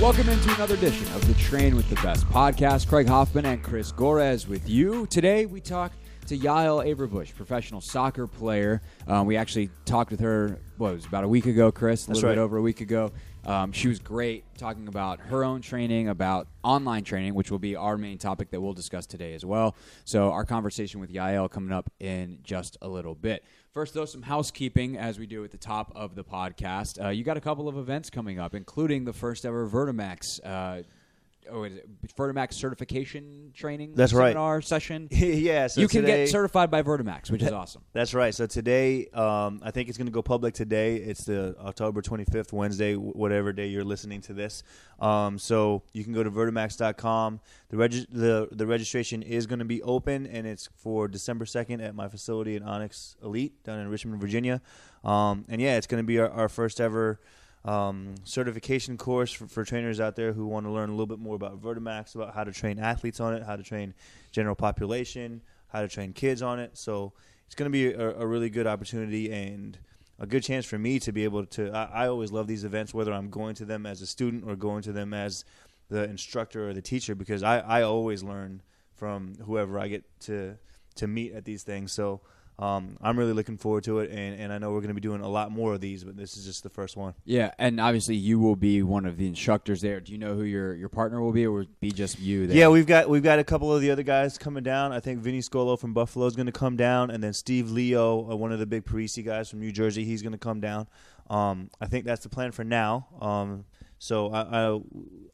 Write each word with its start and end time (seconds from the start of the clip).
Welcome 0.00 0.28
into 0.28 0.54
another 0.54 0.74
edition 0.74 1.12
of 1.12 1.26
the 1.26 1.34
Train 1.34 1.74
with 1.74 1.90
the 1.90 1.96
Best 1.96 2.24
podcast. 2.28 2.86
Craig 2.86 3.08
Hoffman 3.08 3.44
and 3.46 3.60
Chris 3.60 3.90
Gorres 3.90 4.46
with 4.46 4.68
you. 4.68 5.08
Today 5.08 5.44
we 5.44 5.60
talk 5.60 5.90
to 6.28 6.38
Yael 6.38 6.86
Averbuch, 6.86 7.34
professional 7.34 7.80
soccer 7.80 8.28
player. 8.28 8.80
Um, 9.08 9.26
we 9.26 9.36
actually 9.36 9.70
talked 9.86 10.12
with 10.12 10.20
her, 10.20 10.60
what, 10.76 10.90
it 10.90 10.94
was 10.94 11.06
about 11.06 11.24
a 11.24 11.28
week 11.28 11.46
ago, 11.46 11.72
Chris? 11.72 12.04
A 12.04 12.06
That's 12.06 12.18
little 12.18 12.30
bit 12.30 12.38
right. 12.38 12.44
over 12.44 12.58
a 12.58 12.62
week 12.62 12.80
ago. 12.80 13.10
Um, 13.48 13.72
she 13.72 13.88
was 13.88 13.98
great 13.98 14.44
talking 14.58 14.88
about 14.88 15.20
her 15.20 15.42
own 15.42 15.62
training, 15.62 16.08
about 16.08 16.48
online 16.62 17.02
training, 17.02 17.32
which 17.32 17.50
will 17.50 17.58
be 17.58 17.76
our 17.76 17.96
main 17.96 18.18
topic 18.18 18.50
that 18.50 18.60
we'll 18.60 18.74
discuss 18.74 19.06
today 19.06 19.32
as 19.32 19.42
well. 19.42 19.74
So, 20.04 20.30
our 20.30 20.44
conversation 20.44 21.00
with 21.00 21.10
Yael 21.10 21.50
coming 21.50 21.72
up 21.72 21.90
in 21.98 22.40
just 22.42 22.76
a 22.82 22.88
little 22.88 23.14
bit. 23.14 23.42
First, 23.72 23.94
though, 23.94 24.04
some 24.04 24.20
housekeeping 24.20 24.98
as 24.98 25.18
we 25.18 25.26
do 25.26 25.44
at 25.44 25.50
the 25.50 25.56
top 25.56 25.90
of 25.96 26.14
the 26.14 26.24
podcast. 26.24 27.02
Uh, 27.02 27.08
you 27.08 27.24
got 27.24 27.38
a 27.38 27.40
couple 27.40 27.68
of 27.68 27.78
events 27.78 28.10
coming 28.10 28.38
up, 28.38 28.54
including 28.54 29.06
the 29.06 29.14
first 29.14 29.46
ever 29.46 29.66
Vertimax. 29.66 30.40
Uh, 30.44 30.82
Oh, 31.50 31.64
is 31.64 31.74
it 31.74 31.88
Vertimax 32.16 32.54
certification 32.54 33.52
training 33.54 33.92
That's 33.94 34.12
right. 34.12 34.30
seminar 34.30 34.60
session. 34.60 35.08
yeah, 35.10 35.66
so 35.66 35.80
you 35.80 35.88
can 35.88 36.02
today, 36.02 36.24
get 36.24 36.28
certified 36.30 36.70
by 36.70 36.82
Vertimax, 36.82 37.30
which 37.30 37.42
is 37.42 37.52
awesome. 37.52 37.82
That's 37.92 38.14
right. 38.14 38.34
So 38.34 38.46
today, 38.46 39.06
um, 39.14 39.60
I 39.62 39.70
think 39.70 39.88
it's 39.88 39.98
going 39.98 40.06
to 40.06 40.12
go 40.12 40.22
public 40.22 40.54
today. 40.54 40.96
It's 40.96 41.24
the 41.24 41.56
October 41.60 42.02
25th, 42.02 42.52
Wednesday, 42.52 42.94
whatever 42.94 43.52
day 43.52 43.66
you're 43.66 43.84
listening 43.84 44.20
to 44.22 44.32
this. 44.32 44.62
Um, 45.00 45.38
so 45.38 45.82
you 45.92 46.04
can 46.04 46.12
go 46.12 46.22
to 46.22 46.30
vertimax.com. 46.30 47.40
The, 47.70 47.76
regi- 47.76 48.06
the 48.10 48.48
the 48.50 48.66
registration 48.66 49.22
is 49.22 49.46
going 49.46 49.58
to 49.60 49.64
be 49.64 49.82
open, 49.82 50.26
and 50.26 50.46
it's 50.46 50.68
for 50.76 51.08
December 51.08 51.44
2nd 51.44 51.84
at 51.84 51.94
my 51.94 52.08
facility 52.08 52.56
in 52.56 52.62
Onyx 52.62 53.16
Elite 53.22 53.62
down 53.64 53.78
in 53.78 53.88
Richmond, 53.88 54.20
Virginia. 54.20 54.60
Um, 55.04 55.44
and 55.48 55.60
yeah, 55.60 55.76
it's 55.76 55.86
going 55.86 56.02
to 56.02 56.06
be 56.06 56.18
our, 56.18 56.30
our 56.30 56.48
first 56.48 56.80
ever 56.80 57.20
um, 57.64 58.14
certification 58.24 58.96
course 58.96 59.32
for, 59.32 59.46
for 59.46 59.64
trainers 59.64 60.00
out 60.00 60.16
there 60.16 60.32
who 60.32 60.46
want 60.46 60.66
to 60.66 60.72
learn 60.72 60.88
a 60.88 60.92
little 60.92 61.06
bit 61.06 61.18
more 61.18 61.34
about 61.34 61.60
Vertimax, 61.60 62.14
about 62.14 62.34
how 62.34 62.44
to 62.44 62.52
train 62.52 62.78
athletes 62.78 63.20
on 63.20 63.34
it, 63.34 63.42
how 63.42 63.56
to 63.56 63.62
train 63.62 63.94
general 64.32 64.54
population, 64.54 65.42
how 65.68 65.82
to 65.82 65.88
train 65.88 66.12
kids 66.12 66.42
on 66.42 66.58
it. 66.58 66.76
So 66.78 67.12
it's 67.46 67.54
going 67.54 67.70
to 67.70 67.72
be 67.72 67.92
a, 67.92 68.20
a 68.20 68.26
really 68.26 68.50
good 68.50 68.66
opportunity 68.66 69.32
and 69.32 69.78
a 70.18 70.26
good 70.26 70.42
chance 70.42 70.66
for 70.66 70.78
me 70.78 70.98
to 71.00 71.12
be 71.12 71.24
able 71.24 71.46
to. 71.46 71.70
I, 71.72 72.04
I 72.04 72.08
always 72.08 72.32
love 72.32 72.46
these 72.46 72.64
events, 72.64 72.92
whether 72.94 73.12
I'm 73.12 73.30
going 73.30 73.54
to 73.56 73.64
them 73.64 73.86
as 73.86 74.02
a 74.02 74.06
student 74.06 74.44
or 74.46 74.56
going 74.56 74.82
to 74.82 74.92
them 74.92 75.14
as 75.14 75.44
the 75.88 76.04
instructor 76.04 76.68
or 76.68 76.74
the 76.74 76.82
teacher, 76.82 77.14
because 77.14 77.42
I, 77.42 77.60
I 77.60 77.82
always 77.82 78.22
learn 78.22 78.62
from 78.94 79.34
whoever 79.44 79.78
I 79.78 79.88
get 79.88 80.04
to 80.20 80.58
to 80.96 81.06
meet 81.06 81.32
at 81.32 81.44
these 81.44 81.62
things. 81.62 81.92
So 81.92 82.20
um, 82.58 82.96
I'm 83.00 83.16
really 83.16 83.32
looking 83.32 83.56
forward 83.56 83.84
to 83.84 84.00
it, 84.00 84.10
and, 84.10 84.40
and 84.40 84.52
I 84.52 84.58
know 84.58 84.72
we're 84.72 84.80
going 84.80 84.88
to 84.88 84.94
be 84.94 85.00
doing 85.00 85.20
a 85.20 85.28
lot 85.28 85.52
more 85.52 85.74
of 85.74 85.80
these, 85.80 86.02
but 86.02 86.16
this 86.16 86.36
is 86.36 86.44
just 86.44 86.64
the 86.64 86.70
first 86.70 86.96
one. 86.96 87.14
Yeah, 87.24 87.52
and 87.56 87.80
obviously 87.80 88.16
you 88.16 88.40
will 88.40 88.56
be 88.56 88.82
one 88.82 89.06
of 89.06 89.16
the 89.16 89.28
instructors 89.28 89.80
there. 89.80 90.00
Do 90.00 90.10
you 90.10 90.18
know 90.18 90.34
who 90.34 90.42
your, 90.42 90.74
your 90.74 90.88
partner 90.88 91.20
will 91.20 91.32
be, 91.32 91.46
or 91.46 91.52
will 91.52 91.66
be 91.80 91.92
just 91.92 92.18
you? 92.18 92.48
There? 92.48 92.56
Yeah, 92.56 92.68
we've 92.68 92.86
got 92.86 93.08
we've 93.08 93.22
got 93.22 93.38
a 93.38 93.44
couple 93.44 93.72
of 93.72 93.80
the 93.80 93.92
other 93.92 94.02
guys 94.02 94.38
coming 94.38 94.64
down. 94.64 94.92
I 94.92 94.98
think 94.98 95.20
Vinny 95.20 95.40
Scolo 95.40 95.78
from 95.78 95.94
Buffalo 95.94 96.26
is 96.26 96.34
going 96.34 96.46
to 96.46 96.52
come 96.52 96.76
down, 96.76 97.12
and 97.12 97.22
then 97.22 97.32
Steve 97.32 97.70
Leo, 97.70 98.28
uh, 98.28 98.34
one 98.34 98.50
of 98.50 98.58
the 98.58 98.66
big 98.66 98.84
Parisi 98.84 99.24
guys 99.24 99.48
from 99.48 99.60
New 99.60 99.70
Jersey, 99.70 100.04
he's 100.04 100.22
going 100.22 100.32
to 100.32 100.38
come 100.38 100.60
down. 100.60 100.88
Um, 101.30 101.70
I 101.80 101.86
think 101.86 102.06
that's 102.06 102.22
the 102.22 102.28
plan 102.28 102.50
for 102.50 102.64
now. 102.64 103.06
Um, 103.20 103.66
so 103.98 104.32
I, 104.32 104.40
I, 104.42 104.80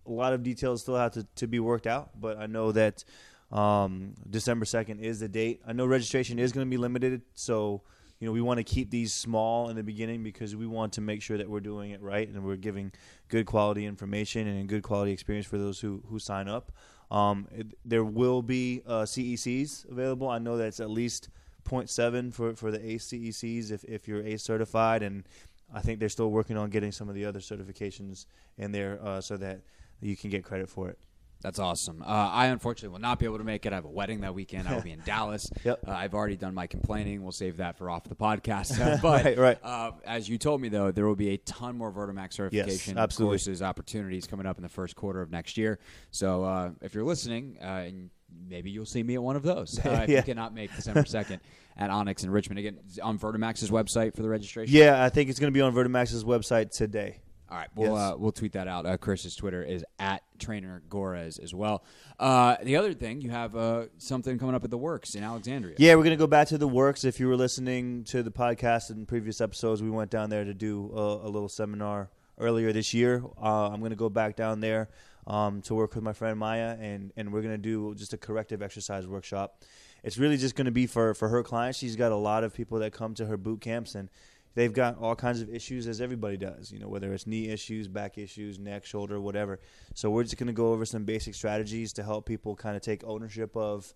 a 0.07 0.11
lot 0.11 0.33
of 0.33 0.43
details 0.43 0.83
still 0.83 0.97
have 0.97 1.13
to, 1.13 1.27
to 1.37 1.47
be 1.47 1.61
worked 1.61 1.87
out, 1.87 2.11
but 2.21 2.39
I 2.39 2.47
know 2.47 2.73
that 2.73 3.05
um, 3.53 4.15
December 4.29 4.65
second 4.65 5.01
is 5.01 5.21
the 5.21 5.29
date. 5.29 5.61
I 5.67 5.73
know 5.73 5.87
registration 5.87 6.39
is 6.39 6.53
going 6.53 6.67
to 6.67 6.71
be 6.71 6.77
limited, 6.77 7.23
so 7.35 7.83
you 8.19 8.27
know 8.27 8.33
we 8.33 8.41
want 8.41 8.59
to 8.59 8.65
keep 8.65 8.91
these 8.91 9.13
small 9.13 9.69
in 9.69 9.77
the 9.77 9.83
beginning 9.83 10.23
because 10.23 10.57
we 10.57 10.67
want 10.67 10.93
to 10.95 11.01
make 11.01 11.23
sure 11.23 11.39
that 11.39 11.49
we're 11.49 11.61
doing 11.61 11.91
it 11.91 12.01
right 12.03 12.29
and 12.29 12.45
we're 12.45 12.57
giving 12.57 12.93
good 13.29 13.47
quality 13.47 13.87
information 13.87 14.47
and 14.47 14.69
good 14.69 14.83
quality 14.83 15.13
experience 15.13 15.47
for 15.47 15.59
those 15.59 15.81
who 15.81 16.03
who 16.09 16.19
sign 16.19 16.49
up. 16.49 16.73
Um, 17.11 17.49
it, 17.53 17.67
there 17.85 18.05
will 18.05 18.43
be 18.43 18.83
uh, 18.87 19.03
CECs 19.03 19.91
available. 19.91 20.29
I 20.29 20.39
know 20.39 20.57
that's 20.57 20.81
at 20.81 20.91
least 20.91 21.29
0.7 21.65 22.33
for 22.33 22.55
for 22.55 22.71
the 22.71 22.79
ACECs 22.79 23.29
CECs 23.29 23.71
if 23.71 23.85
if 23.85 24.09
you're 24.09 24.23
ACE 24.23 24.43
certified, 24.43 25.03
and 25.03 25.25
I 25.73 25.81
think 25.81 26.01
they're 26.01 26.09
still 26.09 26.31
working 26.31 26.57
on 26.57 26.71
getting 26.71 26.93
some 26.93 27.09
of 27.09 27.15
the 27.15 27.25
other 27.25 27.41
certifications 27.41 28.27
in 28.59 28.73
there 28.73 28.99
uh, 29.03 29.21
so 29.21 29.37
that 29.37 29.61
you 30.01 30.17
can 30.17 30.31
get 30.31 30.45
credit 30.45 30.69
for 30.69 30.89
it. 30.89 30.99
That's 31.45 31.59
awesome. 31.59 32.01
Uh, 32.01 32.07
I 32.07 32.47
unfortunately 32.47 32.95
will 32.95 33.03
not 33.03 33.19
be 33.19 33.27
able 33.27 33.37
to 33.37 33.45
make 33.45 33.67
it. 33.67 33.73
I 33.73 33.77
have 33.77 33.85
a 33.85 33.91
wedding 33.91 34.23
that 34.23 34.35
weekend. 34.35 34.67
I 34.67 34.75
will 34.77 34.81
be 34.83 34.93
in 34.93 35.01
Dallas. 35.05 35.51
Yep. 35.63 35.81
Uh, 35.87 35.91
I've 35.91 36.15
already 36.15 36.37
done 36.37 36.55
my 36.55 36.67
complaining. 36.67 37.23
We'll 37.23 37.33
save 37.33 37.59
that 37.59 37.77
for 37.77 37.91
off 37.91 38.05
the 38.05 38.17
podcast. 38.17 38.81
Uh, 38.85 38.97
but 39.03 39.25
Right, 39.25 39.39
right. 39.39 39.59
Uh, 39.63 39.91
as 40.07 40.27
you 40.27 40.39
told 40.39 40.63
me, 40.63 40.71
though, 40.71 40.91
there 40.91 41.07
will 41.07 41.15
be 41.17 41.31
a 41.35 41.37
ton 41.37 41.77
more 41.77 41.93
Vertimax 41.93 42.33
certification 42.33 42.97
absolutely. 42.97 43.35
courses, 43.35 43.61
opportunities 43.61 44.27
coming 44.27 44.47
up 44.47 44.57
in 44.57 44.63
the 44.63 44.69
first 44.71 44.97
quarter 44.97 45.21
of 45.21 45.31
next 45.31 45.59
year. 45.59 45.79
So 46.11 46.45
uh, 46.45 46.71
if 46.81 46.95
you're 46.95 47.05
listening, 47.05 47.59
uh, 47.61 47.65
and 47.87 48.09
maybe 48.49 48.71
you'll 48.71 48.87
see 48.87 49.03
me 49.03 49.15
at 49.17 49.23
one 49.23 49.37
of 49.37 49.43
those. 49.43 49.79
Uh, 49.85 49.91
if 50.05 50.09
Yeah. 50.09 50.17
you 50.17 50.23
cannot 50.23 50.55
make 50.55 50.75
December 50.75 51.03
2nd 51.03 51.41
at 51.77 51.91
Onyx 51.91 52.25
in 52.25 52.31
Richmond. 52.31 52.59
Again, 52.59 52.79
on 53.03 53.19
Vertimax's 53.19 53.71
website 53.71 54.17
for 54.17 54.23
the 54.23 54.31
registration. 54.31 54.75
Yeah, 54.75 55.05
I 55.05 55.11
think 55.11 55.29
it's 55.29 55.39
going 55.39 55.53
to 55.53 55.55
be 55.57 55.61
on 55.61 55.75
Vertimax's 55.75 56.25
website 56.25 56.71
today. 56.71 57.19
All 57.55 57.61
right, 57.61 57.69
we'll 57.77 57.93
Yes. 57.95 58.13
uh, 58.15 58.17
we'll 58.19 58.33
tweet 58.33 58.51
that 58.55 58.67
out. 58.67 58.85
Uh, 58.85 58.97
Chris's 58.97 59.37
Twitter 59.37 59.63
is 59.63 59.85
at 60.01 60.25
Trainer 60.41 60.83
Gorres 60.91 61.39
as 61.41 61.55
well. 61.55 61.85
Uh, 62.19 62.57
the 62.65 62.75
other 62.75 62.93
thing, 62.95 63.21
you 63.21 63.31
have 63.31 63.55
uh, 63.55 63.85
something 63.97 64.41
coming 64.41 64.57
up 64.57 64.65
at 64.65 64.71
the 64.71 64.77
Works 64.77 65.15
in 65.15 65.23
Alexandria. 65.23 65.77
Yeah, 65.79 65.95
we're 65.95 66.03
going 66.03 66.17
to 66.19 66.21
go 66.21 66.27
back 66.27 66.49
to 66.49 66.59
the 66.59 66.67
works. 66.67 67.05
If 67.05 67.21
you 67.21 67.29
were 67.29 67.37
listening 67.37 68.03
to 68.07 68.25
the 68.25 68.33
podcast 68.33 68.91
in 68.91 69.07
previous 69.07 69.41
episodes, 69.41 69.85
we 69.85 69.89
went 69.91 70.11
down 70.11 70.31
there 70.31 70.45
to 70.45 70.53
do 70.53 70.91
a, 70.97 71.29
a 71.29 71.31
little 71.31 71.49
seminar 71.49 72.11
earlier 72.41 72.73
this 72.73 72.93
year. 72.93 73.23
Uh, 73.41 73.69
I'm 73.69 73.79
going 73.79 73.91
to 73.91 73.97
go 73.97 74.09
back 74.09 74.35
down 74.35 74.59
there 74.59 74.89
um, 75.29 75.63
to 75.63 75.77
work 75.77 75.95
with 75.95 76.03
my 76.03 76.13
friend 76.13 76.37
Maya, 76.37 76.77
and, 76.81 77.13
and 77.17 77.33
we're 77.33 77.43
going 77.43 77.55
to 77.55 77.59
do 77.63 77.95
just 77.95 78.13
a 78.13 78.17
corrective 78.19 78.63
exercise 78.63 79.07
workshop. 79.07 79.63
It's 80.03 80.19
really 80.19 80.39
just 80.39 80.57
going 80.57 80.65
to 80.67 80.73
be 80.73 80.89
for, 80.89 81.15
for 81.15 81.29
her 81.29 81.45
clients. 81.45 81.79
She's 81.79 81.95
got 81.95 82.11
a 82.11 82.17
lot 82.17 82.43
of 82.43 82.53
people 82.53 82.81
that 82.81 82.93
come 82.93 83.15
to 83.15 83.27
her 83.27 83.37
boot 83.37 83.61
camps, 83.61 83.95
and 83.95 84.11
they've 84.55 84.73
got 84.73 84.99
all 84.99 85.15
kinds 85.15 85.41
of 85.41 85.49
issues, 85.49 85.87
as 85.87 86.01
everybody 86.01 86.37
does, 86.37 86.73
you 86.73 86.79
know, 86.79 86.89
whether 86.89 87.13
it's 87.13 87.27
knee 87.27 87.49
issues, 87.49 87.89
back 87.89 88.19
issues, 88.19 88.59
neck, 88.59 88.85
shoulder, 88.85 89.21
whatever. 89.21 89.61
So 89.95 90.11
we're 90.11 90.25
just 90.25 90.37
going 90.37 90.47
to 90.49 90.53
go 90.53 90.73
over 90.73 90.85
some 90.85 91.05
basic 91.05 91.35
strategies 91.35 91.93
to 91.95 92.03
help 92.03 92.27
people 92.27 92.57
kind 92.57 92.77
of 92.77 92.83
take 92.83 93.05
ownership 93.05 93.57
of 93.57 93.93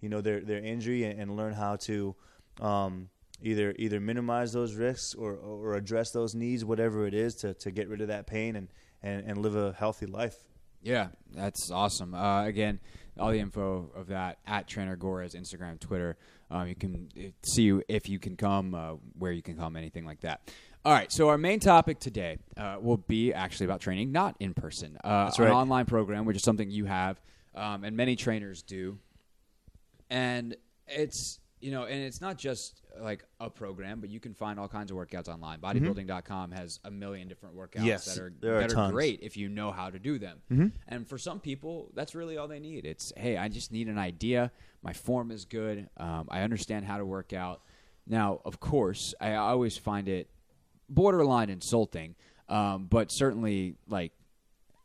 you 0.00 0.08
know 0.08 0.20
their 0.20 0.40
their 0.40 0.62
injury 0.62 1.04
and, 1.04 1.20
and 1.20 1.36
learn 1.36 1.52
how 1.52 1.76
to 1.76 2.14
um, 2.60 3.08
either 3.42 3.74
either 3.78 4.00
minimize 4.00 4.52
those 4.52 4.74
risks 4.74 5.14
or 5.14 5.34
or 5.34 5.74
address 5.74 6.10
those 6.10 6.34
needs, 6.34 6.64
whatever 6.64 7.06
it 7.06 7.14
is, 7.14 7.34
to, 7.36 7.54
to 7.54 7.70
get 7.70 7.88
rid 7.88 8.00
of 8.00 8.08
that 8.08 8.26
pain 8.26 8.56
and, 8.56 8.68
and, 9.02 9.26
and 9.26 9.38
live 9.38 9.56
a 9.56 9.72
healthy 9.72 10.06
life. 10.06 10.36
Yeah, 10.82 11.08
that's 11.32 11.70
awesome. 11.70 12.14
Uh, 12.14 12.44
again, 12.44 12.78
all 13.18 13.30
the 13.30 13.40
info 13.40 13.90
of 13.94 14.08
that 14.08 14.38
at 14.46 14.68
Trainer 14.68 14.96
Gorres, 14.96 15.34
Instagram, 15.34 15.78
Twitter. 15.78 16.16
Um, 16.50 16.68
you 16.68 16.74
can 16.74 17.08
uh, 17.18 17.22
see 17.42 17.78
if 17.88 18.08
you 18.08 18.18
can 18.18 18.36
come, 18.36 18.74
uh, 18.74 18.94
where 19.18 19.32
you 19.32 19.42
can 19.42 19.56
come, 19.56 19.76
anything 19.76 20.04
like 20.04 20.20
that. 20.20 20.40
All 20.84 20.92
right, 20.92 21.10
so 21.12 21.28
our 21.28 21.36
main 21.36 21.60
topic 21.60 21.98
today 21.98 22.38
uh, 22.56 22.76
will 22.80 22.96
be 22.96 23.32
actually 23.34 23.66
about 23.66 23.80
training, 23.80 24.12
not 24.12 24.36
in 24.40 24.54
person. 24.54 24.96
Uh, 25.04 25.24
That's 25.24 25.38
An 25.38 25.48
online 25.48 25.86
program, 25.86 26.24
which 26.24 26.36
is 26.36 26.42
something 26.42 26.70
you 26.70 26.86
have, 26.86 27.20
um, 27.54 27.84
and 27.84 27.96
many 27.96 28.16
trainers 28.16 28.62
do. 28.62 28.98
And 30.08 30.56
it's 30.86 31.40
you 31.60 31.70
know, 31.70 31.84
and 31.84 32.02
it's 32.02 32.20
not 32.20 32.38
just 32.38 32.82
like 33.00 33.24
a 33.40 33.50
program, 33.50 34.00
but 34.00 34.10
you 34.10 34.20
can 34.20 34.34
find 34.34 34.58
all 34.58 34.68
kinds 34.68 34.90
of 34.90 34.96
workouts 34.96 35.28
online. 35.28 35.60
Bodybuilding.com 35.60 36.52
has 36.52 36.80
a 36.84 36.90
million 36.90 37.28
different 37.28 37.56
workouts 37.56 37.78
Mm-hmm. 37.78 37.86
Yes, 37.86 38.04
that 38.06 38.22
are 38.22 38.32
there 38.40 38.56
are 38.56 38.60
that 38.62 38.74
are 38.74 38.90
great 38.90 39.20
if 39.22 39.36
you 39.36 39.48
know 39.48 39.70
how 39.70 39.90
to 39.90 39.98
do 39.98 40.18
them. 40.18 40.38
Mm-hmm. 40.50 40.66
And 40.88 41.06
for 41.06 41.18
some 41.18 41.38
people, 41.38 41.90
that's 41.94 42.14
really 42.14 42.36
all 42.36 42.48
they 42.48 42.60
need. 42.60 42.84
It's 42.86 43.12
hey, 43.16 43.36
I 43.36 43.48
just 43.48 43.72
need 43.72 43.88
an 43.88 43.98
idea. 43.98 44.50
My 44.82 44.92
form 44.92 45.30
is 45.30 45.44
good. 45.44 45.88
Um, 45.96 46.28
I 46.30 46.42
understand 46.42 46.86
how 46.86 46.98
to 46.98 47.04
work 47.04 47.32
out. 47.32 47.62
Now, 48.06 48.40
of 48.44 48.58
course, 48.58 49.14
I 49.20 49.34
always 49.34 49.76
find 49.76 50.08
it 50.08 50.30
borderline 50.88 51.50
insulting, 51.50 52.14
um, 52.48 52.86
but 52.86 53.10
certainly 53.12 53.76
like 53.86 54.12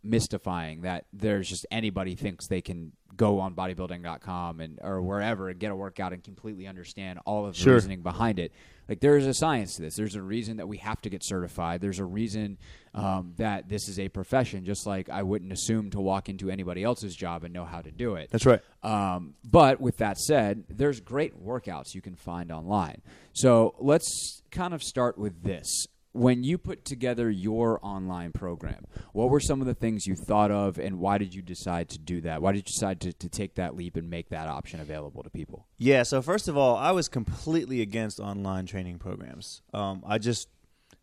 mystifying 0.04 0.82
that 0.82 1.06
there's 1.14 1.48
just 1.48 1.66
anybody 1.72 2.16
thinks 2.16 2.48
they 2.48 2.62
can 2.62 2.92
go 3.16 3.40
on 3.40 3.54
bodybuilding.com 3.56 4.60
and 4.60 4.80
or 4.82 5.02
wherever 5.02 5.50
and 5.50 5.60
get 5.60 5.72
a 5.72 5.76
workout 5.76 6.14
and 6.14 6.24
completely 6.24 6.68
understand 6.68 7.20
all 7.26 7.46
of 7.46 7.54
the 7.54 7.60
Sure. 7.60 7.76
reasoning 7.76 8.02
behind 8.02 8.40
it. 8.40 8.52
Like 8.90 9.00
there 9.00 9.16
is 9.18 9.26
a 9.26 9.34
science 9.34 9.76
to 9.76 9.82
this. 9.82 9.96
There's 9.96 10.16
a 10.16 10.22
reason 10.22 10.58
that 10.58 10.68
we 10.68 10.78
have 10.78 11.00
to 11.02 11.10
get 11.10 11.24
certified. 11.24 11.80
There's 11.80 12.00
a 12.00 12.06
reason 12.06 12.58
um, 12.94 13.34
that 13.38 13.70
this 13.70 13.88
is 13.88 13.98
a 13.98 14.10
profession. 14.10 14.66
Just 14.66 14.86
like 14.86 15.10
I 15.10 15.24
wouldn't 15.24 15.54
assume 15.54 15.90
to 15.92 16.02
walk 16.02 16.28
into 16.28 16.50
anybody 16.50 16.84
else's 16.84 17.16
job 17.16 17.44
and 17.44 17.54
know 17.54 17.64
how 17.66 17.82
to 17.82 17.92
do 17.92 18.16
it. 18.16 18.30
That's 18.30 18.46
right. 18.46 18.62
Um, 18.84 19.36
but 19.44 19.80
with 19.80 19.98
that 19.98 20.18
said, 20.18 20.66
there's 20.70 21.00
great 21.00 21.42
workouts 21.42 21.96
you 21.96 22.02
can 22.02 22.16
find 22.16 22.52
online. 22.52 23.02
So 23.32 23.76
let's 23.80 24.42
kind 24.52 24.74
of 24.74 24.84
start 24.84 25.18
with 25.18 25.44
this. 25.44 25.88
When 26.14 26.44
you 26.44 26.58
put 26.58 26.86
together 26.86 27.30
your 27.30 27.80
online 27.82 28.32
program, 28.32 28.86
what 29.14 29.30
were 29.30 29.40
some 29.40 29.62
of 29.62 29.68
the 29.68 29.74
things 29.74 30.06
you 30.06 30.16
thought 30.16 30.52
of, 30.52 30.78
and 30.78 31.00
why 31.00 31.18
did 31.18 31.34
you 31.34 31.42
decide 31.42 31.90
to 31.90 32.00
do 32.00 32.22
that? 32.22 32.42
Why 32.42 32.52
did 32.52 32.60
you 32.60 32.74
decide 32.74 33.02
to, 33.02 33.14
to 33.14 33.30
take 33.30 33.56
that 33.56 33.76
leap 33.76 33.98
and 33.98 34.10
make 34.10 34.30
that 34.30 34.48
option 34.48 34.80
available 34.80 35.24
to 35.24 35.30
people? 35.30 35.68
Yeah. 35.78 36.04
So 36.04 36.22
first 36.22 36.48
of 36.48 36.56
all, 36.56 36.76
I 36.76 36.92
was 36.92 37.10
completely 37.10 37.82
against 37.82 38.20
online 38.20 38.68
training 38.68 39.00
programs. 39.00 39.64
Um, 39.74 40.04
I 40.08 40.20
just 40.20 40.50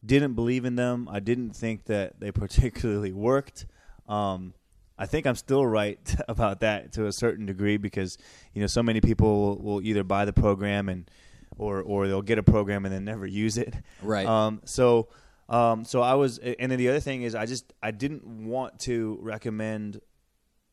didn't 0.04 0.34
believe 0.34 0.64
in 0.64 0.76
them. 0.76 1.08
I 1.10 1.20
didn't 1.20 1.50
think 1.50 1.84
that 1.86 2.20
they 2.20 2.30
particularly 2.32 3.12
worked. 3.12 3.66
Um, 4.08 4.54
I 4.98 5.06
think 5.06 5.26
I'm 5.26 5.34
still 5.34 5.66
right 5.66 5.98
about 6.28 6.60
that 6.60 6.92
to 6.92 7.06
a 7.06 7.12
certain 7.12 7.46
degree 7.46 7.78
because 7.78 8.18
you 8.52 8.60
know 8.60 8.66
so 8.66 8.82
many 8.82 9.00
people 9.00 9.56
will 9.56 9.80
either 9.82 10.04
buy 10.04 10.24
the 10.24 10.32
program 10.32 10.88
and 10.88 11.10
or 11.56 11.82
or 11.82 12.08
they'll 12.08 12.22
get 12.22 12.38
a 12.38 12.42
program 12.42 12.84
and 12.84 12.94
then 12.94 13.04
never 13.04 13.26
use 13.26 13.58
it. 13.58 13.74
Right. 14.02 14.26
Um, 14.26 14.60
so 14.64 15.08
um, 15.50 15.84
so 15.84 16.00
I 16.00 16.14
was, 16.14 16.38
and 16.38 16.70
then 16.70 16.78
the 16.78 16.88
other 16.88 17.00
thing 17.00 17.22
is 17.22 17.34
I 17.34 17.44
just 17.44 17.72
I 17.82 17.90
didn't 17.90 18.24
want 18.24 18.78
to 18.80 19.18
recommend 19.20 20.00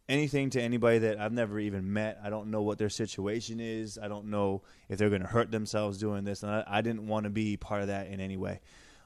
anything 0.07 0.51
to 0.51 0.61
anybody 0.61 0.99
that 0.99 1.19
I've 1.19 1.33
never 1.33 1.59
even 1.59 1.91
met. 1.91 2.19
I 2.23 2.29
don't 2.29 2.51
know 2.51 2.61
what 2.61 2.77
their 2.77 2.89
situation 2.89 3.59
is. 3.59 3.97
I 4.01 4.07
don't 4.07 4.27
know 4.27 4.61
if 4.87 4.99
they're 4.99 5.09
going 5.09 5.23
to 5.23 5.27
hurt 5.27 5.51
themselves 5.51 5.97
doing 5.97 6.23
this, 6.23 6.43
and 6.43 6.51
I, 6.51 6.63
I, 6.67 6.81
didn't 6.81 7.07
want 7.07 7.25
to 7.25 7.29
be 7.29 7.57
part 7.57 7.81
of 7.81 7.87
that 7.87 8.07
in 8.07 8.21
any 8.21 8.37
way. 8.37 8.61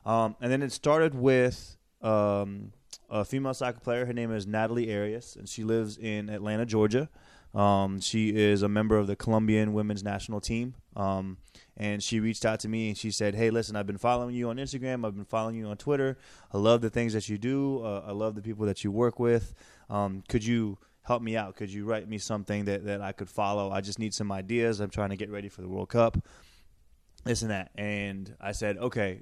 Um, 0.06 0.35
and 0.41 0.51
then 0.51 0.62
it 0.62 0.71
started 0.71 1.15
with 1.15 1.77
um, 2.01 2.74
a 3.09 3.24
female 3.24 3.53
soccer 3.53 3.79
player. 3.79 4.06
Her 4.06 4.13
name 4.13 4.31
is 4.31 4.45
Natalie 4.45 4.94
Arias, 4.94 5.38
and 5.38 5.47
she 5.47 5.63
lives 5.63 5.97
in 5.97 6.29
Atlanta, 6.29 6.65
Georgia. 6.65 7.09
Um, 7.56 8.00
she 8.01 8.35
is 8.35 8.62
a 8.62 8.69
member 8.69 8.97
of 8.97 9.07
the 9.07 9.15
Colombian 9.15 9.74
women's 9.74 10.03
national 10.03 10.41
team. 10.41 10.75
Um, 10.95 11.38
and 11.77 12.03
she 12.03 12.19
reached 12.19 12.45
out 12.45 12.59
to 12.61 12.67
me 12.67 12.89
and 12.89 12.97
she 12.97 13.11
said, 13.11 13.35
"Hey, 13.35 13.49
listen, 13.49 13.75
I've 13.75 13.88
been 13.88 13.97
following 13.97 14.35
you 14.35 14.49
on 14.49 14.57
Instagram. 14.57 15.05
I've 15.05 15.15
been 15.15 15.25
following 15.25 15.55
you 15.55 15.67
on 15.67 15.77
Twitter. 15.77 16.17
I 16.53 16.57
love 16.57 16.81
the 16.81 16.89
things 16.89 17.13
that 17.13 17.29
you 17.29 17.38
do. 17.38 17.83
Uh, 17.83 18.03
I 18.05 18.11
love 18.11 18.35
the 18.35 18.41
people 18.41 18.65
that 18.65 18.83
you 18.83 18.91
work 18.91 19.19
with. 19.19 19.53
Um, 19.89 20.23
could 20.27 20.45
you 20.45 20.77
help 21.03 21.21
me 21.21 21.35
out? 21.35 21.55
Could 21.55 21.71
you 21.71 21.85
write 21.85 22.07
me 22.07 22.17
something 22.17 22.65
that 22.65 22.85
that 22.85 23.01
I 23.01 23.13
could 23.13 23.29
follow? 23.29 23.71
I 23.71 23.81
just 23.81 23.99
need 23.99 24.13
some 24.13 24.31
ideas. 24.31 24.79
I'm 24.79 24.89
trying 24.89 25.09
to 25.09 25.17
get 25.17 25.29
ready 25.29 25.49
for 25.49 25.61
the 25.61 25.69
World 25.69 25.89
Cup. 25.89 26.17
This 27.23 27.41
and 27.41 27.51
that." 27.51 27.71
And 27.75 28.35
I 28.39 28.51
said, 28.51 28.77
"Okay, 28.77 29.21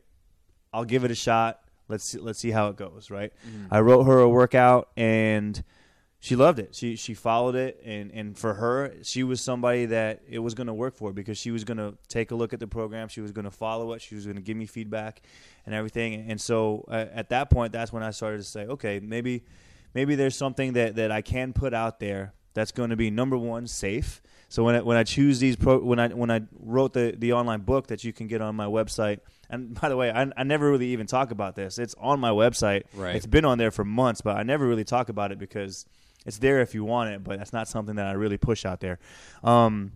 I'll 0.74 0.86
give 0.86 1.04
it 1.04 1.12
a 1.12 1.16
shot. 1.16 1.62
Let's 1.88 2.04
see, 2.04 2.18
let's 2.18 2.40
see 2.40 2.52
how 2.52 2.70
it 2.70 2.78
goes." 2.78 3.12
Right. 3.12 3.32
Mm-hmm. 3.48 3.74
I 3.74 3.82
wrote 3.82 4.04
her 4.04 4.20
a 4.20 4.30
workout 4.30 4.90
and 4.98 5.64
she 6.22 6.36
loved 6.36 6.60
it. 6.60 6.76
She 6.76 6.98
she 6.98 7.14
followed 7.14 7.56
it, 7.56 7.82
and 7.86 8.12
and 8.12 8.38
for 8.38 8.54
her, 8.56 8.94
she 9.04 9.24
was 9.24 9.40
somebody 9.40 9.86
that 9.86 10.22
it 10.28 10.40
was 10.40 10.54
going 10.54 10.68
to 10.68 10.74
work 10.74 10.96
for 10.96 11.14
because 11.14 11.38
she 11.38 11.50
was 11.50 11.64
going 11.64 11.78
to 11.78 11.98
take 12.10 12.32
a 12.32 12.36
look 12.36 12.52
at 12.52 12.60
the 12.60 12.68
program. 12.68 13.08
She 13.08 13.22
was 13.22 13.32
going 13.32 13.46
to 13.46 13.52
follow 13.52 13.94
it. 13.94 14.02
She 14.02 14.16
was 14.16 14.26
going 14.26 14.36
to 14.36 14.42
give 14.42 14.58
me 14.58 14.66
feedback 14.66 15.22
and 15.66 15.74
everything. 15.74 16.30
And 16.30 16.40
so 16.40 16.84
uh, 16.90 17.06
at 17.14 17.30
that 17.30 17.50
point, 17.50 17.72
that's 17.72 17.94
when 17.94 18.04
I 18.04 18.12
started 18.12 18.40
to 18.40 18.44
say, 18.44 18.66
okay, 18.66 19.00
maybe 19.00 19.44
maybe 19.94 20.16
there's 20.16 20.36
something 20.36 20.74
that 20.74 20.98
that 20.98 21.10
I 21.10 21.22
can 21.22 21.54
put 21.54 21.74
out 21.74 22.02
there 22.02 22.34
that's 22.54 22.74
going 22.74 22.90
to 22.90 22.98
be 22.98 23.10
number 23.10 23.38
one 23.38 23.66
safe. 23.66 24.22
So 24.50 24.64
when 24.64 24.76
I, 24.76 24.82
when 24.82 24.98
I 24.98 25.04
choose 25.04 25.40
these 25.40 25.56
pro 25.56 25.80
when 25.80 26.00
I 26.00 26.10
when 26.10 26.30
I 26.30 26.42
wrote 26.60 26.92
the 26.92 27.16
the 27.18 27.32
online 27.32 27.62
book 27.62 27.88
that 27.88 28.04
you 28.04 28.12
can 28.12 28.28
get 28.28 28.42
on 28.42 28.56
my 28.56 28.66
website. 28.66 29.20
And 29.50 29.74
by 29.80 29.88
the 29.88 29.96
way, 29.96 30.12
I, 30.12 30.30
I 30.36 30.44
never 30.44 30.70
really 30.70 30.88
even 30.88 31.08
talk 31.08 31.32
about 31.32 31.56
this. 31.56 31.80
It's 31.80 31.96
on 31.98 32.20
my 32.20 32.32
website. 32.32 32.84
Right. 32.94 33.16
It's 33.16 33.26
been 33.26 33.46
on 33.46 33.58
there 33.58 33.72
for 33.72 33.86
months, 33.86 34.22
but 34.22 34.36
I 34.36 34.44
never 34.44 34.68
really 34.68 34.84
talk 34.84 35.10
about 35.10 35.32
it 35.32 35.40
because 35.40 35.86
it's 36.26 36.38
there 36.38 36.60
if 36.62 36.74
you 36.74 36.84
want 36.84 37.12
it, 37.12 37.24
but 37.24 37.38
that's 37.38 37.54
not 37.54 37.68
something 37.68 37.96
that 37.96 38.08
I 38.08 38.14
really 38.14 38.38
push 38.38 38.66
out 38.66 38.80
there. 38.80 39.00
Um, 39.44 39.94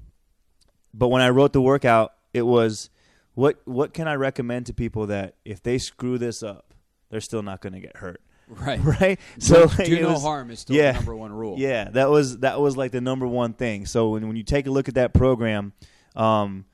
but 0.93 1.09
when 1.09 1.21
I 1.21 1.29
wrote 1.29 1.53
the 1.53 1.61
workout, 1.61 2.13
it 2.33 2.43
was 2.43 2.89
what 3.35 3.59
what 3.65 3.93
can 3.93 4.07
I 4.07 4.15
recommend 4.15 4.67
to 4.67 4.73
people 4.73 5.07
that 5.07 5.35
if 5.43 5.61
they 5.61 5.77
screw 5.77 6.17
this 6.17 6.43
up, 6.43 6.73
they're 7.09 7.21
still 7.21 7.43
not 7.43 7.61
going 7.61 7.73
to 7.73 7.79
get 7.79 7.97
hurt. 7.97 8.21
Right. 8.49 8.79
Right. 9.01 9.19
So 9.39 9.67
do, 9.67 9.77
like, 9.77 9.87
do 9.87 10.01
no 10.01 10.13
was, 10.13 10.21
harm 10.21 10.51
is 10.51 10.59
still 10.59 10.75
yeah, 10.75 10.91
the 10.91 10.97
number 10.97 11.15
one 11.15 11.31
rule. 11.31 11.55
Yeah, 11.57 11.89
that 11.91 12.09
was 12.09 12.39
that 12.39 12.59
was 12.59 12.75
like 12.75 12.91
the 12.91 12.99
number 12.99 13.25
one 13.25 13.53
thing. 13.53 13.85
So 13.85 14.09
when 14.09 14.27
when 14.27 14.35
you 14.35 14.43
take 14.43 14.67
a 14.67 14.69
look 14.69 14.89
at 14.89 14.95
that 14.95 15.13
program, 15.13 15.71
um, 16.15 16.65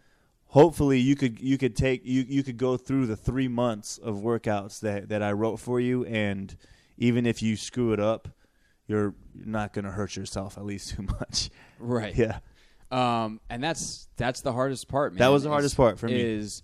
hopefully 0.47 0.99
you 0.99 1.15
could 1.15 1.39
you 1.39 1.59
could 1.59 1.75
take 1.75 2.01
you 2.03 2.25
you 2.27 2.41
could 2.43 2.57
go 2.57 2.75
through 2.75 3.05
the 3.05 3.15
three 3.15 3.47
months 3.47 3.99
of 3.99 4.17
workouts 4.17 4.79
that 4.81 5.09
that 5.09 5.21
I 5.21 5.31
wrote 5.31 5.57
for 5.57 5.79
you, 5.79 6.03
and 6.05 6.57
even 6.97 7.27
if 7.27 7.41
you 7.41 7.55
screw 7.55 7.93
it 7.93 7.99
up, 7.99 8.27
you're 8.89 9.13
not 9.35 9.71
going 9.71 9.85
to 9.85 9.91
hurt 9.91 10.15
yourself 10.15 10.57
at 10.57 10.65
least 10.65 10.95
too 10.95 11.03
much. 11.19 11.49
Right. 11.79 12.15
Yeah. 12.15 12.39
Um, 12.91 13.39
and 13.49 13.63
that's 13.63 14.07
that's 14.17 14.41
the 14.41 14.51
hardest 14.51 14.87
part, 14.87 15.13
man. 15.13 15.19
That 15.19 15.27
was 15.27 15.43
the 15.43 15.49
hardest 15.49 15.77
part 15.77 15.99
for 15.99 16.07
me. 16.07 16.19
Is 16.19 16.63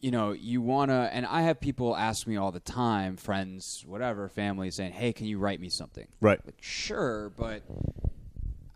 you 0.00 0.10
know 0.10 0.32
you 0.32 0.60
want 0.60 0.90
to, 0.90 0.94
and 0.94 1.24
I 1.24 1.42
have 1.42 1.58
people 1.58 1.96
ask 1.96 2.26
me 2.26 2.36
all 2.36 2.52
the 2.52 2.60
time, 2.60 3.16
friends, 3.16 3.82
whatever, 3.86 4.28
family, 4.28 4.70
saying, 4.70 4.92
"Hey, 4.92 5.14
can 5.14 5.26
you 5.26 5.38
write 5.38 5.60
me 5.60 5.70
something?" 5.70 6.06
Right. 6.20 6.38
Like, 6.44 6.58
sure, 6.60 7.32
but 7.34 7.62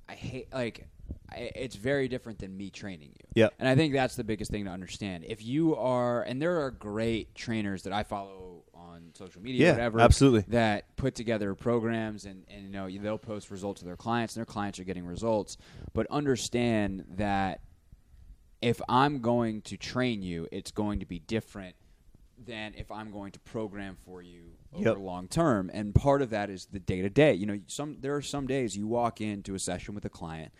I 0.09 0.15
hate 0.15 0.49
like 0.51 0.89
I, 1.31 1.51
it's 1.55 1.77
very 1.77 2.09
different 2.09 2.39
than 2.39 2.57
me 2.57 2.71
training 2.71 3.11
you. 3.11 3.27
Yeah. 3.35 3.49
And 3.59 3.69
I 3.69 3.75
think 3.75 3.93
that's 3.93 4.17
the 4.17 4.25
biggest 4.25 4.51
thing 4.51 4.65
to 4.65 4.71
understand. 4.71 5.25
If 5.29 5.45
you 5.45 5.77
are, 5.77 6.23
and 6.23 6.41
there 6.41 6.63
are 6.63 6.71
great 6.71 7.35
trainers 7.35 7.83
that 7.83 7.93
I 7.93 8.03
follow 8.03 8.63
social 9.15 9.43
media, 9.43 9.67
yeah, 9.67 9.73
whatever, 9.73 10.01
absolutely, 10.01 10.45
that 10.49 10.97
put 10.97 11.15
together 11.15 11.55
programs 11.55 12.25
and 12.25 12.45
and 12.49 12.65
you 12.65 12.71
know 12.71 12.89
they'll 13.03 13.19
post 13.19 13.51
results 13.51 13.81
to 13.81 13.87
their 13.87 13.97
clients, 13.97 14.37
and 14.37 14.41
their 14.41 14.53
clients 14.53 14.79
are 14.79 14.85
getting 14.85 15.07
results. 15.07 15.57
But 15.93 16.07
understand 16.11 17.05
that 17.17 17.61
if 18.61 18.81
I'm 18.89 19.21
going 19.21 19.63
to 19.63 19.77
train 19.77 20.23
you, 20.23 20.49
it's 20.51 20.71
going 20.71 21.01
to 21.01 21.07
be 21.07 21.19
different 21.19 21.77
than 22.45 22.75
if 22.77 22.91
I'm 22.91 23.11
going 23.11 23.33
to 23.33 23.41
program 23.41 23.97
for 24.05 24.23
you 24.23 24.53
over 24.73 24.91
yep. 24.91 24.99
long 24.99 25.29
term. 25.29 25.71
And 25.73 25.95
part 25.95 26.23
of 26.23 26.31
that 26.31 26.51
is 26.51 26.67
the 26.67 26.79
day 26.79 27.03
to 27.03 27.11
day. 27.11 27.35
You 27.35 27.47
know, 27.47 27.61
some 27.67 27.99
there 28.01 28.15
are 28.15 28.23
some 28.23 28.47
days 28.47 28.77
you 28.77 28.87
walk 28.87 29.21
into 29.21 29.55
a 29.55 29.59
session 29.59 29.95
with 29.95 30.05
a 30.05 30.11
client 30.11 30.53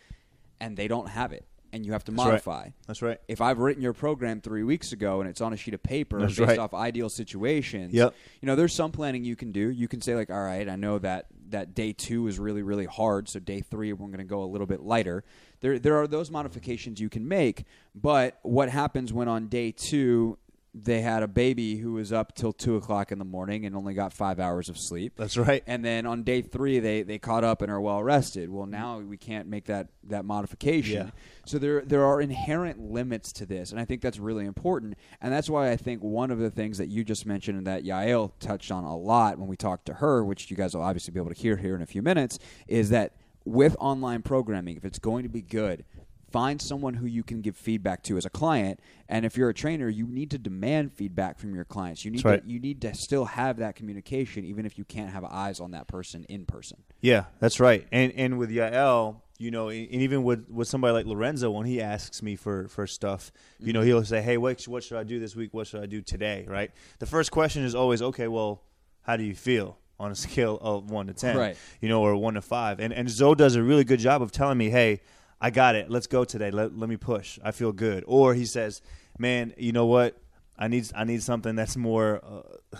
and 0.59 0.75
they 0.75 0.87
don't 0.87 1.09
have 1.09 1.31
it 1.31 1.45
and 1.71 1.85
you 1.85 1.91
have 1.91 2.03
to 2.05 2.11
That's 2.11 2.25
modify. 2.25 2.63
Right. 2.63 2.73
That's 2.87 3.01
right. 3.01 3.19
If 3.27 3.41
I've 3.41 3.59
written 3.59 3.81
your 3.81 3.93
program 3.93 4.41
three 4.41 4.63
weeks 4.63 4.91
ago 4.91 5.21
and 5.21 5.29
it's 5.29 5.41
on 5.41 5.53
a 5.53 5.57
sheet 5.57 5.73
of 5.73 5.83
paper 5.83 6.19
That's 6.19 6.37
based 6.37 6.49
right. 6.49 6.59
off 6.59 6.73
ideal 6.73 7.09
situations, 7.09 7.93
yep. 7.93 8.13
you 8.41 8.47
know, 8.47 8.55
there's 8.55 8.73
some 8.73 8.91
planning 8.91 9.23
you 9.23 9.35
can 9.35 9.51
do. 9.51 9.69
You 9.69 9.87
can 9.87 10.01
say 10.01 10.15
like, 10.15 10.29
all 10.29 10.43
right, 10.43 10.67
I 10.67 10.75
know 10.75 10.99
that 10.99 11.27
that 11.49 11.73
day 11.73 11.93
two 11.93 12.27
is 12.27 12.37
really 12.39 12.61
really 12.61 12.85
hard, 12.85 13.27
so 13.27 13.39
day 13.39 13.61
three 13.61 13.91
we're 13.93 14.07
going 14.07 14.19
to 14.19 14.23
go 14.23 14.43
a 14.43 14.45
little 14.45 14.67
bit 14.67 14.81
lighter. 14.81 15.23
There 15.61 15.79
there 15.79 15.97
are 15.97 16.07
those 16.07 16.31
modifications 16.31 16.99
you 16.99 17.09
can 17.09 17.27
make, 17.27 17.65
but 17.95 18.39
what 18.43 18.69
happens 18.69 19.11
when 19.11 19.27
on 19.27 19.47
day 19.47 19.71
two 19.71 20.37
they 20.83 21.01
had 21.01 21.23
a 21.23 21.27
baby 21.27 21.77
who 21.77 21.93
was 21.93 22.11
up 22.13 22.35
till 22.35 22.53
two 22.53 22.75
o'clock 22.75 23.11
in 23.11 23.19
the 23.19 23.25
morning 23.25 23.65
and 23.65 23.75
only 23.75 23.93
got 23.93 24.13
five 24.13 24.39
hours 24.39 24.69
of 24.69 24.77
sleep. 24.77 25.13
That's 25.15 25.37
right. 25.37 25.63
And 25.67 25.83
then 25.83 26.05
on 26.05 26.23
day 26.23 26.41
three, 26.41 26.79
they, 26.79 27.03
they 27.03 27.17
caught 27.17 27.43
up 27.43 27.61
and 27.61 27.71
are 27.71 27.81
well 27.81 28.03
rested. 28.03 28.49
Well, 28.49 28.63
mm-hmm. 28.63 28.71
now 28.71 28.99
we 28.99 29.17
can't 29.17 29.47
make 29.47 29.65
that 29.65 29.89
that 30.05 30.25
modification. 30.25 31.07
Yeah. 31.07 31.11
So 31.45 31.57
there 31.57 31.81
there 31.81 32.05
are 32.05 32.21
inherent 32.21 32.79
limits 32.79 33.31
to 33.33 33.45
this, 33.45 33.71
and 33.71 33.79
I 33.79 33.85
think 33.85 34.01
that's 34.01 34.19
really 34.19 34.45
important. 34.45 34.97
And 35.21 35.31
that's 35.31 35.49
why 35.49 35.71
I 35.71 35.75
think 35.77 36.01
one 36.01 36.31
of 36.31 36.39
the 36.39 36.49
things 36.49 36.77
that 36.77 36.87
you 36.87 37.03
just 37.03 37.25
mentioned 37.25 37.57
and 37.57 37.67
that 37.67 37.83
Yael 37.83 38.31
touched 38.39 38.71
on 38.71 38.83
a 38.83 38.95
lot 38.95 39.37
when 39.37 39.47
we 39.47 39.57
talked 39.57 39.85
to 39.87 39.95
her, 39.95 40.23
which 40.23 40.49
you 40.49 40.57
guys 40.57 40.75
will 40.75 40.83
obviously 40.83 41.11
be 41.11 41.19
able 41.19 41.33
to 41.33 41.39
hear 41.39 41.57
here 41.57 41.75
in 41.75 41.81
a 41.81 41.85
few 41.85 42.01
minutes, 42.01 42.39
is 42.67 42.89
that 42.89 43.13
with 43.45 43.75
online 43.79 44.21
programming, 44.21 44.77
if 44.77 44.85
it's 44.85 44.99
going 44.99 45.23
to 45.23 45.29
be 45.29 45.41
good, 45.41 45.85
find 46.31 46.61
someone 46.61 46.93
who 46.95 47.05
you 47.05 47.23
can 47.23 47.41
give 47.41 47.55
feedback 47.55 48.03
to 48.03 48.17
as 48.17 48.25
a 48.25 48.29
client 48.29 48.79
and 49.07 49.25
if 49.25 49.37
you're 49.37 49.49
a 49.49 49.53
trainer 49.53 49.89
you 49.89 50.07
need 50.07 50.31
to 50.31 50.37
demand 50.37 50.93
feedback 50.93 51.39
from 51.39 51.55
your 51.55 51.65
clients. 51.65 52.05
You 52.05 52.11
need 52.11 52.23
right. 52.25 52.43
to 52.43 52.49
you 52.49 52.59
need 52.59 52.81
to 52.81 52.93
still 52.93 53.25
have 53.25 53.57
that 53.57 53.75
communication 53.75 54.45
even 54.45 54.65
if 54.65 54.77
you 54.77 54.85
can't 54.85 55.11
have 55.11 55.23
eyes 55.23 55.59
on 55.59 55.71
that 55.71 55.87
person 55.87 56.25
in 56.29 56.45
person. 56.45 56.83
Yeah 57.01 57.25
that's 57.39 57.59
right. 57.59 57.87
And 57.91 58.13
and 58.13 58.37
with 58.37 58.49
Yael 58.49 59.21
you 59.37 59.51
know 59.51 59.69
and 59.69 59.89
even 59.89 60.23
with 60.23 60.49
with 60.49 60.67
somebody 60.67 60.93
like 60.93 61.05
Lorenzo 61.05 61.49
when 61.49 61.65
he 61.65 61.81
asks 61.81 62.21
me 62.21 62.35
for 62.35 62.67
for 62.67 62.85
stuff 62.85 63.31
you 63.59 63.73
know 63.73 63.79
mm-hmm. 63.79 63.87
he'll 63.87 64.05
say 64.05 64.21
hey 64.21 64.37
what 64.37 64.63
what 64.67 64.83
should 64.83 64.97
I 64.97 65.03
do 65.03 65.19
this 65.19 65.35
week? 65.35 65.53
What 65.53 65.67
should 65.67 65.81
I 65.81 65.85
do 65.85 66.01
today? 66.01 66.45
Right? 66.47 66.71
The 66.99 67.05
first 67.05 67.31
question 67.31 67.63
is 67.63 67.75
always 67.75 68.01
okay 68.01 68.27
well 68.27 68.61
how 69.01 69.17
do 69.17 69.23
you 69.23 69.35
feel 69.35 69.77
on 69.99 70.11
a 70.11 70.15
scale 70.15 70.57
of 70.61 70.89
1 70.89 71.07
to 71.07 71.13
10 71.13 71.35
right. 71.37 71.57
You 71.81 71.89
know 71.89 72.01
or 72.01 72.15
1 72.15 72.35
to 72.35 72.41
5 72.41 72.79
and 72.79 72.93
and 72.93 73.09
Zoe 73.09 73.35
does 73.35 73.55
a 73.55 73.63
really 73.63 73.83
good 73.83 73.99
job 73.99 74.21
of 74.21 74.31
telling 74.31 74.57
me 74.57 74.69
hey 74.69 75.01
I 75.41 75.49
got 75.51 75.75
it. 75.75 75.89
Let's 75.89 76.07
go 76.07 76.25
today. 76.25 76.51
Let, 76.51 76.77
let 76.77 76.89
me 76.89 76.97
push. 76.97 77.39
I 77.43 77.51
feel 77.51 77.71
good. 77.71 78.03
Or 78.07 78.33
he 78.33 78.45
says, 78.45 78.81
man, 79.17 79.53
you 79.57 79.71
know 79.71 79.85
what? 79.85 80.17
I 80.57 80.67
need 80.67 80.91
I 80.93 81.05
need 81.05 81.23
something 81.23 81.55
that's 81.55 81.77
more 81.77 82.21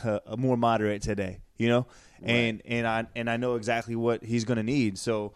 uh, 0.03 0.19
uh, 0.27 0.35
more 0.37 0.57
moderate 0.57 1.01
today, 1.01 1.39
you 1.57 1.69
know, 1.69 1.87
right. 2.21 2.29
and 2.29 2.61
and 2.65 2.85
I 2.85 3.05
and 3.15 3.29
I 3.29 3.37
know 3.37 3.55
exactly 3.55 3.95
what 3.95 4.21
he's 4.21 4.43
going 4.43 4.57
to 4.57 4.63
need. 4.63 4.97
So, 4.97 5.31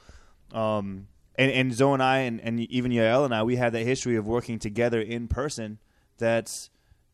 um, 0.52 1.08
and 1.36 1.50
and 1.50 1.74
Zoe 1.74 1.94
and 1.94 2.04
I 2.04 2.20
and, 2.20 2.42
and 2.42 2.60
even 2.60 2.92
Yael 2.92 3.24
and 3.24 3.34
I, 3.34 3.44
we 3.44 3.56
have 3.56 3.72
that 3.72 3.84
history 3.84 4.18
of 4.18 4.28
working 4.28 4.60
together 4.60 5.00
in 5.00 5.30
person. 5.30 5.80
That's 6.18 6.70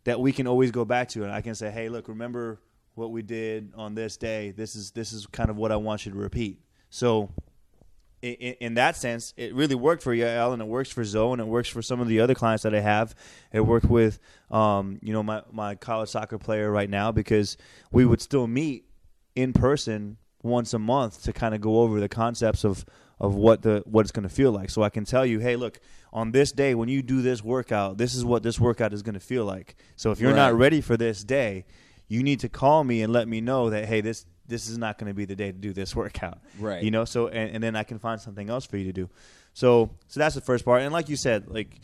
that 0.06 0.20
we 0.20 0.32
can 0.32 0.48
always 0.48 0.72
go 0.72 0.84
back 0.84 1.10
to, 1.10 1.24
and 1.24 1.32
I 1.32 1.42
can 1.42 1.54
say, 1.54 1.70
hey, 1.70 1.90
look, 1.90 2.08
remember 2.08 2.60
what 2.96 3.12
we 3.12 3.22
did 3.22 3.72
on 3.76 3.94
this 3.94 4.18
day. 4.18 4.50
This 4.50 4.76
is 4.76 4.92
this 4.92 5.14
is 5.14 5.28
kind 5.28 5.52
of 5.52 5.58
what 5.58 5.72
I 5.72 5.76
want 5.76 6.08
you 6.08 6.12
to 6.12 6.18
repeat. 6.18 6.60
So 6.90 7.30
in, 8.22 8.56
in, 8.60 8.74
that 8.76 8.96
sense, 8.96 9.34
it 9.38 9.54
really 9.54 9.76
worked 9.76 10.04
for 10.04 10.14
Yael 10.14 10.54
and 10.54 10.62
it 10.62 10.68
works 10.68 10.92
for 10.92 11.04
Zoe 11.04 11.34
and 11.34 11.42
it 11.42 11.48
works 11.48 11.70
for 11.70 11.82
some 11.82 12.00
of 12.00 12.08
the 12.08 12.20
other 12.20 12.36
clients 12.36 12.64
that 12.64 12.76
I 12.76 12.80
have. 12.80 13.16
It 13.52 13.62
worked 13.62 13.90
with, 13.90 14.20
um, 14.52 15.00
you 15.02 15.14
know, 15.14 15.24
my, 15.24 15.44
my 15.52 15.76
college 15.76 16.10
soccer 16.10 16.38
player 16.38 16.72
right 16.72 16.90
now 16.90 17.12
because 17.12 17.58
we 17.92 18.06
would 18.06 18.22
still 18.22 18.48
meet 18.48 18.86
in 19.36 19.54
person 19.54 20.18
once 20.44 20.74
a 20.74 20.80
month 20.80 21.24
to 21.24 21.34
kind 21.34 21.54
of 21.54 21.62
go 21.62 21.82
over 21.82 22.00
the 22.00 22.10
concepts 22.10 22.64
of, 22.64 22.86
of 23.20 23.36
what 23.36 23.62
the 23.62 23.84
what 23.86 24.02
it's 24.02 24.12
going 24.12 24.28
to 24.28 24.34
feel 24.34 24.52
like. 24.52 24.70
So 24.70 24.82
I 24.82 24.90
can 24.90 25.06
tell 25.06 25.26
you, 25.26 25.40
hey, 25.40 25.56
look, 25.56 25.80
on 26.14 26.32
this 26.32 26.52
day 26.52 26.76
when 26.76 26.90
you 26.90 27.02
do 27.02 27.22
this 27.22 27.44
workout, 27.44 27.98
this 27.98 28.16
is 28.16 28.24
what 28.24 28.44
this 28.44 28.60
workout 28.60 28.94
is 28.94 29.02
going 29.02 29.14
to 29.14 29.20
feel 29.20 29.46
like. 29.46 29.76
So 29.96 30.12
if 30.12 30.20
you're 30.20 30.32
right. 30.32 30.38
not 30.38 30.56
ready 30.56 30.82
for 30.82 30.98
this 30.98 31.24
day, 31.24 31.66
you 32.08 32.24
need 32.24 32.40
to 32.42 32.50
call 32.50 32.84
me 32.84 33.02
and 33.02 33.14
let 33.14 33.28
me 33.28 33.42
know 33.42 33.70
that 33.70 33.86
hey, 33.86 34.02
this 34.02 34.26
this 34.50 34.68
is 34.70 34.78
not 34.78 34.98
going 34.98 35.08
to 35.10 35.14
be 35.14 35.26
the 35.26 35.36
day 35.36 35.52
to 35.52 35.58
do 35.58 35.72
this 35.72 35.96
workout. 36.04 36.40
Right. 36.60 36.84
You 36.84 36.92
know, 36.92 37.06
so 37.06 37.28
and, 37.28 37.56
and 37.56 37.64
then 37.64 37.76
I 37.76 37.84
can 37.84 38.00
find 38.00 38.20
something 38.20 38.50
else 38.50 38.66
for 38.66 38.76
you 38.78 38.86
to 38.86 38.94
do. 38.94 39.10
So 39.54 39.90
so 40.08 40.20
that's 40.20 40.36
the 40.36 40.42
first 40.42 40.66
part. 40.66 40.82
And 40.82 40.92
like 40.92 41.08
you 41.10 41.16
said, 41.16 41.48
like 41.48 41.80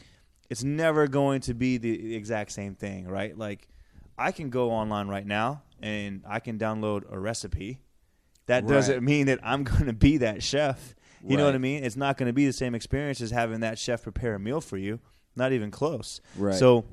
it's 0.49 0.63
never 0.63 1.07
going 1.07 1.41
to 1.41 1.53
be 1.53 1.77
the 1.77 2.15
exact 2.15 2.51
same 2.51 2.75
thing, 2.75 3.07
right? 3.07 3.37
Like 3.37 3.67
I 4.17 4.31
can 4.31 4.49
go 4.49 4.71
online 4.71 5.07
right 5.07 5.25
now 5.25 5.63
and 5.81 6.23
I 6.27 6.39
can 6.39 6.57
download 6.59 7.03
a 7.11 7.17
recipe. 7.19 7.79
That 8.47 8.63
Right. 8.63 8.69
doesn't 8.73 9.03
mean 9.03 9.25
that 9.27 9.39
I'm 9.43 9.63
going 9.71 9.85
to 9.85 9.93
be 9.93 10.17
that 10.17 10.43
chef. 10.43 10.95
You 11.27 11.37
know 11.37 11.45
what 11.45 11.55
I 11.55 11.57
mean? 11.57 11.83
It's 11.83 11.95
not 11.95 12.17
going 12.17 12.27
to 12.27 12.33
be 12.33 12.45
the 12.45 12.53
same 12.53 12.75
experience 12.75 13.19
as 13.19 13.31
having 13.31 13.61
that 13.61 13.79
chef 13.79 14.03
prepare 14.03 14.35
a 14.35 14.39
meal 14.39 14.61
for 14.61 14.77
you. 14.77 14.99
Not 15.35 15.53
even 15.53 15.71
close. 15.71 16.21
Right. 16.37 16.53
So, 16.53 16.85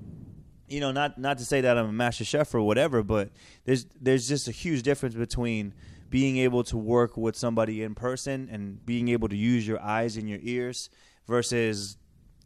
you 0.72 0.80
know, 0.80 0.90
not 0.90 1.18
not 1.18 1.38
to 1.38 1.44
say 1.44 1.60
that 1.60 1.76
I'm 1.76 1.86
a 1.86 1.92
master 1.92 2.24
chef 2.24 2.54
or 2.54 2.62
whatever, 2.62 3.02
but 3.02 3.30
there's 3.64 3.86
there's 4.00 4.26
just 4.26 4.48
a 4.48 4.52
huge 4.52 4.82
difference 4.82 5.14
between 5.14 5.74
being 6.08 6.38
able 6.38 6.64
to 6.64 6.76
work 6.76 7.16
with 7.16 7.36
somebody 7.36 7.82
in 7.82 7.94
person 7.94 8.48
and 8.50 8.84
being 8.84 9.08
able 9.08 9.28
to 9.28 9.36
use 9.36 9.66
your 9.66 9.80
eyes 9.80 10.16
and 10.16 10.28
your 10.28 10.38
ears 10.42 10.88
versus 11.26 11.98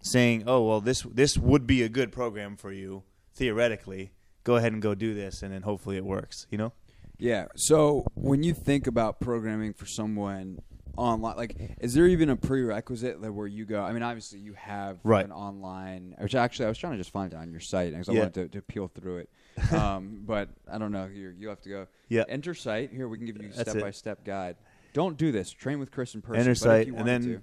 saying, 0.02 0.45
"Oh, 0.47 0.66
well, 0.66 0.80
this 0.80 1.02
this 1.02 1.38
would 1.38 1.66
be 1.66 1.83
a 1.83 1.88
good 1.88 2.11
program 2.11 2.56
for 2.56 2.73
you 2.73 3.04
theoretically. 3.35 4.12
Go 4.42 4.56
ahead 4.56 4.73
and 4.73 4.83
go 4.83 4.95
do 4.95 5.14
this, 5.14 5.42
and 5.42 5.52
then 5.52 5.62
hopefully 5.62 5.97
it 5.97 6.04
works." 6.04 6.47
You 6.50 6.59
know? 6.59 6.73
Yeah. 7.18 7.47
So 7.54 8.04
when 8.14 8.42
you 8.42 8.54
think 8.54 8.87
about 8.87 9.21
programming 9.21 9.73
for 9.73 9.87
someone 9.87 10.61
online, 10.97 11.37
like, 11.37 11.76
is 11.81 11.95
there 11.95 12.07
even 12.07 12.31
a 12.31 12.37
prerequisite 12.37 13.21
that 13.23 13.33
where 13.33 13.47
you 13.47 13.65
go? 13.65 13.83
I 13.83 13.93
mean, 13.93 14.03
obviously 14.03 14.38
you 14.41 14.55
have 14.55 14.99
Right. 15.05 15.25
an 15.25 15.33
online, 15.33 16.15
which 16.19 16.35
actually 16.35 16.67
I 16.67 16.69
was 16.69 16.79
trying 16.79 16.93
to 16.95 16.99
just 16.99 17.11
find 17.11 17.33
it 17.33 17.37
on 17.37 17.50
your 17.50 17.61
site 17.61 17.93
because 17.93 18.09
I 18.09 18.12
Yeah. 18.12 18.19
wanted 18.21 18.35
to, 18.53 18.59
to 18.59 18.62
peel 18.62 18.88
through 18.88 19.19
it. 19.19 19.31
Um, 19.73 20.23
but 20.26 20.50
I 20.71 20.76
don't 20.79 20.93
know. 20.93 21.07
You 21.07 21.31
you 21.31 21.49
have 21.49 21.61
to 21.62 21.69
go. 21.71 21.87
Yeah. 22.09 22.25
Enter 22.29 22.53
site. 22.55 22.93
Here 22.93 23.09
we 23.09 23.17
can 23.17 23.26
give 23.26 23.37
you 23.43 23.49
a 23.49 23.53
That's 23.53 23.71
step 23.71 23.83
by 23.83 23.91
step 23.91 24.23
guide. 24.25 24.57
Don't 24.93 25.17
do 25.17 25.33
this. 25.33 25.50
Train 25.50 25.79
with 25.79 25.91
Chris 25.91 26.15
in 26.15 26.21
person. 26.23 26.41
Enter 26.41 26.55
site, 26.55 26.88
and 26.88 27.07
then 27.09 27.43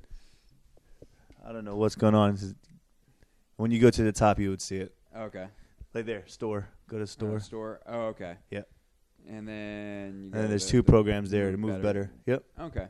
I 1.48 1.52
don't 1.52 1.66
know 1.66 1.76
what's 1.76 1.96
going 1.96 2.16
on. 2.16 2.38
When 3.58 3.72
you 3.72 3.80
go 3.80 3.90
to 3.90 4.04
the 4.04 4.12
top, 4.12 4.40
you 4.40 4.50
would 4.50 4.62
see 4.62 4.78
it. 4.78 4.96
okay. 5.16 5.48
Like 5.94 6.06
there, 6.06 6.24
store. 6.28 6.70
Go 6.88 6.98
to 6.98 7.04
Uh, 7.04 7.08
store. 7.08 7.40
store. 7.40 7.80
Oh, 7.88 8.02
okay. 8.08 8.36
Yep. 8.50 8.68
And 9.30 9.48
then 9.48 10.08
you 10.16 10.24
And 10.26 10.34
then 10.34 10.50
there's 10.50 10.66
the- 10.66 10.72
two 10.72 10.78
the 10.82 10.92
programs 10.92 11.30
there 11.32 11.52
to 11.52 11.58
move 11.58 11.82
better. 11.82 12.12
Yep. 12.26 12.44
Okay. 12.60 12.88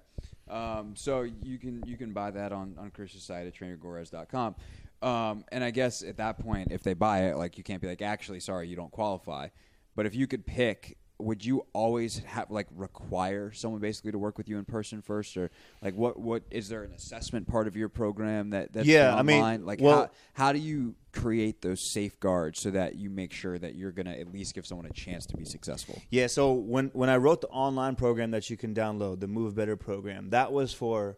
Um, 0.49 0.93
so 0.95 1.21
you 1.21 1.57
can 1.57 1.83
you 1.85 1.97
can 1.97 2.11
buy 2.13 2.31
that 2.31 2.51
on 2.51 2.75
on 2.77 2.91
Chris's 2.91 3.23
site 3.23 3.47
at 3.47 3.55
trainergorres.com. 3.55 4.55
Um, 5.01 5.43
and 5.51 5.63
I 5.63 5.71
guess 5.71 6.01
at 6.01 6.17
that 6.17 6.39
point, 6.39 6.71
if 6.71 6.81
they 6.81 6.93
buy 6.93 7.25
it, 7.25 7.37
like 7.37 7.57
you 7.57 7.63
can't 7.63 7.81
be 7.81 7.87
like, 7.87 8.01
actually, 8.01 8.39
sorry, 8.39 8.67
you 8.69 8.75
don't 8.75 8.91
qualify. 8.91 9.49
But 9.95 10.05
if 10.05 10.15
you 10.15 10.27
could 10.27 10.45
pick, 10.45 10.97
would 11.23 11.43
you 11.45 11.65
always 11.73 12.19
have 12.19 12.51
like 12.51 12.67
require 12.75 13.51
someone 13.51 13.79
basically 13.81 14.11
to 14.11 14.17
work 14.17 14.37
with 14.37 14.47
you 14.49 14.57
in 14.57 14.65
person 14.65 15.01
first, 15.01 15.35
or 15.37 15.49
like 15.81 15.95
what 15.95 16.19
what 16.19 16.43
is 16.51 16.69
there 16.69 16.83
an 16.83 16.91
assessment 16.93 17.47
part 17.47 17.67
of 17.67 17.75
your 17.75 17.89
program 17.89 18.49
that 18.51 18.73
that's 18.73 18.87
Yeah, 18.87 19.07
done 19.11 19.19
I 19.19 19.21
mean, 19.23 19.65
like 19.65 19.79
well- 19.81 20.11
how 20.33 20.45
how 20.45 20.53
do 20.53 20.59
you 20.59 20.95
create 21.11 21.61
those 21.61 21.91
safeguards 21.91 22.59
so 22.59 22.71
that 22.71 22.95
you 22.95 23.09
make 23.09 23.31
sure 23.33 23.57
that 23.59 23.75
you're 23.75 23.91
gonna 23.91 24.11
at 24.13 24.31
least 24.33 24.55
give 24.55 24.65
someone 24.65 24.85
a 24.87 24.93
chance 24.93 25.25
to 25.27 25.37
be 25.37 25.45
successful? 25.45 26.01
Yeah, 26.09 26.27
so 26.27 26.53
when 26.53 26.89
when 26.93 27.09
I 27.09 27.17
wrote 27.17 27.41
the 27.41 27.47
online 27.49 27.95
program 27.95 28.31
that 28.31 28.49
you 28.49 28.57
can 28.57 28.73
download, 28.73 29.19
the 29.19 29.27
Move 29.27 29.55
Better 29.55 29.77
program, 29.77 30.29
that 30.31 30.51
was 30.51 30.73
for 30.73 31.17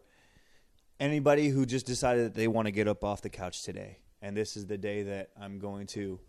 anybody 1.00 1.50
who 1.50 1.66
just 1.66 1.86
decided 1.86 2.26
that 2.26 2.34
they 2.36 2.48
want 2.48 2.68
to 2.68 2.72
get 2.72 2.88
up 2.88 3.04
off 3.04 3.22
the 3.22 3.30
couch 3.30 3.64
today. 3.64 3.98
And 4.22 4.36
this 4.36 4.56
is 4.58 4.66
the 4.66 4.78
day 4.78 5.04
that 5.04 5.30
I'm 5.40 5.60
going 5.60 5.88
to 5.88 6.20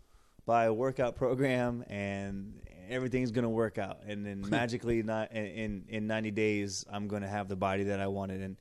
buy 0.47 0.63
a 0.65 0.73
workout 0.73 1.15
program 1.15 1.83
and 1.89 2.53
everything's 2.89 3.29
going 3.31 3.43
to 3.43 3.49
work 3.49 3.77
out 3.77 3.99
and 4.07 4.25
then 4.25 4.43
magically 4.49 5.03
not 5.03 5.31
in 5.33 5.45
in, 5.45 5.85
in 5.89 6.07
90 6.07 6.31
days 6.31 6.85
I'm 6.91 7.07
going 7.07 7.21
to 7.21 7.27
have 7.27 7.47
the 7.49 7.55
body 7.57 7.83
that 7.83 7.99
I 7.99 8.07
wanted 8.07 8.41
and 8.41 8.57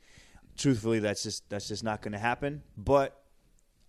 truthfully 0.59 0.99
that's 0.99 1.23
just 1.23 1.49
that's 1.49 1.69
just 1.69 1.85
not 1.85 2.03
going 2.03 2.13
to 2.13 2.19
happen, 2.19 2.63
but 2.77 3.23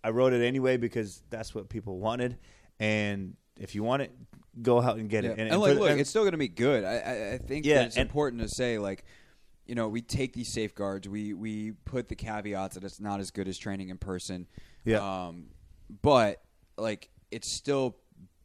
I 0.02 0.10
wrote 0.10 0.32
it 0.32 0.42
anyway 0.42 0.76
because 0.78 1.22
that's 1.28 1.54
what 1.54 1.68
people 1.68 1.98
wanted 1.98 2.38
and 2.78 3.34
if 3.58 3.74
you 3.74 3.82
want 3.82 4.02
it, 4.02 4.12
go 4.62 4.80
out 4.80 4.98
and 4.98 5.10
get 5.10 5.24
Yeah. 5.24 5.30
it. 5.30 5.38
And, 5.40 5.50
for 5.50 5.56
like, 5.58 5.74
the- 5.74 5.80
look, 5.80 5.90
and- 5.90 6.00
it's 6.00 6.08
still 6.08 6.22
going 6.22 6.32
to 6.32 6.38
be 6.38 6.46
good. 6.46 6.84
I, 6.84 6.98
I, 6.98 7.32
I 7.34 7.38
think 7.38 7.66
Yeah, 7.66 7.78
that 7.78 7.86
it's 7.86 7.96
and- 7.96 8.06
important 8.08 8.40
to 8.42 8.48
say, 8.48 8.78
like, 8.78 9.04
you 9.66 9.74
know, 9.74 9.88
we 9.88 10.00
take 10.00 10.32
these 10.32 10.52
safeguards. 10.52 11.08
We 11.08 11.34
we 11.34 11.72
put 11.84 12.08
the 12.08 12.14
caveats 12.14 12.76
that 12.76 12.84
it's 12.84 13.00
not 13.00 13.18
as 13.18 13.32
good 13.32 13.48
as 13.48 13.58
training 13.58 13.88
in 13.88 13.98
person. 13.98 14.46
Yeah. 14.84 15.00
Um, 15.26 15.48
but 16.02 16.40
like, 16.76 17.10
it's 17.30 17.50
still 17.50 17.96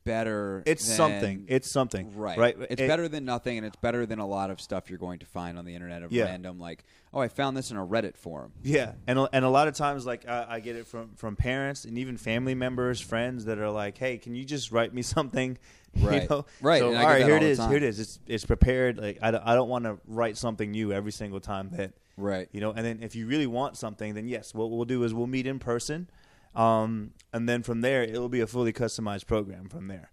better. 0.06 0.64
It's 0.66 0.86
than- 0.86 0.98
something. 0.98 1.46
It's 1.48 1.72
something. 1.72 2.14
Right. 2.18 2.38
Right. 2.38 2.58
It's 2.70 2.82
It- 2.82 2.88
better 2.88 3.08
than 3.08 3.24
nothing, 3.24 3.58
and 3.58 3.66
it's 3.66 3.78
better 3.78 4.06
than 4.06 4.20
a 4.20 4.28
lot 4.28 4.50
of 4.52 4.60
stuff 4.60 4.90
you're 4.90 5.00
going 5.00 5.20
to 5.20 5.26
find 5.26 5.58
on 5.58 5.64
the 5.64 5.74
internet 5.76 6.04
of 6.04 6.12
Yeah. 6.12 6.26
random, 6.26 6.60
like, 6.60 6.84
oh, 7.14 7.20
I 7.22 7.30
found 7.30 7.56
this 7.56 7.72
in 7.72 7.78
a 7.78 7.86
Reddit 7.86 8.18
forum. 8.18 8.52
Yeah, 8.64 8.94
and 9.08 9.18
a- 9.18 9.30
and 9.32 9.46
a 9.46 9.50
lot 9.50 9.70
of 9.70 9.76
times, 9.76 10.06
like 10.06 10.28
I, 10.28 10.46
I 10.50 10.60
get 10.60 10.76
it 10.76 10.88
from 10.88 11.12
from 11.16 11.38
parents 11.38 11.86
and 11.86 11.98
even 11.98 12.18
family 12.18 12.54
members, 12.56 13.00
friends 13.00 13.46
that 13.46 13.60
are 13.60 13.70
like, 13.70 13.98
"Hey, 13.98 14.18
can 14.18 14.36
you 14.36 14.44
just 14.44 14.72
write 14.74 14.94
me 14.94 15.02
something?" 15.16 15.58
Right. 16.02 16.24
You 16.24 16.28
know? 16.30 16.46
Right, 16.60 16.80
So 16.80 16.88
all 16.88 17.06
right, 17.06 17.24
here 17.24 17.36
all 17.36 17.38
it 17.38 17.44
is. 17.44 17.60
time. 17.60 17.70
Here 17.70 17.78
it 17.78 17.84
is. 17.84 18.00
It's 18.00 18.20
it's 18.28 18.46
prepared. 18.46 18.98
Like 18.98 19.20
I 19.22 19.30
I 19.30 19.56
don't 19.56 19.70
want 19.70 19.86
to 19.86 20.00
write 20.08 20.36
something 20.38 20.70
new 20.72 20.92
every 20.92 21.12
single 21.14 21.40
time 21.40 21.70
that 21.78 21.94
Right. 22.18 22.50
you 22.52 22.60
know. 22.60 22.72
And 22.72 22.86
then 22.86 23.02
if 23.04 23.16
you 23.16 23.26
really 23.26 23.48
want 23.48 23.78
something, 23.78 24.16
then 24.16 24.28
yes, 24.28 24.54
what 24.54 24.70
we'll 24.70 24.84
do 24.86 25.04
is 25.04 25.14
we'll 25.14 25.28
meet 25.28 25.48
in 25.48 25.60
person, 25.60 26.10
um, 26.56 27.12
and 27.32 27.48
then 27.48 27.64
from 27.64 27.82
there 27.82 28.04
it 28.04 28.14
will 28.14 28.30
be 28.30 28.42
a 28.42 28.48
fully 28.48 28.74
customized 28.74 29.28
program 29.28 29.70
from 29.70 29.88
there. 29.88 30.12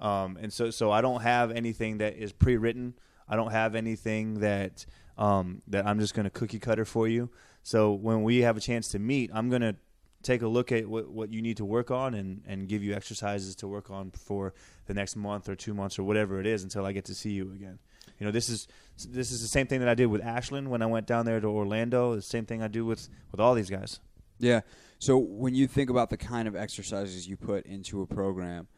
Um, 0.00 0.38
and 0.40 0.52
so 0.52 0.70
so 0.70 0.90
I 0.90 1.00
don't 1.00 1.22
have 1.22 1.50
anything 1.50 1.98
that 1.98 2.16
is 2.16 2.32
pre-written. 2.32 2.94
I 3.28 3.36
don't 3.36 3.52
have 3.52 3.74
anything 3.74 4.40
that 4.40 4.84
um, 5.16 5.62
that 5.68 5.86
I'm 5.86 6.00
just 6.00 6.14
going 6.14 6.24
to 6.24 6.30
cookie 6.30 6.58
cutter 6.58 6.84
for 6.84 7.06
you. 7.08 7.30
So 7.62 7.92
when 7.92 8.22
we 8.22 8.38
have 8.38 8.56
a 8.56 8.60
chance 8.60 8.88
to 8.88 8.98
meet, 8.98 9.30
I'm 9.32 9.48
going 9.48 9.62
to 9.62 9.76
take 10.22 10.42
a 10.42 10.48
look 10.48 10.72
at 10.72 10.88
what, 10.88 11.08
what 11.08 11.32
you 11.32 11.40
need 11.42 11.58
to 11.58 11.64
work 11.64 11.90
on 11.90 12.14
and, 12.14 12.42
and 12.46 12.66
give 12.66 12.82
you 12.82 12.94
exercises 12.94 13.54
to 13.56 13.68
work 13.68 13.90
on 13.90 14.10
for 14.10 14.54
the 14.86 14.94
next 14.94 15.16
month 15.16 15.48
or 15.48 15.54
two 15.54 15.74
months 15.74 15.98
or 15.98 16.02
whatever 16.02 16.40
it 16.40 16.46
is 16.46 16.64
until 16.64 16.84
I 16.84 16.92
get 16.92 17.04
to 17.06 17.14
see 17.14 17.30
you 17.30 17.52
again. 17.52 17.78
You 18.18 18.26
know, 18.26 18.32
this 18.32 18.48
is 18.48 18.68
this 19.08 19.32
is 19.32 19.42
the 19.42 19.48
same 19.48 19.66
thing 19.66 19.80
that 19.80 19.88
I 19.88 19.94
did 19.94 20.06
with 20.06 20.22
Ashlyn 20.22 20.68
when 20.68 20.82
I 20.82 20.86
went 20.86 21.06
down 21.06 21.26
there 21.26 21.40
to 21.40 21.46
Orlando. 21.46 22.14
The 22.14 22.22
same 22.22 22.46
thing 22.46 22.62
I 22.62 22.68
do 22.68 22.84
with 22.84 23.08
with 23.30 23.40
all 23.40 23.54
these 23.54 23.70
guys. 23.70 24.00
Yeah. 24.38 24.60
So 25.04 25.18
when 25.18 25.54
you 25.54 25.66
think 25.66 25.90
about 25.90 26.08
the 26.08 26.16
kind 26.16 26.48
of 26.48 26.56
exercises 26.56 27.28
you 27.28 27.36
put 27.36 27.66
into 27.66 28.00
a 28.00 28.06
program, 28.06 28.68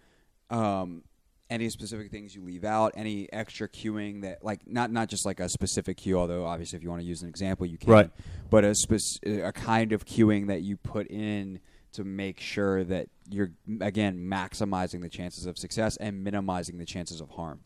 um, 0.51 1.05
any 1.49 1.69
specific 1.69 2.11
things 2.11 2.35
you 2.35 2.43
leave 2.43 2.65
out, 2.65 2.95
any 2.97 3.33
extra 3.33 3.69
cueing 3.69 4.23
that, 4.23 4.43
like, 4.43 4.67
not 4.67 4.91
not 4.91 5.09
just 5.09 5.25
like 5.25 5.39
a 5.39 5.49
specific 5.49 5.99
cue, 5.99 6.19
although 6.19 6.45
obviously 6.45 6.79
if 6.79 6.83
you 6.83 6.91
want 6.91 7.01
to 7.01 7.07
use 7.07 7.23
an 7.23 7.29
example, 7.29 7.65
you 7.65 7.79
can. 7.79 7.93
Right. 7.93 8.11
But 8.51 8.65
a 8.65 8.75
spec- 8.75 9.25
a 9.25 9.53
kind 9.53 9.93
of 9.93 10.05
cueing 10.05 10.49
that 10.49 10.63
you 10.63 10.77
put 10.77 11.07
in 11.07 11.61
to 11.97 12.05
make 12.05 12.41
sure 12.41 12.85
that 12.85 13.09
you're 13.29 13.51
again 13.81 14.19
maximizing 14.19 15.01
the 15.01 15.09
chances 15.09 15.47
of 15.47 15.59
success 15.59 15.97
and 15.97 16.23
minimizing 16.23 16.79
the 16.79 16.85
chances 16.85 17.21
of 17.21 17.31
harm. 17.31 17.61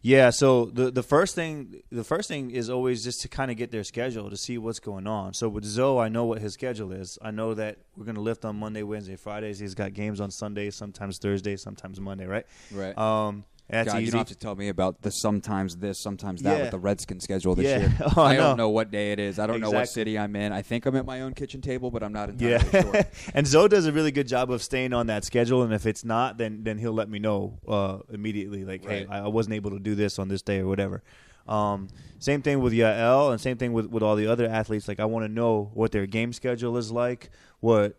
Yeah, 0.00 0.30
so 0.30 0.66
the 0.66 0.90
the 0.90 1.02
first 1.02 1.34
thing 1.34 1.82
the 1.90 2.04
first 2.04 2.28
thing 2.28 2.50
is 2.50 2.70
always 2.70 3.04
just 3.04 3.20
to 3.22 3.28
kind 3.28 3.50
of 3.50 3.56
get 3.56 3.70
their 3.70 3.84
schedule 3.84 4.30
to 4.30 4.36
see 4.36 4.58
what's 4.58 4.80
going 4.80 5.06
on. 5.06 5.34
So 5.34 5.48
with 5.48 5.64
Zoe, 5.64 6.00
I 6.00 6.08
know 6.08 6.24
what 6.24 6.40
his 6.40 6.54
schedule 6.54 6.92
is. 6.92 7.18
I 7.20 7.30
know 7.30 7.54
that 7.54 7.78
we're 7.96 8.04
going 8.04 8.16
to 8.16 8.22
lift 8.22 8.44
on 8.44 8.56
Monday, 8.56 8.82
Wednesday, 8.82 9.16
Fridays. 9.16 9.58
He's 9.58 9.74
got 9.74 9.92
games 9.92 10.20
on 10.20 10.30
Sundays, 10.30 10.74
sometimes 10.74 11.18
Thursday, 11.18 11.56
sometimes 11.56 12.00
Monday, 12.00 12.26
right? 12.26 12.46
Right. 12.72 12.96
Um, 12.96 13.44
that's 13.68 13.90
God, 13.92 14.02
you 14.02 14.10
don't 14.10 14.18
have 14.18 14.26
to 14.28 14.34
tell 14.34 14.54
me 14.54 14.68
about 14.68 15.00
the 15.02 15.10
sometimes 15.10 15.76
this, 15.76 15.98
sometimes 15.98 16.42
that 16.42 16.56
Yeah. 16.56 16.62
with 16.62 16.70
the 16.72 16.78
Redskin 16.78 17.20
schedule 17.20 17.54
this 17.54 17.66
Yeah. 17.66 17.78
year. 17.80 17.92
Oh, 18.16 18.22
I 18.22 18.36
don't 18.36 18.56
know. 18.56 18.68
what 18.68 18.90
day 18.90 19.12
it 19.12 19.18
is. 19.18 19.38
I 19.38 19.46
don't 19.46 19.60
know 19.60 19.70
what 19.70 19.88
city 19.88 20.18
I'm 20.18 20.36
in. 20.36 20.52
I 20.52 20.60
think 20.62 20.84
I'm 20.84 20.94
at 20.96 21.06
my 21.06 21.22
own 21.22 21.32
kitchen 21.32 21.60
table, 21.62 21.90
but 21.90 22.02
I'm 22.02 22.12
not 22.12 22.28
entirely 22.28 22.64
yeah, 22.72 22.82
sure. 22.82 23.02
and 23.34 23.46
Zoe 23.46 23.68
does 23.68 23.86
a 23.86 23.92
really 23.92 24.10
good 24.12 24.28
job 24.28 24.50
of 24.50 24.62
staying 24.62 24.92
on 24.92 25.06
that 25.06 25.24
schedule. 25.24 25.62
And 25.62 25.72
if 25.72 25.86
it's 25.86 26.04
not, 26.04 26.36
then 26.38 26.64
then 26.64 26.78
he'll 26.78 26.92
let 26.92 27.08
me 27.08 27.18
know 27.18 27.58
uh, 27.66 27.98
immediately. 28.12 28.64
Like, 28.64 28.84
hey, 28.84 29.06
Right. 29.06 29.22
I 29.22 29.24
I 29.24 29.28
wasn't 29.28 29.54
able 29.54 29.70
to 29.70 29.78
do 29.78 29.94
this 29.94 30.18
on 30.18 30.28
this 30.28 30.42
day 30.42 30.58
or 30.58 30.66
whatever. 30.66 31.02
Um, 31.48 31.88
same 32.20 32.40
thing 32.42 32.60
with 32.60 32.72
Yael, 32.72 33.32
and 33.32 33.40
same 33.40 33.56
thing 33.56 33.72
with, 33.72 33.86
with 33.86 34.02
all 34.02 34.14
the 34.14 34.28
other 34.28 34.46
athletes. 34.46 34.86
Like, 34.86 35.00
I 35.00 35.06
want 35.06 35.24
to 35.24 35.28
know 35.32 35.70
what 35.74 35.90
their 35.90 36.06
game 36.06 36.32
schedule 36.32 36.76
is 36.76 36.92
like, 36.92 37.30
what 37.58 37.96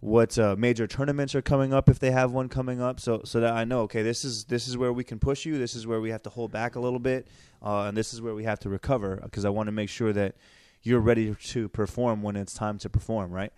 what 0.00 0.38
uh, 0.38 0.56
major 0.58 0.86
tournaments 0.86 1.34
are 1.34 1.42
coming 1.42 1.74
up 1.74 1.88
if 1.88 1.98
they 1.98 2.10
have 2.10 2.32
one 2.32 2.48
coming 2.48 2.80
up, 2.80 2.98
so 3.00 3.20
so 3.24 3.40
that 3.40 3.52
I 3.54 3.64
know. 3.64 3.82
Okay, 3.82 4.02
this 4.02 4.24
is 4.24 4.44
this 4.44 4.66
is 4.66 4.76
where 4.76 4.92
we 4.92 5.04
can 5.04 5.18
push 5.18 5.44
you. 5.44 5.58
This 5.58 5.74
is 5.74 5.86
where 5.86 6.00
we 6.00 6.10
have 6.10 6.22
to 6.24 6.30
hold 6.30 6.50
back 6.52 6.76
a 6.76 6.80
little 6.80 6.98
bit, 6.98 7.26
uh, 7.62 7.82
and 7.82 7.96
this 7.96 8.14
is 8.14 8.22
where 8.22 8.34
we 8.34 8.44
have 8.44 8.58
to 8.60 8.68
recover 8.68 9.20
because 9.22 9.44
I 9.44 9.50
want 9.50 9.66
to 9.68 9.72
make 9.72 9.88
sure 9.90 10.12
that 10.12 10.34
you're 10.82 11.00
ready 11.00 11.34
to 11.34 11.68
perform 11.68 12.22
when 12.22 12.36
it's 12.36 12.54
time 12.54 12.78
to 12.78 12.88
perform. 12.88 13.30
Right. 13.30 13.52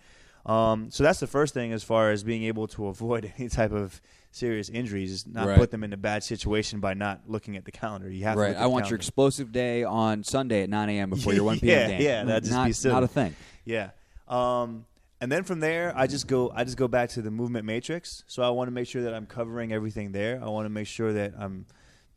Um, 0.44 0.90
so 0.90 1.04
that's 1.04 1.20
the 1.20 1.28
first 1.28 1.54
thing 1.54 1.72
as 1.72 1.84
far 1.84 2.10
as 2.10 2.24
being 2.24 2.42
able 2.42 2.66
to 2.68 2.88
avoid 2.88 3.32
any 3.38 3.48
type 3.48 3.70
of 3.70 4.00
serious 4.32 4.68
injuries, 4.68 5.12
is 5.12 5.26
not 5.26 5.46
Right. 5.46 5.56
put 5.58 5.70
them 5.70 5.84
in 5.84 5.92
a 5.92 5.96
bad 5.96 6.24
situation 6.24 6.80
by 6.80 6.94
not 6.94 7.20
looking 7.28 7.56
at 7.56 7.64
the 7.64 7.70
calendar. 7.70 8.10
You 8.10 8.24
have 8.24 8.34
to 8.34 8.40
right. 8.40 8.56
I 8.56 8.66
want 8.66 8.90
your 8.90 8.96
explosive 8.96 9.52
day 9.52 9.84
on 9.84 10.24
Sunday 10.24 10.62
at 10.64 10.70
9 10.70 10.88
a.m. 10.88 11.10
before 11.10 11.34
your 11.34 11.44
1 11.52 11.60
p.m. 11.60 11.68
Yeah, 11.78 11.86
game. 11.96 12.02
yeah, 12.02 12.24
that'd 12.24 12.42
just 12.42 12.54
not, 12.56 12.66
be 12.66 12.72
silly. 12.72 12.94
Not 12.94 13.02
a 13.04 13.08
thing. 13.08 13.36
Yeah. 13.64 13.90
Um, 14.26 14.86
and 15.22 15.30
then 15.30 15.44
from 15.44 15.60
there, 15.60 15.92
I 15.96 16.08
just 16.08 16.26
go. 16.26 16.50
I 16.54 16.64
just 16.64 16.76
go 16.76 16.88
back 16.88 17.08
to 17.10 17.22
the 17.22 17.30
movement 17.30 17.64
matrix. 17.64 18.24
So 18.26 18.42
I 18.42 18.50
want 18.50 18.66
to 18.66 18.72
make 18.72 18.88
sure 18.88 19.02
that 19.02 19.14
I'm 19.14 19.24
covering 19.26 19.72
everything 19.72 20.10
there. 20.10 20.40
I 20.42 20.48
want 20.48 20.66
to 20.66 20.70
make 20.70 20.88
sure 20.88 21.12
that 21.12 21.32
I'm 21.38 21.64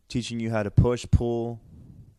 teaching 0.09 0.39
you 0.39 0.49
how 0.49 0.63
to 0.63 0.71
push, 0.71 1.05
pull, 1.11 1.61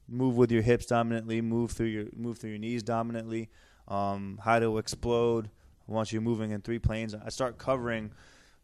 move 0.08 0.36
with 0.36 0.52
your 0.52 0.62
hips 0.62 0.86
dominantly, 0.86 1.40
move 1.40 1.72
through 1.72 1.88
your 1.88 2.06
move 2.14 2.38
through 2.38 2.50
your 2.50 2.60
knees 2.60 2.84
dominantly, 2.84 3.50
um, 3.88 4.38
how 4.44 4.60
to 4.60 4.78
explode 4.78 5.50
once 5.88 6.12
you're 6.12 6.22
moving 6.22 6.52
in 6.52 6.60
three 6.60 6.78
planes. 6.78 7.14
I 7.14 7.30
start 7.30 7.58
covering 7.58 8.12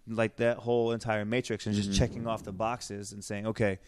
like 0.06 0.36
that 0.36 0.58
whole 0.58 0.92
entire 0.92 1.24
matrix 1.24 1.66
and 1.66 1.74
just 1.74 1.90
Mhm. 1.90 1.98
checking 1.98 2.26
off 2.28 2.44
the 2.44 2.52
boxes 2.52 3.12
and 3.12 3.22
saying, 3.24 3.46
okay, 3.48 3.78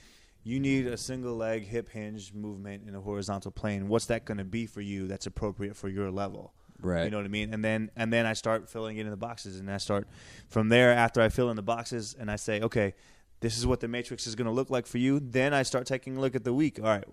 you 0.42 0.60
need 0.60 0.86
a 0.86 0.96
single 0.96 1.36
leg 1.36 1.64
hip 1.64 1.88
hinge 1.88 2.32
movement 2.34 2.86
in 2.86 2.94
a 2.94 3.00
horizontal 3.00 3.50
plane. 3.50 3.88
What's 3.88 4.06
that 4.06 4.24
going 4.24 4.38
to 4.38 4.44
be 4.44 4.66
for 4.66 4.80
you 4.80 5.06
that's 5.06 5.26
appropriate 5.26 5.76
for 5.76 5.88
your 5.88 6.10
level? 6.10 6.52
Right. 6.84 7.04
You 7.04 7.10
know 7.10 7.16
what 7.18 7.26
I 7.26 7.28
mean? 7.30 7.52
And 7.54 7.64
then 7.64 7.90
and 7.96 8.12
then 8.12 8.26
I 8.26 8.32
start 8.34 8.68
filling 8.68 8.96
it 8.98 9.02
in 9.04 9.10
the 9.10 9.16
boxes 9.16 9.58
and 9.58 9.70
I 9.70 9.78
start 9.78 10.06
from 10.48 10.68
there 10.68 10.92
after 10.92 11.20
I 11.20 11.28
fill 11.28 11.50
in 11.50 11.56
the 11.56 11.62
boxes 11.62 12.14
and 12.18 12.30
I 12.30 12.36
say, 12.36 12.60
okay, 12.60 12.94
this 13.40 13.56
is 13.58 13.66
what 13.66 13.80
the 13.80 13.88
matrix 13.88 14.26
is 14.26 14.34
going 14.34 14.46
to 14.46 14.52
look 14.52 14.70
like 14.70 14.86
for 14.86 14.98
you. 14.98 15.20
Then 15.20 15.52
I 15.54 15.62
start 15.64 15.86
taking 15.86 16.16
a 16.16 16.20
look 16.20 16.34
at 16.34 16.44
the 16.44 16.52
week. 16.54 16.78
All 16.78 16.86
right, 16.86 17.04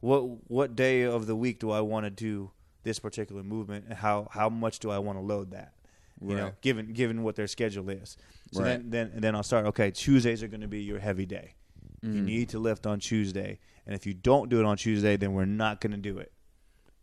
what 0.00 0.50
what 0.50 0.76
day 0.76 1.02
of 1.02 1.26
the 1.26 1.36
week 1.36 1.58
do 1.60 1.70
I 1.70 1.80
want 1.80 2.04
to 2.06 2.10
do 2.10 2.52
this 2.84 2.98
particular 2.98 3.42
movement 3.42 3.84
and 3.88 3.94
how 3.98 4.28
how 4.30 4.48
much 4.48 4.78
do 4.78 4.90
I 4.90 4.98
want 4.98 5.18
to 5.18 5.22
load 5.22 5.50
that? 5.50 5.74
You 6.20 6.34
know, 6.34 6.52
given 6.62 6.92
given 6.92 7.22
what 7.22 7.36
their 7.36 7.46
schedule 7.46 7.88
is. 7.90 8.16
So 8.52 8.60
Right. 8.62 8.68
then 8.68 8.90
then 8.90 9.12
then 9.20 9.34
I'll 9.36 9.42
start. 9.42 9.66
Okay, 9.66 9.90
Tuesdays 9.90 10.42
are 10.42 10.48
going 10.48 10.62
to 10.62 10.68
be 10.68 10.82
your 10.82 10.98
heavy 10.98 11.26
day. 11.26 11.54
You 12.02 12.22
Mm. 12.22 12.24
need 12.24 12.48
to 12.50 12.58
lift 12.60 12.86
on 12.86 13.00
Tuesday, 13.00 13.58
and 13.84 13.92
if 13.94 14.06
you 14.06 14.14
don't 14.14 14.48
do 14.48 14.60
it 14.60 14.64
on 14.64 14.76
Tuesday, 14.76 15.16
then 15.16 15.32
we're 15.32 15.44
not 15.46 15.80
going 15.80 15.90
to 15.90 15.98
do 15.98 16.18
it. 16.18 16.32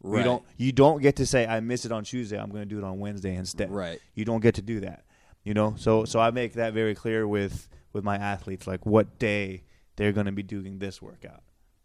Right. 0.06 0.20
You 0.20 0.24
don't 0.24 0.44
you 0.58 0.72
don't 0.72 1.02
get 1.02 1.16
to 1.18 1.26
say 1.26 1.48
I 1.48 1.60
miss 1.60 1.86
it 1.86 1.92
on 1.92 2.04
Tuesday. 2.04 2.40
I'm 2.40 2.50
going 2.50 2.62
to 2.62 2.70
do 2.70 2.78
it 2.78 2.84
on 2.84 3.00
Wednesday 3.00 3.36
instead. 3.36 3.72
Right. 3.72 4.00
You 4.14 4.24
don't 4.24 4.42
get 4.42 4.56
to 4.56 4.62
do 4.62 4.82
that. 4.82 5.04
You 5.44 5.54
know. 5.54 5.74
So 5.78 6.06
so 6.06 6.20
I 6.20 6.32
make 6.32 6.54
that 6.54 6.74
very 6.74 6.94
clear 6.94 7.28
with 7.28 7.68
with 7.92 8.04
my 8.04 8.18
athletes, 8.18 8.68
like 8.68 8.86
what 8.86 9.18
day 9.18 9.64
they're 9.96 10.12
going 10.12 10.28
to 10.28 10.32
be 10.32 10.44
doing 10.44 10.80
this 10.80 11.02
workout. 11.02 11.42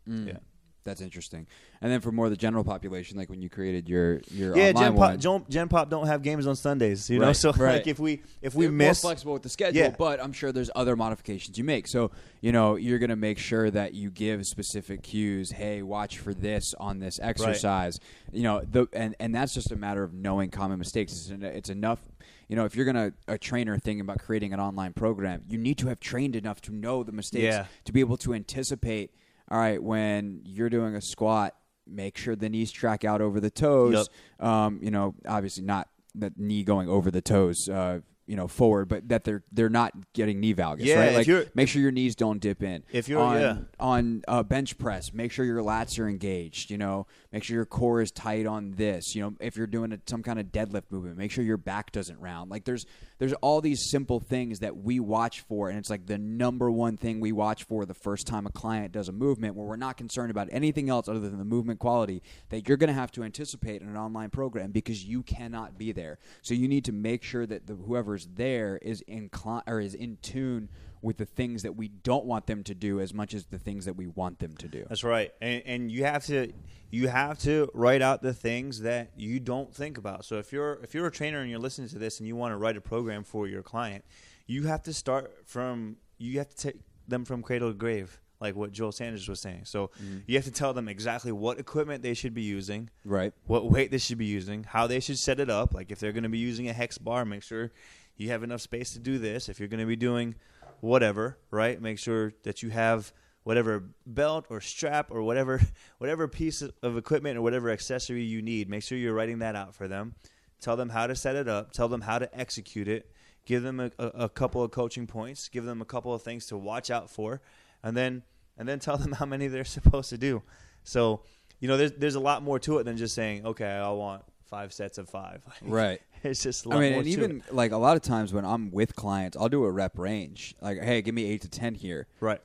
Mm. 0.08 0.26
Yeah. 0.28 0.38
That's 0.82 1.02
interesting. 1.02 1.46
And 1.82 1.92
then 1.92 2.00
for 2.00 2.10
more 2.10 2.24
of 2.26 2.30
the 2.30 2.36
general 2.38 2.64
population, 2.64 3.18
like 3.18 3.28
when 3.28 3.42
you 3.42 3.50
created 3.50 3.88
your 3.88 4.20
your 4.30 4.56
yeah, 4.56 4.68
online 4.70 4.74
Gen 4.84 4.96
Pop, 4.96 5.18
Gen, 5.18 5.44
Gen 5.50 5.68
Pop 5.68 5.90
don't 5.90 6.06
have 6.06 6.22
games 6.22 6.46
on 6.46 6.56
Sundays. 6.56 7.10
You 7.10 7.18
know, 7.18 7.26
Right, 7.26 7.36
so 7.36 7.52
right. 7.52 7.74
like 7.74 7.86
if 7.86 7.98
we 7.98 8.22
if 8.40 8.54
we 8.54 8.64
They're 8.66 8.72
miss, 8.72 9.02
more 9.02 9.10
flexible 9.10 9.34
with 9.34 9.42
the 9.42 9.50
schedule, 9.50 9.78
Yeah. 9.82 9.94
but 9.96 10.22
I'm 10.22 10.32
sure 10.32 10.52
there's 10.52 10.70
other 10.74 10.96
modifications 10.96 11.58
you 11.58 11.64
make. 11.64 11.86
So 11.86 12.10
you 12.40 12.52
know 12.52 12.76
you're 12.76 12.98
going 12.98 13.10
to 13.10 13.16
make 13.16 13.38
sure 13.38 13.70
that 13.70 13.92
you 13.94 14.10
give 14.10 14.46
specific 14.46 15.02
cues. 15.02 15.50
Hey, 15.52 15.82
watch 15.82 16.18
for 16.18 16.32
this 16.32 16.74
on 16.80 16.98
this 16.98 17.20
exercise. 17.22 18.00
You 18.32 18.42
know, 18.44 18.62
the 18.62 18.86
and 18.94 19.14
and 19.20 19.34
that's 19.34 19.52
just 19.52 19.70
a 19.72 19.76
matter 19.76 20.02
of 20.02 20.14
knowing 20.14 20.48
common 20.50 20.78
mistakes. 20.78 21.12
It's, 21.12 21.30
en- 21.30 21.42
it's 21.42 21.68
enough. 21.70 22.00
You 22.48 22.56
know, 22.56 22.64
if 22.64 22.74
you're 22.74 22.86
gonna 22.86 23.12
a 23.28 23.38
trainer 23.38 23.78
thinking 23.78 24.00
about 24.00 24.18
creating 24.18 24.52
an 24.52 24.60
online 24.60 24.92
program, 24.92 25.42
you 25.48 25.58
need 25.58 25.78
to 25.78 25.88
have 25.88 26.00
trained 26.00 26.34
enough 26.34 26.60
to 26.62 26.74
know 26.74 27.02
the 27.04 27.12
mistakes 27.12 27.42
Yeah. 27.44 27.66
to 27.84 27.92
be 27.92 28.00
able 28.00 28.16
to 28.18 28.34
anticipate. 28.34 29.12
All 29.50 29.58
right, 29.58 29.82
when 29.82 30.42
you're 30.44 30.70
doing 30.70 30.94
a 30.94 31.00
squat, 31.00 31.54
make 31.86 32.16
sure 32.16 32.36
the 32.36 32.48
knees 32.48 32.70
track 32.70 33.04
out 33.04 33.20
over 33.20 33.40
the 33.40 33.50
toes. 33.50 34.08
Um, 34.38 34.78
you 34.82 34.90
know, 34.90 35.14
obviously 35.26 35.64
not 35.64 35.88
the 36.14 36.32
knee 36.36 36.62
going 36.64 36.88
over 36.88 37.10
the 37.10 37.20
toes. 37.20 37.68
Uh, 37.68 38.00
you 38.26 38.36
know, 38.36 38.46
forward, 38.46 38.88
but 38.88 39.08
that 39.08 39.24
they're 39.24 39.42
they're 39.50 39.68
not 39.68 39.92
getting 40.12 40.38
knee 40.38 40.54
valgus, 40.54 40.84
Yeah, 40.84 41.00
right? 41.16 41.26
Like, 41.26 41.56
make 41.56 41.68
sure 41.68 41.82
your 41.82 41.90
knees 41.90 42.14
don't 42.14 42.38
dip 42.38 42.62
in. 42.62 42.84
If 42.92 43.08
you're- 43.08 43.20
on 43.20 43.40
yeah. 43.40 43.56
on 43.80 44.22
uh, 44.28 44.44
bench 44.44 44.78
press, 44.78 45.12
make 45.12 45.32
sure 45.32 45.44
your 45.44 45.62
lats 45.62 45.98
are 45.98 46.08
engaged. 46.08 46.70
You 46.70 46.78
know, 46.78 47.08
make 47.32 47.42
sure 47.42 47.56
your 47.56 47.66
core 47.66 48.00
is 48.00 48.12
tight 48.12 48.46
on 48.46 48.70
this. 48.76 49.16
You 49.16 49.22
know, 49.22 49.34
if 49.40 49.56
you're 49.56 49.66
doing 49.66 49.92
a, 49.92 49.98
some 50.06 50.22
kind 50.22 50.38
of 50.38 50.46
deadlift 50.52 50.84
movement, 50.90 51.16
make 51.16 51.32
sure 51.32 51.42
your 51.42 51.56
back 51.56 51.90
doesn't 51.90 52.20
round. 52.20 52.52
Like 52.52 52.64
there's 52.64 52.86
there's 53.20 53.34
all 53.34 53.60
these 53.60 53.90
simple 53.90 54.18
things 54.18 54.60
that 54.60 54.78
we 54.78 54.98
watch 54.98 55.42
for, 55.42 55.68
and 55.68 55.78
it's 55.78 55.90
like 55.90 56.06
the 56.06 56.16
number 56.16 56.70
one 56.70 56.96
thing 56.96 57.20
we 57.20 57.32
watch 57.32 57.64
for 57.64 57.84
the 57.84 57.92
first 57.92 58.26
time 58.26 58.46
a 58.46 58.50
client 58.50 58.92
does 58.92 59.10
a 59.10 59.12
movement, 59.12 59.54
where 59.54 59.66
we're 59.66 59.76
not 59.76 59.98
concerned 59.98 60.30
about 60.30 60.48
anything 60.50 60.88
else 60.88 61.06
other 61.06 61.20
than 61.20 61.36
the 61.36 61.44
movement 61.44 61.78
quality 61.78 62.22
that 62.48 62.66
you're 62.66 62.78
going 62.78 62.88
to 62.88 62.94
have 62.94 63.12
to 63.12 63.22
anticipate 63.22 63.82
in 63.82 63.88
an 63.88 63.96
online 63.98 64.30
program 64.30 64.70
because 64.70 65.04
you 65.04 65.22
cannot 65.22 65.76
be 65.76 65.92
there. 65.92 66.18
So 66.40 66.54
you 66.54 66.66
need 66.66 66.86
to 66.86 66.92
make 66.92 67.22
sure 67.22 67.44
that 67.44 67.66
the, 67.66 67.74
whoever's 67.74 68.26
there 68.34 68.78
is 68.80 69.02
inclined 69.02 69.64
or 69.66 69.80
is 69.80 69.92
in 69.92 70.16
tune 70.22 70.70
with 71.02 71.16
the 71.16 71.24
things 71.24 71.62
that 71.62 71.76
we 71.76 71.88
don't 71.88 72.24
want 72.26 72.46
them 72.46 72.62
to 72.64 72.74
do 72.74 73.00
as 73.00 73.14
much 73.14 73.32
as 73.34 73.46
the 73.46 73.58
things 73.58 73.84
that 73.86 73.94
we 73.94 74.06
want 74.06 74.38
them 74.38 74.56
to 74.58 74.68
do. 74.68 74.84
That's 74.88 75.02
right, 75.04 75.32
and, 75.40 75.62
and 75.66 75.90
you 75.90 76.04
have 76.04 76.24
to 76.26 76.52
you 76.90 77.08
have 77.08 77.38
to 77.38 77.70
write 77.72 78.02
out 78.02 78.20
the 78.20 78.34
things 78.34 78.80
that 78.82 79.10
you 79.16 79.38
don't 79.40 79.72
think 79.74 79.96
about. 79.96 80.24
So 80.24 80.36
if 80.38 80.52
you're 80.52 80.80
if 80.82 80.94
you're 80.94 81.06
a 81.06 81.10
trainer 81.12 81.40
and 81.40 81.48
you're 81.50 81.60
listening 81.60 81.88
to 81.90 81.98
this 81.98 82.18
and 82.18 82.26
you 82.26 82.36
want 82.36 82.52
to 82.52 82.56
write 82.56 82.76
a 82.76 82.80
program 82.80 83.24
for 83.24 83.46
your 83.46 83.62
client, 83.62 84.04
you 84.46 84.64
have 84.64 84.82
to 84.84 84.92
start 84.92 85.32
from 85.46 85.96
you 86.18 86.38
have 86.38 86.48
to 86.48 86.56
take 86.56 86.76
them 87.08 87.24
from 87.24 87.42
cradle 87.42 87.70
to 87.70 87.74
grave, 87.74 88.20
like 88.40 88.54
what 88.54 88.70
Joel 88.72 88.92
Sanders 88.92 89.28
was 89.28 89.40
saying. 89.40 89.64
So 89.64 89.90
Mm-hmm. 90.02 90.18
you 90.26 90.36
have 90.36 90.44
to 90.44 90.50
tell 90.52 90.74
them 90.74 90.88
exactly 90.88 91.32
what 91.32 91.58
equipment 91.58 92.02
they 92.02 92.14
should 92.14 92.34
be 92.34 92.42
using, 92.42 92.90
Right. 93.04 93.32
what 93.46 93.70
weight 93.70 93.90
they 93.90 93.98
should 93.98 94.18
be 94.18 94.26
using, 94.26 94.64
how 94.64 94.86
they 94.86 95.00
should 95.00 95.18
set 95.18 95.40
it 95.40 95.48
up. 95.48 95.72
Like 95.72 95.90
if 95.90 95.98
they're 95.98 96.12
going 96.12 96.24
to 96.24 96.28
be 96.28 96.38
using 96.38 96.68
a 96.68 96.72
hex 96.72 96.98
bar, 96.98 97.24
make 97.24 97.42
sure 97.42 97.70
you 98.16 98.28
have 98.30 98.42
enough 98.42 98.60
space 98.60 98.92
to 98.92 98.98
do 98.98 99.18
this. 99.18 99.48
If 99.48 99.58
you're 99.60 99.68
going 99.68 99.80
to 99.80 99.86
be 99.86 99.96
doing 99.96 100.34
whatever, 100.80 101.38
right? 101.50 101.80
Make 101.80 101.98
sure 101.98 102.32
that 102.42 102.62
you 102.62 102.70
have 102.70 103.12
whatever 103.42 103.84
belt 104.06 104.46
or 104.50 104.60
strap 104.60 105.10
or 105.10 105.22
whatever 105.22 105.60
whatever 105.98 106.28
piece 106.28 106.62
of 106.62 106.96
equipment 106.96 107.38
or 107.38 107.42
whatever 107.42 107.70
accessory 107.70 108.22
you 108.22 108.42
need. 108.42 108.68
Make 108.68 108.82
sure 108.82 108.98
you're 108.98 109.14
writing 109.14 109.38
that 109.40 109.56
out 109.56 109.74
for 109.74 109.88
them. 109.88 110.14
Tell 110.60 110.76
them 110.76 110.90
how 110.90 111.06
to 111.06 111.14
set 111.14 111.36
it 111.36 111.48
up. 111.48 111.72
Tell 111.72 111.88
them 111.88 112.02
how 112.02 112.18
to 112.18 112.38
execute 112.38 112.86
it. 112.88 113.10
Give 113.46 113.62
them 113.62 113.80
a, 113.80 113.90
a, 113.98 114.06
a 114.06 114.28
couple 114.28 114.62
of 114.62 114.70
coaching 114.70 115.06
points. 115.06 115.48
Give 115.48 115.64
them 115.64 115.80
a 115.80 115.86
couple 115.86 116.12
of 116.12 116.22
things 116.22 116.46
to 116.46 116.56
watch 116.58 116.90
out 116.90 117.10
for, 117.10 117.40
and 117.82 117.96
then 117.96 118.22
and 118.58 118.68
then 118.68 118.78
tell 118.80 118.98
them 118.98 119.12
how 119.12 119.26
many 119.26 119.46
they're 119.46 119.64
supposed 119.64 120.10
to 120.10 120.18
do. 120.18 120.42
So 120.84 121.22
you 121.60 121.68
know, 121.68 121.76
there's 121.76 121.92
there's 121.92 122.14
a 122.14 122.20
lot 122.20 122.42
more 122.42 122.58
to 122.60 122.78
it 122.78 122.84
than 122.84 122.96
just 122.96 123.14
saying, 123.14 123.46
okay, 123.46 123.66
I 123.66 123.90
want 123.90 124.22
five 124.50 124.72
sets 124.72 124.98
of 124.98 125.08
five. 125.08 125.42
Right. 125.62 126.00
It's 126.24 126.42
just. 126.42 126.66
A 126.66 126.70
I 126.70 126.72
lot 126.74 126.80
mean, 126.80 126.90
more 126.92 127.00
and 127.00 127.06
to 127.06 127.12
even 127.12 127.42
it. 127.46 127.54
like 127.54 127.72
a 127.72 127.76
lot 127.76 127.96
of 127.96 128.02
times 128.02 128.32
when 128.32 128.44
I'm 128.44 128.70
with 128.70 128.94
clients, 128.96 129.36
I'll 129.36 129.48
do 129.48 129.64
a 129.64 129.70
rep 129.70 129.98
range. 129.98 130.54
Like, 130.60 130.82
hey, 130.82 131.02
give 131.02 131.14
me 131.14 131.24
eight 131.26 131.42
to 131.42 131.48
ten 131.48 131.74
here. 131.74 132.06
right. 132.20 132.40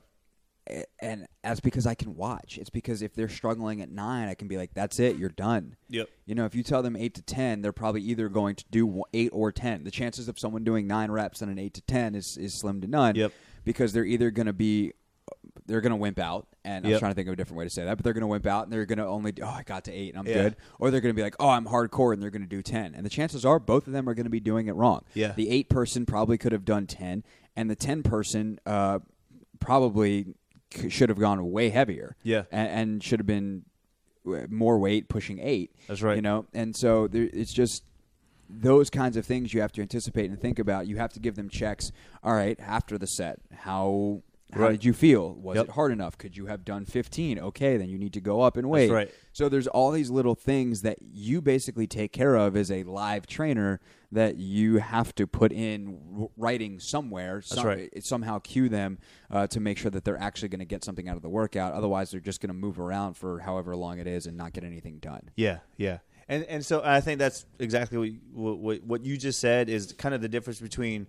And 1.00 1.28
that's 1.44 1.60
because 1.60 1.86
I 1.86 1.94
can 1.94 2.16
watch. 2.16 2.58
It's 2.58 2.72
because 2.72 3.04
if 3.04 3.14
they're 3.14 3.30
struggling 3.30 3.82
at 3.82 3.92
nine, 3.92 4.28
I 4.28 4.34
can 4.34 4.48
be 4.48 4.58
like, 4.58 4.74
"That's 4.74 5.00
it, 5.00 5.16
you're 5.16 5.30
done." 5.30 5.76
Yep. 5.90 6.10
You 6.26 6.34
know, 6.34 6.46
if 6.46 6.56
you 6.56 6.64
tell 6.64 6.82
them 6.82 6.96
eight 6.96 7.14
to 7.16 7.22
ten, 7.22 7.62
they're 7.62 7.72
probably 7.72 8.02
either 8.02 8.30
going 8.30 8.56
to 8.56 8.66
do 8.72 9.04
eight 9.14 9.30
or 9.32 9.52
ten. 9.52 9.84
The 9.84 9.92
chances 9.92 10.28
of 10.28 10.40
someone 10.40 10.64
doing 10.64 10.88
nine 10.88 11.12
reps 11.12 11.44
and 11.44 11.52
an 11.52 11.60
eight 11.60 11.76
to 11.76 11.82
ten 11.84 12.16
is 12.16 12.36
is 12.38 12.56
slim 12.56 12.82
to 12.82 12.88
none. 12.88 13.14
Yep. 13.14 13.32
Because 13.64 13.94
they're 13.94 14.06
either 14.06 14.32
going 14.32 14.48
to 14.48 14.54
be, 14.54 14.94
they're 15.68 15.82
going 15.82 15.92
to 15.92 15.96
wimp 15.98 16.20
out, 16.20 16.48
and 16.64 16.86
I 16.86 16.90
was 16.90 16.92
Yep. 16.94 17.00
trying 17.00 17.12
to 17.12 17.16
think 17.16 17.28
of 17.28 17.34
a 17.34 17.36
different 17.36 17.58
way 17.58 17.64
to 17.66 17.70
say 17.70 17.86
that, 17.86 17.96
but 17.98 18.04
they're 18.04 18.14
going 18.14 18.22
to 18.22 18.28
wimp 18.28 18.46
out, 18.46 18.64
and 18.66 18.72
they're 18.74 18.86
going 18.86 19.00
to 19.00 19.06
only, 19.08 19.32
do, 19.32 19.42
oh, 19.44 19.48
I 19.48 19.64
got 19.64 19.84
to 19.86 19.92
eight, 19.92 20.10
and 20.10 20.20
I'm 20.20 20.28
Yeah. 20.28 20.44
good, 20.44 20.56
or 20.80 20.92
they're 20.92 21.02
going 21.02 21.14
to 21.14 21.18
be 21.18 21.24
like, 21.24 21.36
oh, 21.40 21.50
I'm 21.50 21.66
hardcore, 21.66 22.14
and 22.14 22.22
they're 22.22 22.30
going 22.30 22.44
to 22.44 22.48
do 22.48 22.62
ten, 22.62 22.94
and 22.94 23.06
the 23.06 23.10
chances 23.10 23.46
are 23.46 23.60
both 23.60 23.88
of 23.88 23.94
them 23.94 24.08
are 24.08 24.14
going 24.14 24.26
to 24.26 24.30
be 24.30 24.40
doing 24.40 24.68
it 24.68 24.74
wrong. 24.76 25.02
Yeah. 25.14 25.32
The 25.34 25.50
eight 25.50 25.70
person 25.70 26.06
probably 26.06 26.38
could 26.38 26.52
have 26.52 26.66
done 26.66 26.86
ten, 26.88 27.24
and 27.56 27.70
the 27.70 27.76
ten 27.76 28.04
person 28.04 28.60
uh, 28.66 29.00
probably 29.60 30.36
c- 30.74 30.90
should 30.90 31.10
have 31.10 31.20
gone 31.20 31.52
way 31.52 31.70
heavier. 31.70 32.16
Yeah. 32.24 32.44
and, 32.52 32.70
and 32.70 33.04
should 33.04 33.20
have 33.20 33.28
been 33.28 33.64
w- 34.24 34.48
more 34.50 34.78
weight 34.78 35.10
pushing 35.10 35.40
eight. 35.40 35.72
That's 35.88 36.02
right. 36.02 36.16
You 36.16 36.22
know, 36.22 36.46
and 36.54 36.76
so 36.76 37.08
there, 37.08 37.30
it's 37.34 37.54
just 37.54 37.84
those 38.50 38.90
kinds 38.92 39.18
of 39.18 39.26
things 39.26 39.54
you 39.54 39.62
have 39.62 39.72
to 39.72 39.82
anticipate 39.82 40.30
and 40.30 40.40
think 40.40 40.60
about. 40.60 40.86
You 40.88 40.98
have 40.98 41.12
to 41.14 41.20
give 41.20 41.36
them 41.36 41.50
checks. 41.50 41.92
All 42.24 42.34
right, 42.34 42.60
after 42.60 42.98
the 42.98 43.08
set, 43.08 43.40
how 43.52 44.22
how 44.56 44.62
Right. 44.64 44.72
did 44.72 44.86
you 44.86 44.94
feel? 44.94 45.34
Was 45.36 45.56
Yep. 45.58 45.66
it 45.66 45.72
hard 45.72 45.92
enough? 45.92 46.18
Could 46.18 46.38
you 46.38 46.46
have 46.46 46.64
done 46.64 46.86
15? 46.86 47.38
Okay, 47.40 47.76
then 47.78 47.90
you 47.90 47.98
need 47.98 48.14
to 48.14 48.22
go 48.22 48.42
up 48.42 48.58
in 48.58 48.70
weight. 48.70 48.90
right. 48.90 49.12
So 49.34 49.50
there's 49.50 49.68
all 49.68 49.92
these 49.92 50.10
little 50.10 50.34
things 50.36 50.82
that 50.84 50.98
you 51.02 51.42
basically 51.42 51.88
take 51.88 52.14
care 52.14 52.36
of 52.36 52.56
as 52.56 52.72
a 52.72 52.84
live 52.84 53.28
trainer 53.28 53.82
that 54.14 54.38
you 54.38 54.78
have 54.78 55.14
to 55.16 55.28
put 55.28 55.52
in 55.52 56.30
writing 56.38 56.80
somewhere. 56.80 57.42
some- 57.42 57.66
right. 57.68 57.90
Somehow 58.04 58.40
cue 58.40 58.70
them 58.70 58.98
uh, 59.30 59.46
to 59.48 59.60
make 59.60 59.78
sure 59.78 59.92
that 59.92 60.06
they're 60.06 60.18
actually 60.22 60.48
going 60.48 60.60
to 60.60 60.66
get 60.66 60.86
something 60.86 61.10
out 61.10 61.18
of 61.18 61.22
the 61.22 61.30
workout. 61.30 61.74
Otherwise, 61.74 62.12
they're 62.12 62.22
just 62.22 62.40
going 62.40 62.48
to 62.48 62.54
move 62.54 62.80
around 62.80 63.16
for 63.18 63.40
however 63.40 63.76
long 63.76 64.00
it 64.00 64.08
is 64.08 64.26
and 64.26 64.38
not 64.38 64.54
get 64.54 64.64
anything 64.64 65.00
done. 65.00 65.30
Yeah, 65.36 65.60
yeah, 65.76 65.98
and 66.30 66.44
and 66.46 66.66
so 66.66 66.82
I 66.84 67.02
think 67.02 67.20
that's 67.20 67.46
exactly 67.60 68.20
what, 68.32 68.58
what 68.60 68.84
what 68.86 69.06
you 69.06 69.18
just 69.18 69.40
said 69.40 69.68
is 69.68 69.92
kind 69.94 70.16
of 70.16 70.22
the 70.22 70.30
difference 70.30 70.62
between 70.62 71.08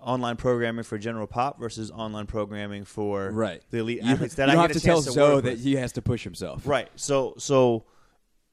online 0.00 0.36
programming 0.36 0.84
for 0.84 0.98
general 0.98 1.26
pop 1.26 1.58
versus 1.58 1.90
online 1.90 2.26
programming 2.26 2.84
for 2.84 3.30
Right. 3.30 3.62
the 3.70 3.78
elite 3.78 4.02
You, 4.02 4.10
athletes 4.10 4.34
that 4.36 4.48
you 4.48 4.58
I 4.58 4.62
have 4.62 4.72
to 4.72 4.80
tell 4.80 5.02
to 5.02 5.10
Zoe 5.10 5.40
that 5.42 5.58
he 5.58 5.76
has 5.76 5.92
to 5.92 6.02
push 6.02 6.24
himself. 6.24 6.66
Right. 6.66 6.88
So 6.96 7.34
so 7.38 7.84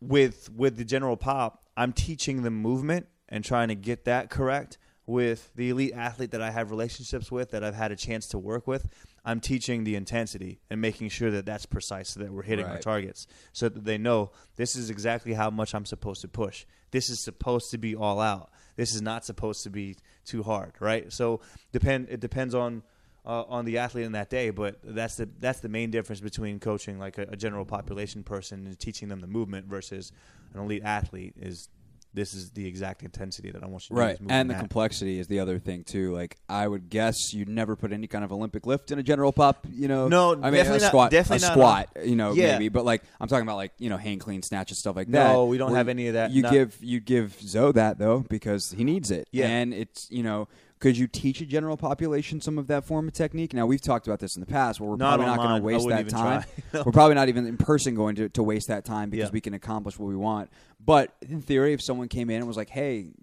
with 0.01 0.49
with 0.51 0.77
the 0.77 0.85
general 0.85 1.17
pop, 1.17 1.63
I'm 1.77 1.93
teaching 1.93 2.43
the 2.43 2.51
movement 2.51 3.07
and 3.29 3.43
trying 3.43 3.69
to 3.69 3.75
get 3.75 4.05
that 4.05 4.29
correct. 4.29 4.77
With 5.07 5.51
the 5.53 5.69
elite 5.69 5.93
athlete 5.93 6.31
that 6.31 6.41
I 6.41 6.49
have 6.49 6.71
relationships 6.71 7.31
with, 7.31 7.51
that 7.51 7.63
I've 7.63 7.75
had 7.75 7.91
a 7.91 7.95
chance 7.95 8.25
to 8.29 8.39
work 8.39 8.65
with, 8.65 8.87
I'm 9.23 9.39
teaching 9.39 9.83
the 9.83 9.95
intensity 9.95 10.61
and 10.67 10.81
making 10.81 11.09
sure 11.09 11.29
that 11.29 11.45
that's 11.45 11.67
precise, 11.67 12.09
so 12.09 12.21
that 12.21 12.31
we're 12.31 12.41
hitting 12.41 12.65
our 12.65 12.79
targets, 12.79 13.27
so 13.53 13.69
that 13.69 13.85
they 13.85 13.99
know 13.99 14.31
this 14.55 14.75
is 14.75 14.89
exactly 14.89 15.33
how 15.33 15.51
much 15.51 15.75
I'm 15.75 15.85
supposed 15.85 16.21
to 16.21 16.27
push. 16.27 16.65
This 16.89 17.11
is 17.11 17.19
supposed 17.23 17.69
to 17.69 17.77
be 17.77 17.95
all 17.95 18.19
out. 18.19 18.49
This 18.75 18.93
is 18.93 19.01
not 19.01 19.25
supposed 19.25 19.63
to 19.63 19.69
be 19.69 19.95
too 20.25 20.43
hard, 20.43 20.73
right? 20.79 21.11
So 21.11 21.41
depend. 21.71 22.07
It 22.09 22.19
depends 22.19 22.53
on 22.53 22.83
uh, 23.25 23.43
on 23.47 23.65
the 23.65 23.77
athlete 23.77 24.05
in 24.05 24.11
that 24.13 24.29
day. 24.29 24.49
But 24.49 24.79
that's 24.83 25.15
the 25.15 25.29
that's 25.39 25.59
the 25.59 25.69
main 25.69 25.91
difference 25.91 26.21
between 26.21 26.59
coaching 26.59 26.99
like 26.99 27.17
a, 27.17 27.23
a 27.23 27.35
general 27.35 27.65
population 27.65 28.23
person 28.23 28.65
and 28.65 28.79
teaching 28.79 29.09
them 29.09 29.21
the 29.21 29.27
movement 29.27 29.67
versus 29.67 30.11
an 30.53 30.61
elite 30.61 30.83
athlete 30.83 31.33
is 31.39 31.69
this 32.15 32.33
is 32.33 32.49
the 32.51 32.65
exact 32.65 33.03
intensity 33.03 33.51
that 33.51 33.61
I 33.63 33.67
want 33.67 33.83
you 33.89 33.89
to 33.89 33.93
do. 33.95 33.99
Right, 33.99 34.17
and 34.29 34.49
the 34.49 34.53
that. 34.53 34.59
complexity 34.59 35.19
is 35.19 35.27
the 35.27 35.39
other 35.39 35.59
thing 35.59 35.83
too. 35.83 36.13
Like 36.13 36.37
I 36.49 36.67
would 36.67 36.89
guess 36.89 37.33
you'd 37.33 37.49
never 37.49 37.75
put 37.75 37.91
any 37.91 38.07
kind 38.07 38.23
of 38.23 38.31
Olympic 38.31 38.65
lift 38.65 38.91
in 38.91 38.99
a 38.99 39.03
general 39.03 39.31
pop. 39.31 39.67
You 39.71 39.87
know, 39.87 40.07
No, 40.07 40.31
I 40.31 40.35
mean 40.35 40.53
definitely 40.53 40.77
a 40.77 40.81
not- 40.81 40.87
squat, 40.87 41.11
definitely 41.11 41.45
a 41.45 41.47
not 41.49 41.53
squat. 41.53 41.89
You 42.05 42.15
know, 42.15 42.33
Yeah. 42.33 42.53
maybe, 42.53 42.69
but 42.69 42.85
like 42.85 43.03
I'm 43.19 43.27
talking 43.27 43.43
about 43.45 43.57
like 43.57 43.73
you 43.77 43.89
know 43.89 43.97
hang 43.97 44.19
clean 44.19 44.41
snatch 44.41 44.71
and 44.71 44.77
stuff 44.77 44.95
like 44.95 45.07
that. 45.09 45.33
No, 45.33 45.45
we 45.45 45.57
don't 45.57 45.75
have 45.75 45.89
any 45.89 46.07
of 46.07 46.13
that. 46.15 46.31
You 46.31 46.41
Not- 46.43 46.51
give 46.53 46.77
you 46.81 46.99
give 46.99 47.39
Zoe 47.41 47.73
that 47.73 47.99
though 47.99 48.25
because 48.29 48.71
he 48.71 48.83
needs 48.83 49.11
it. 49.11 49.27
Yeah. 49.31 49.47
and 49.47 49.73
it's 49.73 50.09
you 50.09 50.23
know. 50.23 50.47
Could 50.85 50.99
you 50.99 51.07
teach 51.07 51.41
a 51.41 51.47
general 51.47 51.77
population 51.77 52.39
some 52.39 52.59
of 52.59 52.67
that 52.67 52.85
form 52.85 53.07
of 53.07 53.13
technique? 53.15 53.55
Now 53.55 53.65
we've 53.65 53.81
talked 53.81 54.05
about 54.05 54.19
this 54.19 54.35
in 54.35 54.39
the 54.39 54.45
past, 54.45 54.79
where 54.79 54.87
we're 54.87 54.97
Not 54.97 55.15
probably 55.17 55.25
not 55.25 55.37
going 55.37 55.59
to 55.59 55.65
waste 55.65 55.87
that 55.89 56.07
time. 56.09 56.43
we're 56.85 56.91
probably 56.91 57.15
not 57.15 57.27
even 57.27 57.47
in 57.47 57.57
person 57.57 57.95
going 57.95 58.13
to, 58.17 58.29
to 58.29 58.43
waste 58.43 58.67
that 58.67 58.85
time 58.85 59.09
because 59.09 59.29
Yeah. 59.29 59.33
we 59.33 59.41
can 59.41 59.55
accomplish 59.55 59.97
what 59.97 60.05
we 60.05 60.15
want. 60.15 60.51
But 60.79 61.15
in 61.27 61.41
theory, 61.41 61.73
if 61.73 61.81
someone 61.81 62.07
came 62.07 62.29
in 62.29 62.35
and 62.35 62.47
was 62.47 62.55
like, 62.55 62.69
"Hey, 62.69 63.13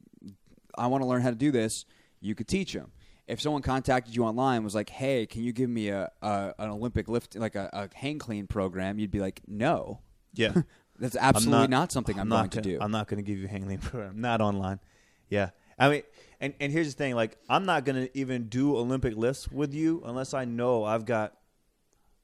I 0.76 0.88
want 0.88 1.04
to 1.04 1.06
learn 1.06 1.22
how 1.22 1.30
to 1.30 1.36
do 1.36 1.52
this," 1.52 1.84
you 2.20 2.34
could 2.34 2.48
teach 2.48 2.72
them. 2.72 2.90
If 3.28 3.40
someone 3.40 3.62
contacted 3.62 4.16
you 4.16 4.24
online 4.24 4.56
and 4.56 4.64
was 4.64 4.74
like, 4.74 4.90
"Hey, 4.90 5.24
can 5.26 5.44
you 5.44 5.52
give 5.52 5.70
me 5.70 5.90
a, 5.90 6.10
a 6.20 6.54
an 6.58 6.68
Olympic 6.68 7.06
lift 7.08 7.36
like 7.36 7.54
a, 7.54 7.70
a 7.72 7.96
hang 7.96 8.18
clean 8.18 8.48
program?" 8.48 8.98
You'd 8.98 9.12
be 9.12 9.20
like, 9.20 9.40
"No, 9.46 10.00
yeah. 10.34 10.52
that's 10.98 11.14
absolutely 11.14 11.68
not, 11.68 11.92
something 11.92 12.18
I'm, 12.18 12.28
not 12.28 12.50
going 12.50 12.50
to 12.50 12.56
gonna- 12.56 12.78
do." 12.78 12.84
I'm 12.84 12.90
not 12.90 13.06
going 13.06 13.24
to 13.24 13.30
give 13.30 13.38
you 13.38 13.46
hang 13.46 13.62
clean 13.62 13.78
program. 13.90 14.20
Not 14.20 14.40
online. 14.40 14.80
Yeah. 15.28 15.50
I 15.78 15.88
mean, 15.88 16.02
and, 16.42 16.54
and 16.58 16.72
here's 16.72 16.92
the 16.92 16.98
thing. 16.98 17.14
Like, 17.14 17.38
I'm 17.48 17.64
not 17.64 17.84
going 17.84 18.06
to 18.06 18.18
even 18.18 18.48
do 18.48 18.76
Olympic 18.76 19.16
lifts 19.16 19.50
with 19.50 19.72
you 19.72 20.02
unless 20.04 20.34
I 20.34 20.44
know 20.44 20.82
I've 20.82 21.06
got 21.06 21.34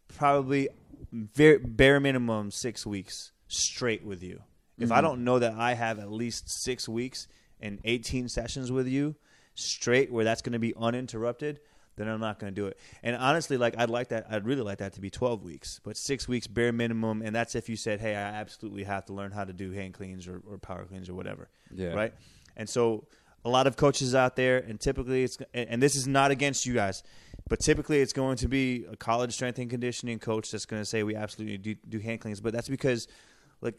probably 0.09 0.69
very, 1.13 1.59
bare 1.59 2.01
minimum 2.01 2.51
six 2.51 2.85
weeks 2.85 3.31
straight 3.47 4.05
with 4.05 4.25
you. 4.25 4.43
If 4.77 4.91
I 4.91 4.97
mm-hmm. 4.97 5.07
don't 5.07 5.25
know 5.25 5.39
that 5.39 5.55
I 5.55 5.75
have 5.75 6.01
at 6.01 6.11
least 6.11 6.51
six 6.51 6.89
weeks 6.89 7.29
and 7.61 7.79
18 7.85 8.29
sessions 8.29 8.73
with 8.73 8.89
you 8.89 9.15
straight 9.55 10.11
where 10.11 10.25
that's 10.25 10.43
going 10.43 10.53
to 10.53 10.59
be 10.59 10.75
uninterrupted, 10.77 11.61
then 11.95 12.09
I'm 12.09 12.21
not 12.21 12.41
going 12.41 12.53
to 12.53 12.61
do 12.61 12.67
it. 12.67 12.79
And 13.05 13.15
honestly, 13.15 13.57
like 13.57 13.77
I'd 13.79 13.91
like 13.91 14.09
that. 14.09 14.27
I'd 14.29 14.47
really 14.47 14.63
like 14.63 14.79
that 14.79 14.95
to 14.95 15.01
be 15.01 15.11
12 15.11 15.45
weeks, 15.45 15.81
but 15.85 15.97
six 15.97 16.27
weeks 16.27 16.49
bare 16.49 16.73
minimum. 16.73 17.23
And 17.23 17.35
that's 17.35 17.55
if 17.55 17.69
you 17.69 17.77
said, 17.77 18.01
"Hey, 18.01 18.15
I 18.15 18.21
absolutely 18.21 18.85
have 18.85 19.07
to 19.07 19.13
learn 19.13 19.33
how 19.33 19.45
to 19.45 19.53
do 19.53 19.73
hang 19.73 19.93
cleans 19.93 20.29
or, 20.29 20.41
or 20.49 20.59
power 20.59 20.85
cleans 20.85 21.09
or 21.09 21.15
whatever." 21.15 21.49
Yeah. 21.75 21.95
Right. 21.95 22.15
And 22.57 22.69
so 22.69 23.07
a 23.45 23.49
lot 23.49 23.67
of 23.67 23.77
coaches 23.77 24.15
out 24.15 24.37
there, 24.37 24.59
and 24.59 24.79
typically 24.81 25.23
it's 25.25 25.39
and 25.55 25.83
this 25.83 25.95
is 25.95 26.07
not 26.07 26.31
against 26.31 26.67
you 26.67 26.75
guys, 26.75 27.03
but 27.49 27.61
typically 27.61 28.01
it's 28.01 28.13
going 28.13 28.37
to 28.39 28.49
be 28.49 28.85
a 28.91 28.97
college 28.97 29.33
strength 29.33 29.59
and 29.59 29.71
conditioning 29.71 30.19
coach 30.19 30.51
that's 30.51 30.67
going 30.67 30.81
to 30.83 30.87
say 30.87 31.03
we 31.03 31.15
absolutely 31.15 31.59
do, 31.59 31.75
do 31.89 31.99
hang 31.99 32.19
cleans. 32.19 32.41
But 32.41 32.53
that's 32.53 32.69
because 32.69 33.07
like 33.61 33.75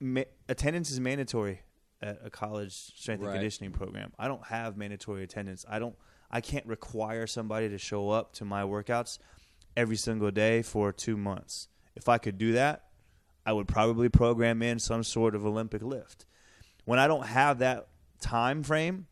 ma- 0.00 0.22
attendance 0.48 0.90
is 0.90 1.00
mandatory 1.00 1.60
at 2.00 2.18
a 2.24 2.30
college 2.30 2.72
strength 2.72 3.20
Right. 3.22 3.30
and 3.30 3.34
conditioning 3.38 3.72
program. 3.72 4.12
I 4.18 4.28
don't 4.28 4.44
have 4.46 4.76
mandatory 4.76 5.22
attendance. 5.24 5.64
I 5.68 5.78
don't. 5.78 5.96
I 6.30 6.40
can't 6.42 6.66
require 6.66 7.26
somebody 7.26 7.70
to 7.70 7.78
show 7.78 8.10
up 8.10 8.34
to 8.34 8.44
my 8.44 8.62
workouts 8.62 9.18
every 9.76 9.96
single 9.96 10.30
day 10.30 10.60
for 10.60 10.92
two 10.92 11.16
months. 11.16 11.68
If 11.96 12.08
I 12.08 12.18
could 12.18 12.36
do 12.36 12.52
that, 12.52 12.84
I 13.46 13.52
would 13.52 13.66
probably 13.66 14.10
program 14.10 14.60
in 14.62 14.78
some 14.78 15.02
sort 15.02 15.34
of 15.34 15.46
Olympic 15.46 15.82
lift. 15.82 16.26
When 16.84 16.98
I 16.98 17.06
don't 17.06 17.24
have 17.26 17.60
that 17.60 17.88
time 18.20 18.62
frame, 18.62 19.06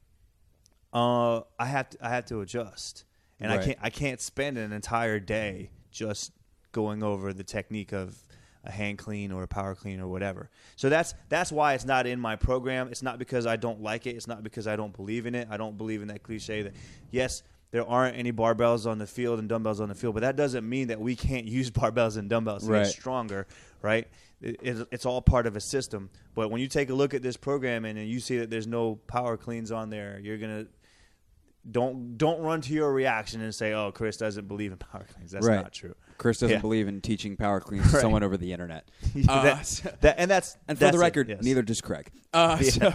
uh, 0.93 1.41
I 1.59 1.67
have 1.67 1.91
to 1.91 1.99
I 2.05 2.09
have 2.11 2.27
to 2.27 2.41
adjust, 2.41 3.05
and 3.41 3.53
I 3.53 3.59
can't 3.65 3.79
I 3.83 3.91
can't 3.91 4.21
spend 4.21 4.59
an 4.59 4.73
entire 4.73 5.21
day 5.21 5.71
just 5.91 6.33
going 6.73 7.03
over 7.03 7.33
the 7.33 7.45
technique 7.45 7.93
of 7.93 8.17
a 8.65 8.71
hang 8.71 8.97
clean 8.97 9.31
or 9.31 9.43
a 9.45 9.49
power 9.49 9.75
clean 9.75 10.01
or 10.01 10.09
whatever. 10.09 10.51
So 10.77 10.89
that's 10.89 11.15
that's 11.29 11.53
why 11.53 11.75
it's 11.75 11.85
not 11.85 12.07
in 12.07 12.19
my 12.21 12.37
program. 12.37 12.89
It's 12.89 13.03
not 13.03 13.19
because 13.19 13.47
I 13.47 13.57
don't 13.57 13.81
like 13.81 14.07
it. 14.07 14.17
It's 14.17 14.27
not 14.27 14.43
because 14.43 14.67
I 14.67 14.77
don't 14.77 14.95
believe 14.95 15.27
in 15.27 15.35
it. 15.35 15.49
I 15.51 15.57
don't 15.57 15.77
believe 15.77 16.03
in 16.03 16.09
that 16.09 16.23
cliche 16.23 16.63
that 16.63 16.73
yes, 17.11 17.43
there 17.71 17.87
aren't 17.87 18.17
any 18.17 18.33
barbells 18.33 18.87
on 18.87 18.99
the 18.99 19.07
field 19.07 19.39
and 19.39 19.49
dumbbells 19.49 19.81
on 19.81 19.89
the 19.89 19.95
field, 19.95 20.15
but 20.15 20.21
that 20.21 20.37
doesn't 20.37 20.69
mean 20.69 20.89
that 20.89 21.01
we 21.01 21.15
can't 21.15 21.47
use 21.59 21.71
barbells 21.71 22.17
and 22.17 22.31
dumbbells 22.31 22.65
to 22.65 22.73
Right. 22.73 22.85
get 22.85 22.93
stronger, 22.93 23.47
right? 23.83 24.09
It, 24.41 24.57
it, 24.63 24.89
it's 24.93 25.07
all 25.07 25.23
part 25.23 25.47
of 25.47 25.57
a 25.57 25.61
system. 25.61 26.11
But 26.35 26.51
when 26.51 26.61
you 26.61 26.69
take 26.69 26.91
a 26.91 26.95
look 26.95 27.15
at 27.15 27.23
this 27.23 27.37
program 27.37 27.85
and, 27.87 27.99
and 27.99 28.07
you 28.09 28.21
see 28.21 28.39
that 28.39 28.51
there's 28.51 28.67
no 28.67 28.97
power 29.07 29.37
cleans 29.37 29.73
on 29.73 29.89
there, 29.91 30.19
you're 30.23 30.37
gonna 30.39 30.67
don't 31.69 32.17
don't 32.17 32.41
run 32.43 32.61
to 32.61 32.73
your 32.73 32.93
reaction 32.93 33.41
and 33.41 33.55
say, 33.55 33.73
"Oh, 33.73 33.91
Chris 33.93 34.17
doesn't 34.17 34.47
believe 34.47 34.73
in 34.73 34.79
power 34.79 35.05
cleans." 35.15 35.33
That's 35.33 35.47
Right. 35.47 35.57
not 35.57 35.73
true. 35.73 35.95
Chris 36.19 36.39
doesn't 36.39 36.57
Yeah. 36.57 36.61
believe 36.61 36.87
in 36.87 37.01
teaching 37.01 37.37
power 37.37 37.61
cleans 37.61 37.87
to 37.89 37.93
Right. 37.95 38.01
someone 38.01 38.23
over 38.23 38.37
the 38.37 38.53
internet. 38.53 38.89
Uh, 39.29 39.43
that, 39.43 39.97
that- 40.03 40.15
and 40.19 40.31
that's 40.31 40.57
And 40.69 40.79
for 40.79 40.85
that's 40.85 40.97
the 40.97 41.01
it, 41.03 41.07
record, 41.07 41.29
yes. 41.29 41.43
neither 41.43 41.63
does 41.63 41.81
Craig. 41.81 42.11
Uh, 42.35 42.59
so, 42.61 42.93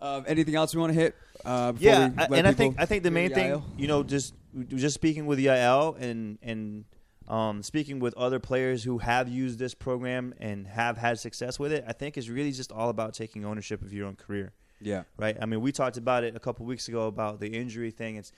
um, 0.00 0.24
anything 0.26 0.54
else 0.54 0.74
we 0.74 0.80
want 0.80 0.92
to 0.92 0.98
hit? 1.00 1.14
Uh, 1.44 1.72
before 1.72 1.84
yeah, 1.88 2.08
we 2.10 2.16
let 2.16 2.32
and 2.32 2.46
I 2.48 2.52
think 2.52 2.76
I 2.78 2.84
think 2.86 3.02
the 3.02 3.10
main 3.10 3.32
thing, 3.32 3.52
Yael? 3.52 3.62
you 3.78 3.88
know, 3.88 4.02
just 4.02 4.34
just 4.68 4.94
speaking 4.94 5.26
with 5.26 5.38
Yael 5.38 5.98
and 6.00 6.38
and 6.42 6.84
um, 7.28 7.62
speaking 7.62 7.98
with 7.98 8.14
other 8.14 8.38
players 8.38 8.84
who 8.84 8.98
have 8.98 9.28
used 9.28 9.58
this 9.58 9.74
program 9.74 10.34
and 10.38 10.66
have 10.66 10.96
had 10.98 11.18
success 11.18 11.58
with 11.58 11.72
it, 11.72 11.84
I 11.86 11.92
think 11.92 12.16
is 12.16 12.28
really 12.28 12.52
just 12.52 12.72
all 12.72 12.88
about 12.88 13.14
taking 13.14 13.44
ownership 13.44 13.82
of 13.82 13.92
your 13.92 14.06
own 14.06 14.16
career. 14.16 14.52
Yeah, 14.80 15.04
right? 15.16 15.36
I 15.40 15.46
mean, 15.46 15.60
we 15.60 15.72
talked 15.72 15.96
about 15.96 16.24
it 16.24 16.34
a 16.34 16.40
couple 16.40 16.66
weeks 16.66 16.88
ago 16.88 17.06
about 17.06 17.40
the 17.40 17.48
injury 17.48 17.90
thing. 17.90 18.16
It's 18.16 18.32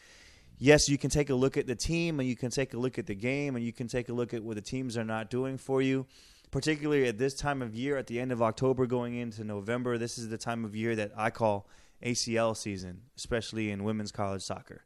yes, 0.58 0.88
you 0.88 0.98
can 0.98 1.10
take 1.10 1.30
a 1.30 1.34
look 1.34 1.56
at 1.56 1.66
the 1.66 1.74
team 1.74 2.20
and 2.20 2.28
you 2.28 2.36
can 2.36 2.50
take 2.50 2.74
a 2.74 2.76
look 2.76 2.98
at 2.98 3.06
the 3.06 3.14
game 3.14 3.56
and 3.56 3.64
you 3.64 3.72
can 3.72 3.88
take 3.88 4.08
a 4.08 4.12
look 4.12 4.34
at 4.34 4.42
what 4.42 4.56
the 4.56 4.62
teams 4.62 4.96
are 4.96 5.04
not 5.04 5.30
doing 5.30 5.56
for 5.56 5.80
you. 5.80 6.06
Particularly 6.50 7.08
at 7.08 7.18
this 7.18 7.34
time 7.34 7.62
of 7.62 7.74
year, 7.74 7.96
at 7.96 8.06
the 8.06 8.20
end 8.20 8.30
of 8.30 8.40
October 8.40 8.86
going 8.86 9.16
into 9.16 9.42
November, 9.42 9.98
this 9.98 10.18
is 10.18 10.28
the 10.28 10.38
time 10.38 10.64
of 10.64 10.76
year 10.76 10.94
that 10.94 11.10
I 11.16 11.30
call 11.30 11.66
ACL 12.04 12.56
season, 12.56 13.00
especially 13.16 13.70
in 13.70 13.82
women's 13.82 14.12
college 14.12 14.42
soccer. 14.42 14.82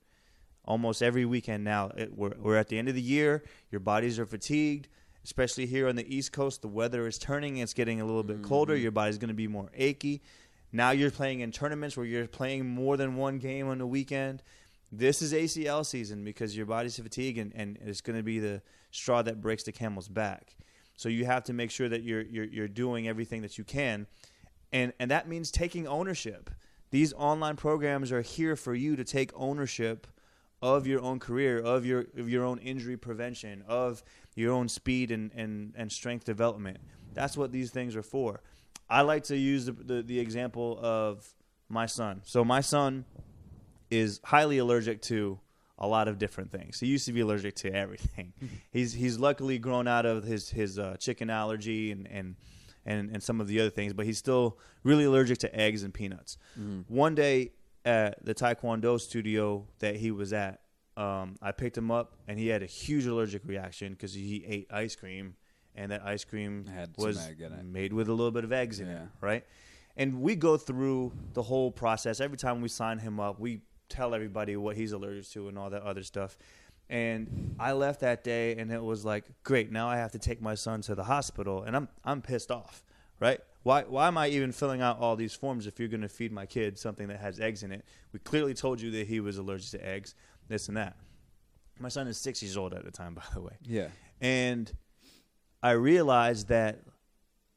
Almost 0.69 1.03
every 1.03 1.25
weekend 1.25 1.65
now, 1.65 1.91
it, 1.97 2.17
we're, 2.17 2.35
we're 2.39 2.57
at 2.57 2.69
the 2.69 2.79
end 2.79 2.89
of 2.89 2.95
the 2.95 3.01
year. 3.01 3.43
Your 3.71 3.81
bodies 3.81 4.19
are 4.19 4.27
fatigued, 4.27 4.87
especially 5.25 5.65
here 5.65 5.89
on 5.89 5.97
the 5.97 6.15
East 6.15 6.31
Coast. 6.31 6.61
The 6.61 6.69
weather 6.69 7.07
is 7.07 7.19
turning; 7.19 7.57
it's 7.57 7.73
getting 7.73 8.03
a 8.03 8.05
little 8.05 8.23
bit 8.23 8.43
colder. 8.43 8.75
Mm-hmm. 8.75 8.83
Your 8.83 8.93
body's 8.93 9.17
going 9.17 9.29
to 9.29 9.35
be 9.35 9.49
more 9.49 9.71
achy. 9.75 10.21
Now 10.71 10.91
you're 10.91 11.11
playing 11.11 11.41
in 11.41 11.53
tournaments 11.53 11.97
where 11.97 12.05
you're 12.05 12.27
playing 12.27 12.67
more 12.67 12.99
than 12.99 13.17
one 13.17 13.39
game 13.39 13.69
on 13.69 13.79
the 13.79 13.87
weekend. 13.87 14.43
This 14.93 15.23
is 15.23 15.33
ACL 15.33 15.87
season 15.87 16.23
because 16.23 16.55
your 16.55 16.67
body's 16.67 16.99
fatigued 16.99 17.39
and, 17.39 17.53
and 17.55 17.79
it's 17.87 18.03
going 18.03 18.19
to 18.19 18.23
be 18.23 18.39
the 18.39 18.61
straw 18.91 19.23
that 19.23 19.41
breaks 19.41 19.63
the 19.63 19.73
camel's 19.73 20.09
back. 20.09 20.55
So 20.97 21.09
you 21.09 21.25
have 21.25 21.45
to 21.45 21.55
make 21.55 21.71
sure 21.71 21.89
that 21.89 22.03
you're, 22.03 22.23
you're, 22.23 22.45
you're 22.45 22.69
doing 22.69 23.09
everything 23.09 23.41
that 23.43 23.57
you 23.57 23.65
can. 23.65 24.07
And, 24.73 24.93
and 24.99 25.11
that 25.11 25.29
means 25.29 25.51
taking 25.51 25.87
ownership. 25.87 26.51
These 26.91 27.13
online 27.15 27.57
programs 27.57 28.13
are 28.13 28.21
here 28.23 28.57
for 28.57 28.75
you 28.75 28.97
to 28.97 29.05
take 29.05 29.31
ownership 29.35 30.07
of 30.61 30.87
your 30.87 31.01
own 31.01 31.19
career, 31.19 31.59
of 31.59 31.87
your, 31.87 32.07
of 32.17 32.29
your 32.29 32.45
own 32.45 32.59
injury 32.59 32.97
prevention, 32.97 33.63
of 33.69 34.03
your 34.35 34.53
own 34.53 34.69
speed 34.69 35.11
and, 35.11 35.31
and, 35.35 35.73
and 35.77 35.91
strength 35.93 36.25
development. 36.25 36.79
That's 37.15 37.37
what 37.37 37.53
these 37.53 37.71
things 37.71 37.97
are 37.97 38.03
for. 38.03 38.43
I 38.91 39.03
like 39.03 39.25
to 39.25 39.37
use 39.37 39.67
the, 39.67 39.73
the, 39.73 40.03
the 40.03 40.19
example 40.19 40.79
of 40.81 41.35
my 41.69 41.87
son. 41.87 42.23
So 42.25 42.45
my 42.45 42.61
son 42.61 43.05
is 43.91 44.21
highly 44.25 44.59
allergic 44.59 45.03
to 45.03 45.39
a 45.79 45.87
lot 45.87 46.09
of 46.09 46.19
different 46.19 46.51
things. 46.51 46.81
He 46.81 46.87
used 46.87 47.07
to 47.07 47.13
be 47.13 47.21
allergic 47.21 47.55
to 47.57 47.73
everything. 47.73 48.33
he's 48.73 48.93
he's 48.93 49.19
luckily 49.19 49.59
grown 49.59 49.87
out 49.87 50.07
of 50.07 50.25
his 50.25 50.51
his 50.51 50.79
uh, 50.79 50.97
chicken 50.99 51.31
allergy 51.31 51.93
and, 51.93 52.09
and 52.11 52.37
and 52.85 53.11
and 53.11 53.23
some 53.23 53.41
of 53.41 53.47
the 53.47 53.61
other 53.61 53.71
things, 53.71 53.93
but 53.93 54.05
he's 54.07 54.19
still 54.19 54.59
really 54.83 55.05
allergic 55.05 55.39
to 55.39 55.55
eggs 55.55 55.83
and 55.83 55.95
peanuts. 55.95 56.37
One 56.89 57.15
day 57.15 57.53
at 57.85 58.25
the 58.25 58.35
Taekwondo 58.35 59.01
studio 59.01 59.67
that 59.79 59.97
he 59.97 60.11
was 60.11 60.33
at, 60.33 60.61
um, 60.97 61.37
I 61.41 61.53
picked 61.53 61.79
him 61.79 61.91
up 61.91 62.17
and 62.27 62.39
he 62.39 62.49
had 62.49 62.63
a 62.63 62.67
huge 62.67 63.07
allergic 63.07 63.43
reaction 63.45 63.93
because 63.93 64.15
he 64.15 64.45
ate 64.47 64.67
ice 64.73 64.97
cream 64.97 65.35
and 65.75 65.93
that 65.93 66.03
ice 66.05 66.25
cream 66.25 66.67
Had 66.67 66.91
was 66.99 67.19
egg 67.25 67.41
in 67.41 67.53
it. 67.53 67.65
made 67.65 67.93
with 67.93 68.09
a 68.09 68.13
little 68.13 68.33
bit 68.33 68.45
of 68.45 68.53
eggs 68.53 68.81
in 68.81 68.89
it, 68.89 69.03
right? 69.21 69.45
And 69.97 70.21
we 70.21 70.35
go 70.35 70.57
through 70.57 71.13
the 71.35 71.43
whole 71.43 71.71
process 71.71 72.21
every 72.21 72.37
time 72.37 72.61
we 72.61 72.69
sign 72.69 72.99
him 72.99 73.21
up. 73.21 73.39
We 73.39 73.61
tell 73.89 74.15
everybody 74.15 74.57
what 74.57 74.77
he's 74.77 74.93
allergic 74.93 75.29
to 75.31 75.49
and 75.49 75.59
all 75.59 75.71
that 75.71 75.83
other 75.83 76.03
stuff. 76.03 76.37
And 76.91 77.55
I 77.61 77.73
left 77.73 78.01
that 78.01 78.25
day, 78.25 78.57
and 78.57 78.73
it 78.73 78.83
was 78.83 79.05
like, 79.05 79.25
great. 79.43 79.71
Now 79.71 79.89
I 79.89 79.97
have 79.97 80.13
to 80.13 80.19
take 80.19 80.41
my 80.41 80.55
son 80.55 80.81
to 80.83 80.95
the 80.95 81.05
hospital, 81.05 81.63
and 81.63 81.77
I'm 81.77 81.89
I'm 82.05 82.23
pissed 82.23 82.51
off, 82.51 82.83
right? 83.21 83.41
Why 83.63 83.83
why 83.83 84.09
am 84.09 84.17
I 84.17 84.29
even 84.29 84.53
filling 84.53 84.81
out 84.81 85.01
all 85.01 85.17
these 85.17 85.35
forms 85.35 85.67
if 85.67 85.79
you're 85.79 85.89
going 85.89 86.03
to 86.03 86.09
feed 86.09 86.33
my 86.33 86.47
kid 86.47 86.79
something 86.79 87.09
that 87.09 87.21
has 87.21 87.41
eggs 87.41 87.63
in 87.63 87.73
it? 87.73 87.85
We 88.13 88.19
clearly 88.21 88.55
told 88.55 88.81
you 88.81 88.91
that 88.93 89.07
he 89.07 89.21
was 89.21 89.39
allergic 89.39 89.71
to 89.73 89.87
eggs, 89.87 90.15
this 90.49 90.69
and 90.69 90.77
that. 90.77 90.97
My 91.79 91.89
son 91.89 92.09
is 92.09 92.19
six 92.19 92.43
years 92.43 92.57
old 92.57 92.75
at 92.75 92.85
the 92.85 92.91
time, 92.91 93.15
by 93.15 93.23
the 93.35 93.41
way 93.41 93.57
yeah, 93.63 93.89
and 94.21 94.73
I 95.63 95.73
realized 95.73 96.49
that 96.49 96.81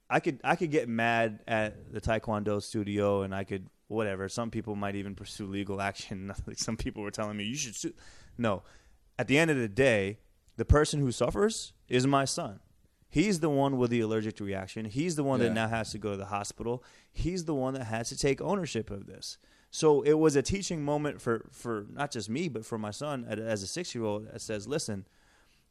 I 0.09 0.19
could 0.19 0.39
I 0.43 0.55
could 0.55 0.71
get 0.71 0.89
mad 0.89 1.39
at 1.47 1.93
the 1.93 2.01
Taekwondo 2.01 2.61
studio, 2.61 3.21
and 3.21 3.33
I 3.33 3.43
could 3.43 3.67
whatever. 3.87 4.27
Some 4.27 4.49
people 4.49 4.75
might 4.75 4.95
even 4.95 5.15
pursue 5.15 5.45
legal 5.45 5.81
action. 5.89 6.33
Some 6.55 6.77
people 6.77 7.03
were 7.03 7.11
telling 7.11 7.37
me 7.37 7.43
you 7.45 7.55
should 7.55 7.75
sue. 7.75 7.93
No. 8.37 8.63
At 9.19 9.27
the 9.27 9.37
end 9.37 9.51
of 9.51 9.57
the 9.57 9.67
day, 9.67 10.17
the 10.57 10.65
person 10.65 10.99
who 10.99 11.11
suffers 11.11 11.73
is 11.87 12.07
my 12.07 12.25
son. 12.25 12.59
He's 13.11 13.41
the 13.41 13.49
one 13.49 13.77
with 13.77 13.91
the 13.91 13.99
allergic 13.99 14.39
reaction. 14.39 14.85
He's 14.85 15.15
the 15.17 15.23
one 15.23 15.39
Yeah. 15.41 15.49
that 15.49 15.53
now 15.53 15.67
has 15.67 15.91
to 15.91 15.97
go 15.99 16.11
to 16.11 16.17
the 16.17 16.25
hospital. 16.25 16.81
He's 17.11 17.43
the 17.45 17.53
one 17.53 17.73
that 17.75 17.83
has 17.83 18.07
to 18.09 18.17
take 18.17 18.41
ownership 18.41 18.89
of 18.89 19.05
this. 19.05 19.37
So 19.69 20.01
it 20.01 20.13
was 20.13 20.35
a 20.35 20.41
teaching 20.41 20.83
moment 20.83 21.21
for, 21.21 21.49
for 21.51 21.85
not 21.91 22.11
just 22.11 22.29
me, 22.29 22.47
but 22.47 22.65
for 22.65 22.77
my 22.77 22.91
son 22.91 23.25
as 23.25 23.61
a 23.63 23.67
six 23.67 23.93
year 23.93 24.05
old 24.05 24.31
that 24.31 24.41
says, 24.41 24.65
listen, 24.67 25.05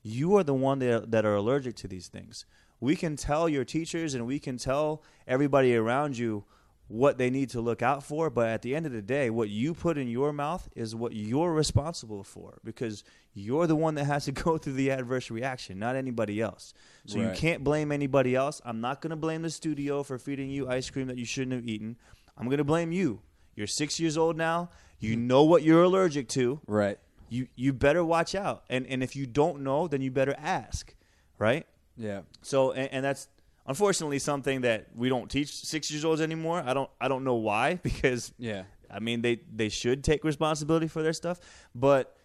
you 0.03 0.37
are 0.37 0.45
the 0.45 0.55
one 0.55 0.79
that, 0.81 1.11
that 1.11 1.25
are 1.25 1.35
allergic 1.35 1.77
to 1.77 1.89
these 1.89 2.09
things. 2.09 2.45
We 2.79 2.95
can 2.95 3.17
tell 3.17 3.49
your 3.49 3.65
teachers 3.65 4.15
and 4.15 4.27
we 4.27 4.39
can 4.39 4.57
tell 4.59 5.03
everybody 5.27 5.75
around 5.75 6.17
you 6.19 6.45
what 6.91 7.19
they 7.19 7.31
need 7.31 7.49
to 7.51 7.61
look 7.61 7.83
out 7.83 8.03
for, 8.03 8.31
but 8.31 8.49
at 8.49 8.63
the 8.63 8.75
end 8.75 8.85
of 8.85 8.91
the 8.91 9.01
day, 9.01 9.31
what 9.31 9.49
you 9.49 9.75
put 9.75 9.97
in 9.97 10.09
your 10.09 10.33
mouth 10.33 10.69
is 10.75 10.93
what 10.93 11.13
you're 11.13 11.53
responsible 11.53 12.25
for 12.25 12.59
because 12.65 13.05
you're 13.33 13.69
the 13.69 13.77
one 13.77 13.95
that 13.95 14.07
has 14.07 14.25
to 14.25 14.33
go 14.47 14.59
through 14.59 14.73
the 14.73 14.91
adverse 14.91 15.31
reaction, 15.31 15.79
not 15.79 15.95
anybody 15.95 16.41
else. 16.41 16.75
So 17.07 17.19
you 17.19 17.31
can't 17.33 17.63
blame 17.63 17.93
anybody 17.93 18.35
else. 18.35 18.61
I'm 18.65 18.81
not 18.81 19.01
going 19.01 19.11
to 19.11 19.17
blame 19.17 19.43
the 19.43 19.51
studio 19.51 20.03
for 20.03 20.19
feeding 20.19 20.51
you 20.51 20.69
ice 20.69 20.91
cream 20.91 21.07
that 21.07 21.17
you 21.17 21.25
shouldn't 21.25 21.53
have 21.53 21.65
eaten. 21.65 21.97
I'm 22.37 22.47
going 22.47 22.59
to 22.59 22.65
blame 22.65 22.91
you. 22.91 23.21
You're 23.55 23.69
6 23.69 24.01
years 24.01 24.17
old 24.19 24.37
now. 24.37 24.71
You 24.99 25.15
mm-hmm. 25.15 25.29
know 25.29 25.45
what 25.45 25.63
you're 25.63 25.85
allergic 25.85 26.29
to 26.31 26.61
Right. 26.67 26.99
you 27.29 27.47
you 27.55 27.73
better 27.73 28.05
watch 28.05 28.35
out 28.35 28.65
and 28.69 28.85
and 28.89 29.01
if 29.05 29.15
you 29.15 29.27
don't 29.27 29.63
know 29.63 29.87
then 29.87 30.03
you 30.03 30.11
better 30.11 30.35
ask 30.37 30.95
right 31.39 31.67
Yeah. 31.97 32.23
so 32.43 32.73
and, 32.73 32.93
and 32.93 33.05
that's 33.05 33.29
unfortunately 33.67 34.19
something 34.19 34.63
that 34.63 34.89
we 34.95 35.09
don't 35.09 35.31
teach 35.31 35.55
six 35.55 35.91
years 35.91 36.05
olds 36.05 36.21
anymore 36.21 36.63
i 36.67 36.73
don't 36.75 36.91
i 37.01 37.09
don't 37.09 37.25
know 37.25 37.35
why 37.37 37.75
because 37.83 38.33
Yeah. 38.39 38.65
i 38.91 38.99
mean 39.01 39.23
they 39.23 39.41
they 39.55 39.69
should 39.69 40.03
take 40.05 40.25
responsibility 40.25 40.89
for 40.89 41.03
their 41.03 41.13
stuff 41.13 41.39
but 41.75 42.17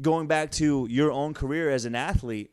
going 0.00 0.26
back 0.26 0.50
to 0.52 0.86
your 0.90 1.10
own 1.12 1.34
career 1.34 1.70
as 1.70 1.84
an 1.84 1.94
athlete 1.94 2.50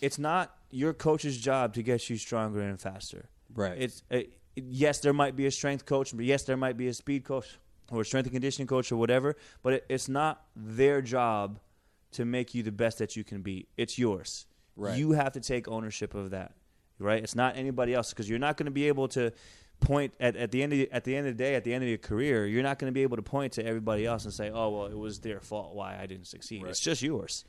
it's 0.00 0.18
not 0.18 0.54
your 0.70 0.92
coach's 0.94 1.36
job 1.38 1.74
to 1.74 1.82
get 1.82 2.08
you 2.10 2.16
stronger 2.16 2.60
and 2.60 2.80
faster 2.80 3.28
Right. 3.54 3.76
it's 3.80 4.02
uh, 4.10 4.20
yes, 4.54 5.00
there 5.00 5.12
might 5.14 5.34
be 5.36 5.46
a 5.46 5.50
strength 5.50 5.86
coach, 5.86 6.14
but 6.14 6.24
yes, 6.26 6.42
there 6.44 6.56
might 6.58 6.76
be 6.76 6.88
a 6.88 6.92
speed 6.94 7.24
coach 7.24 7.58
or 7.90 8.00
a 8.02 8.04
strength 8.04 8.26
and 8.26 8.32
conditioning 8.34 8.66
coach 8.66 8.90
or 8.92 8.96
whatever. 8.96 9.36
But 9.62 9.72
it, 9.74 9.86
it's 9.88 10.08
not 10.08 10.44
their 10.54 11.00
job 11.00 11.58
to 12.12 12.24
make 12.26 12.54
you 12.54 12.62
the 12.62 12.72
best 12.72 12.98
that 12.98 13.16
you 13.16 13.24
can 13.24 13.40
be. 13.42 13.66
It's 13.78 13.98
yours. 13.98 14.44
Right. 14.76 14.98
You 14.98 15.12
have 15.12 15.32
to 15.34 15.40
take 15.40 15.68
ownership 15.68 16.14
of 16.14 16.30
that. 16.30 16.52
Right? 16.98 17.22
It's 17.22 17.34
not 17.34 17.56
anybody 17.56 17.92
else 17.94 18.10
because 18.10 18.28
you're 18.28 18.38
not 18.38 18.56
going 18.56 18.64
to 18.66 18.70
be 18.72 18.88
able 18.88 19.08
to 19.08 19.32
point 19.80 20.14
at, 20.20 20.36
at 20.36 20.50
the 20.50 20.62
end 20.62 20.72
of 20.72 20.78
the, 20.78 20.90
at 20.90 21.04
the 21.04 21.14
end 21.14 21.26
of 21.28 21.36
the 21.36 21.44
day 21.44 21.54
at 21.54 21.62
the 21.62 21.74
end 21.74 21.84
of 21.84 21.88
your 21.90 21.98
career 21.98 22.46
you're 22.46 22.62
not 22.62 22.78
going 22.78 22.90
to 22.90 22.94
be 22.94 23.02
able 23.02 23.16
to 23.16 23.22
point 23.22 23.52
to 23.52 23.62
everybody 23.66 24.06
else 24.06 24.24
and 24.24 24.32
say 24.32 24.48
oh 24.50 24.70
well 24.70 24.86
it 24.86 24.96
was 24.96 25.20
their 25.20 25.38
fault 25.38 25.74
why 25.74 25.94
i 26.00 26.06
didn't 26.06 26.26
succeed 26.26 26.62
Right. 26.62 26.70
it's 26.70 26.80
just 26.80 27.02
yours 27.02 27.44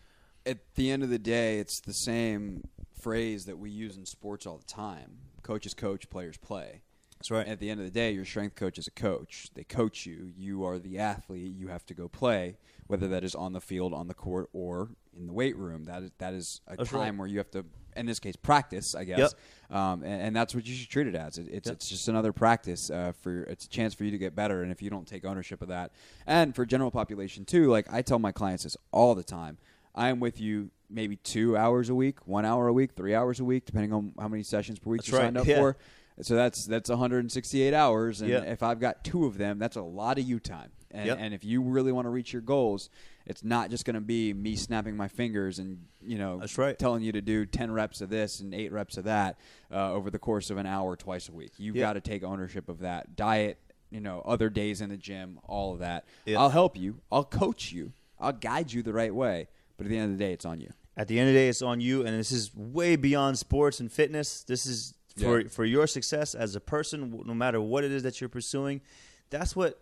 at 0.46 0.58
the 0.76 0.92
end 0.92 1.04
of 1.04 1.10
the 1.10 1.20
day, 1.20 1.60
it's 1.60 1.80
the 1.82 1.94
same 1.94 2.68
phrase 3.02 3.46
that 3.46 3.58
we 3.58 3.70
use 3.70 3.98
in 3.98 4.06
sports 4.06 4.46
all 4.46 4.58
the 4.58 4.64
time. 4.64 5.18
Coaches 5.44 5.74
coach, 5.74 6.10
players 6.10 6.38
play. 6.38 6.84
that's 7.18 7.30
right 7.32 7.46
At 7.48 7.60
the 7.60 7.70
end 7.70 7.80
of 7.82 7.86
the 7.86 7.92
day, 7.92 8.12
your 8.12 8.24
strength 8.26 8.56
coach 8.56 8.78
is 8.78 8.88
a 8.88 8.92
coach. 8.92 9.50
They 9.56 9.64
coach 9.66 10.06
you. 10.06 10.32
You 10.38 10.64
are 10.66 10.80
the 10.80 11.00
athlete. 11.00 11.54
You 11.56 11.68
have 11.68 11.86
to 11.88 11.94
go 11.94 12.08
play, 12.08 12.58
whether 12.88 13.10
that 13.10 13.24
is 13.26 13.36
on 13.36 13.52
the 13.54 13.60
field, 13.62 13.94
on 13.94 14.08
the 14.08 14.14
court, 14.14 14.50
or 14.54 14.90
in 15.18 15.28
the 15.28 15.34
weight 15.34 15.58
room. 15.58 15.84
That 15.86 16.04
is 16.04 16.12
that 16.18 16.34
is 16.34 16.62
a 16.68 16.78
That's 16.78 16.92
time 16.92 17.00
right. 17.00 17.18
where 17.18 17.28
you 17.28 17.38
have 17.40 17.52
to, 17.52 17.66
in 17.98 18.06
this 18.06 18.20
case, 18.20 18.36
practice. 18.36 18.96
I 18.96 19.04
guess, 19.04 19.34
um, 19.70 20.04
and, 20.04 20.22
and 20.22 20.36
that's 20.36 20.54
what 20.56 20.66
you 20.66 20.74
should 20.76 20.90
treat 20.90 21.08
it 21.08 21.16
as. 21.16 21.38
It, 21.38 21.48
it's 21.52 21.68
Yep. 21.68 21.76
it's 21.76 21.90
just 21.90 22.08
another 22.08 22.32
practice 22.34 22.90
uh, 22.90 23.12
for 23.22 23.44
it's 23.44 23.66
a 23.66 23.70
chance 23.70 23.94
for 23.94 24.04
you 24.06 24.12
to 24.12 24.18
get 24.18 24.36
better. 24.36 24.64
And 24.64 24.72
if 24.72 24.82
you 24.82 24.90
don't 24.90 25.08
take 25.08 25.26
ownership 25.26 25.62
of 25.62 25.68
that, 25.70 25.92
and 26.26 26.56
for 26.56 26.66
general 26.66 26.92
population 26.92 27.46
too, 27.46 27.70
like 27.70 27.92
I 27.92 28.02
tell 28.02 28.20
my 28.20 28.32
clients 28.32 28.64
this 28.64 28.78
all 28.92 29.16
the 29.16 29.24
time. 29.24 29.58
I 29.96 30.10
am 30.10 30.20
with 30.20 30.40
you 30.40 30.70
maybe 30.90 31.16
two 31.18 31.58
hours 31.58 31.90
a 31.90 31.96
week, 31.96 32.28
one 32.28 32.46
hour 32.46 32.68
a 32.68 32.74
week, 32.74 32.92
three 32.96 33.16
hours 33.16 33.40
a 33.40 33.44
week, 33.44 33.66
depending 33.66 33.92
on 33.92 34.14
how 34.20 34.28
many 34.28 34.44
sessions 34.44 34.78
per 34.80 34.92
week 34.92 35.02
That's 35.02 35.10
you're 35.10 35.20
right, 35.20 35.26
signed 35.26 35.38
up 35.40 35.48
yeah. 35.48 35.58
for. 35.58 35.78
So 36.22 36.36
that's 36.36 36.66
that's 36.66 36.90
168 36.90 37.74
hours, 37.74 38.22
and 38.22 38.30
Yeah. 38.30 38.42
if 38.42 38.64
I've 38.64 38.80
got 38.80 39.04
two 39.04 39.26
of 39.26 39.38
them, 39.38 39.60
that's 39.60 39.76
a 39.76 39.82
lot 39.82 40.18
of 40.20 40.26
you 40.26 40.40
time. 40.40 40.72
And, 40.98 41.06
Yep. 41.08 41.18
and 41.22 41.34
if 41.34 41.44
you 41.44 41.62
really 41.62 41.92
want 41.92 42.06
to 42.06 42.10
reach 42.10 42.34
your 42.34 42.42
goals, 42.42 42.90
it's 43.26 43.44
not 43.44 43.70
just 43.70 43.86
going 43.86 43.94
to 43.94 44.02
be 44.02 44.34
me 44.34 44.56
snapping 44.56 44.98
my 44.98 45.08
fingers 45.08 45.60
and 45.60 45.86
you 46.02 46.18
know 46.18 46.40
That's 46.40 46.58
right. 46.58 46.78
telling 46.78 47.04
you 47.04 47.12
to 47.12 47.22
do 47.22 47.46
10 47.46 47.72
reps 47.72 48.02
of 48.02 48.10
this 48.10 48.40
and 48.40 48.54
eight 48.54 48.72
reps 48.72 48.98
of 48.98 49.04
that 49.04 49.38
uh, 49.72 49.92
over 49.94 50.10
the 50.10 50.18
course 50.20 50.50
of 50.50 50.58
an 50.58 50.66
hour 50.66 50.96
twice 50.96 51.30
a 51.30 51.32
week. 51.34 51.52
You've 51.58 51.76
Yeah. 51.76 51.88
got 51.88 51.94
to 51.94 52.02
take 52.02 52.24
ownership 52.24 52.68
of 52.70 52.80
that 52.80 53.16
diet. 53.16 53.60
You 53.90 54.02
know, 54.02 54.22
other 54.26 54.50
days 54.50 54.82
in 54.82 54.90
the 54.90 54.98
gym, 54.98 55.40
all 55.44 55.72
of 55.74 55.80
that. 55.80 56.06
Yeah. 56.26 56.40
I'll 56.40 56.50
help 56.50 56.76
you. 56.76 57.00
I'll 57.10 57.24
coach 57.24 57.72
you. 57.72 57.94
I'll 58.20 58.34
guide 58.34 58.74
you 58.74 58.82
the 58.84 58.92
right 58.92 59.14
way. 59.16 59.48
But 59.78 59.86
at 59.86 59.90
the 59.90 59.98
end 59.98 60.12
of 60.12 60.18
the 60.18 60.24
day, 60.26 60.34
it's 60.34 60.44
on 60.46 60.60
you. 60.60 60.74
At 60.98 61.08
the 61.08 61.20
end 61.20 61.30
of 61.30 61.34
the 61.36 61.40
day, 61.40 61.48
it's 61.48 61.62
on 61.62 61.80
you, 61.80 62.06
and 62.06 62.18
this 62.20 62.32
is 62.32 62.54
way 62.56 62.96
beyond 62.98 63.38
sports 63.38 63.80
and 63.80 63.90
fitness. 63.92 64.44
This 64.44 64.66
is 64.66 64.94
for 65.16 65.40
Yeah. 65.42 65.48
for 65.48 65.64
your 65.64 65.86
success 65.88 66.34
as 66.36 66.56
a 66.56 66.60
person, 66.60 67.22
no 67.26 67.34
matter 67.34 67.62
what 67.62 67.84
it 67.86 67.92
is 67.92 68.04
that 68.04 68.20
you're 68.20 68.30
pursuing. 68.30 68.82
That's 69.30 69.56
what. 69.56 69.80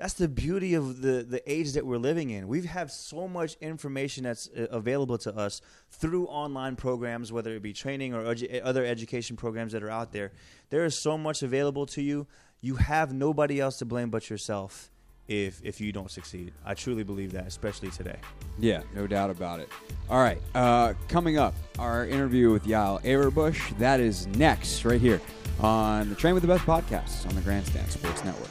That's 0.00 0.14
the 0.14 0.28
beauty 0.28 0.72
of 0.72 1.02
the 1.02 1.22
the 1.22 1.42
age 1.44 1.74
that 1.74 1.84
we're 1.84 1.98
living 1.98 2.30
in. 2.30 2.48
We 2.48 2.62
have 2.62 2.90
so 2.90 3.28
much 3.28 3.58
information 3.60 4.24
that's 4.24 4.48
uh, 4.48 4.66
available 4.70 5.18
to 5.18 5.36
us 5.36 5.60
through 5.90 6.24
online 6.28 6.76
programs, 6.76 7.30
whether 7.30 7.54
it 7.54 7.60
be 7.62 7.74
training 7.74 8.14
or 8.14 8.22
edu- 8.22 8.62
other 8.64 8.82
education 8.82 9.36
programs 9.36 9.72
that 9.72 9.82
are 9.82 9.90
out 9.90 10.10
there. 10.10 10.32
There 10.70 10.86
is 10.86 10.98
so 10.98 11.18
much 11.18 11.42
available 11.42 11.84
to 11.88 12.00
you. 12.00 12.26
You 12.62 12.76
have 12.76 13.12
nobody 13.12 13.60
else 13.60 13.76
to 13.80 13.84
blame 13.84 14.08
but 14.08 14.30
yourself 14.30 14.90
if 15.30 15.60
if 15.64 15.80
you 15.80 15.92
don't 15.92 16.10
succeed. 16.10 16.52
I 16.66 16.74
truly 16.74 17.04
believe 17.04 17.32
that, 17.32 17.46
especially 17.46 17.90
today. 17.90 18.16
Yeah, 18.58 18.82
no 18.94 19.06
doubt 19.06 19.30
about 19.30 19.60
it. 19.60 19.68
All 20.10 20.18
right, 20.20 20.42
uh, 20.54 20.94
coming 21.08 21.38
up, 21.38 21.54
our 21.78 22.04
interview 22.04 22.50
with 22.50 22.64
Yael 22.64 23.00
Averbuch. 23.02 23.78
That 23.78 24.00
is 24.00 24.26
next, 24.26 24.84
right 24.84 25.00
here 25.00 25.20
on 25.60 26.08
the 26.08 26.16
Train 26.16 26.34
with 26.34 26.42
the 26.42 26.48
Best 26.48 26.64
podcast 26.64 27.28
on 27.28 27.34
the 27.36 27.40
Grandstand 27.40 27.90
Sports 27.90 28.24
Network. 28.24 28.50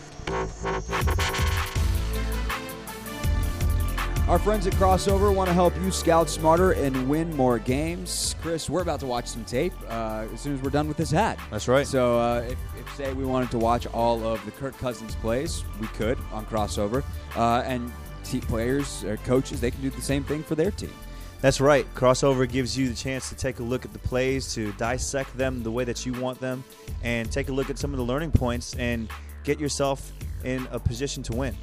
Our 4.30 4.38
friends 4.38 4.68
at 4.68 4.74
Krossover 4.74 5.34
want 5.34 5.48
to 5.48 5.56
help 5.56 5.76
you 5.82 5.90
scout 5.90 6.30
smarter 6.30 6.74
and 6.74 7.10
win 7.10 7.36
more 7.36 7.58
games. 7.58 8.36
Chris, 8.44 8.70
we're 8.70 8.84
about 8.84 9.00
to 9.00 9.08
watch 9.08 9.26
some 9.26 9.44
tape 9.44 9.74
uh, 9.90 10.28
as 10.32 10.40
soon 10.40 10.54
as 10.54 10.62
we're 10.62 10.70
done 10.70 10.88
with 10.88 10.98
this 10.98 11.10
hat. 11.10 11.40
That's 11.50 11.68
right. 11.68 11.88
So, 11.88 12.20
uh, 12.20 12.46
if, 12.48 12.60
if 12.78 12.96
say 12.96 13.12
we 13.14 13.26
wanted 13.26 13.50
to 13.50 13.58
watch 13.58 13.88
all 13.88 14.24
of 14.24 14.46
the 14.46 14.52
Kirk 14.52 14.78
Cousins 14.78 15.16
plays, 15.16 15.64
we 15.82 15.88
could 15.88 16.20
on 16.32 16.46
Krossover, 16.46 17.04
uh, 17.36 17.64
and 17.66 17.92
team 18.24 18.42
players 18.42 19.04
or 19.04 19.18
coaches 19.18 19.62
they 19.62 19.72
can 19.72 19.82
do 19.82 19.90
the 19.90 20.00
same 20.00 20.24
thing 20.24 20.44
for 20.44 20.54
their 20.54 20.70
team. 20.70 20.94
That's 21.42 21.60
right. 21.60 21.92
Krossover 21.96 22.48
gives 22.48 22.78
you 22.78 22.88
the 22.88 22.96
chance 22.96 23.30
to 23.30 23.36
take 23.36 23.58
a 23.58 23.64
look 23.64 23.84
at 23.84 23.94
the 23.94 24.00
plays, 24.00 24.54
to 24.54 24.72
dissect 24.74 25.36
them 25.40 25.64
the 25.64 25.72
way 25.72 25.86
that 25.86 26.06
you 26.06 26.14
want 26.14 26.40
them, 26.40 26.64
and 27.02 27.32
take 27.32 27.50
a 27.50 27.52
look 27.52 27.72
at 27.72 27.80
some 27.80 27.94
of 27.94 27.98
the 27.98 28.06
learning 28.06 28.34
points 28.34 28.76
and 28.76 29.10
get 29.44 29.60
yourself 29.60 30.12
in 30.44 30.68
a 30.70 30.78
position 30.78 31.24
to 31.24 31.36
win. 31.36 31.56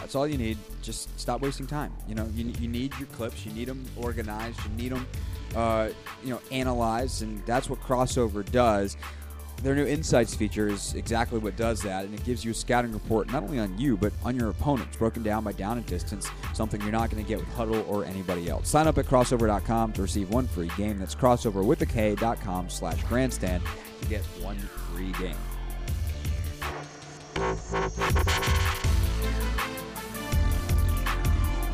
That's 0.00 0.14
all 0.14 0.26
you 0.26 0.38
need. 0.38 0.58
Just 0.82 1.18
stop 1.18 1.40
wasting 1.40 1.66
time. 1.66 1.92
You 2.08 2.14
know, 2.14 2.26
you, 2.34 2.46
you 2.60 2.68
need 2.68 2.92
your 2.98 3.08
clips. 3.08 3.44
You 3.44 3.52
need 3.52 3.68
them 3.68 3.84
organized. 3.96 4.58
You 4.64 4.70
need 4.76 4.92
them, 4.92 5.06
uh, 5.54 5.88
you 6.22 6.30
know, 6.30 6.40
analyzed, 6.50 7.22
and 7.22 7.44
that's 7.46 7.68
what 7.68 7.80
Krossover 7.80 8.48
does. 8.50 8.96
Their 9.62 9.74
new 9.74 9.86
Insights 9.86 10.36
feature 10.36 10.68
is 10.68 10.94
exactly 10.94 11.40
what 11.40 11.56
does 11.56 11.82
that, 11.82 12.04
and 12.04 12.14
it 12.14 12.24
gives 12.24 12.44
you 12.44 12.52
a 12.52 12.54
scouting 12.54 12.92
report 12.92 13.26
not 13.32 13.42
only 13.42 13.58
on 13.58 13.76
you 13.76 13.96
but 13.96 14.12
on 14.24 14.36
your 14.36 14.50
opponents, 14.50 14.96
broken 14.96 15.24
down 15.24 15.42
by 15.42 15.52
down 15.52 15.78
and 15.78 15.86
distance. 15.86 16.28
Something 16.54 16.80
you're 16.82 16.92
not 16.92 17.10
going 17.10 17.22
to 17.22 17.28
get 17.28 17.40
with 17.40 17.48
Hudl 17.56 17.86
or 17.88 18.04
anybody 18.04 18.48
else. 18.48 18.68
Sign 18.68 18.86
up 18.86 18.98
at 18.98 19.06
krossover.com 19.06 19.92
to 19.94 20.02
receive 20.02 20.30
one 20.30 20.46
free 20.46 20.70
game. 20.76 20.98
That's 20.98 21.16
krossover 21.16 21.64
with 21.64 21.80
the 21.80 21.86
K.com 21.86 22.70
slash 22.70 23.02
grandstand 23.04 23.62
to 24.00 24.08
get 24.08 24.22
one 24.42 24.58
free 24.92 25.12
game. 25.12 25.34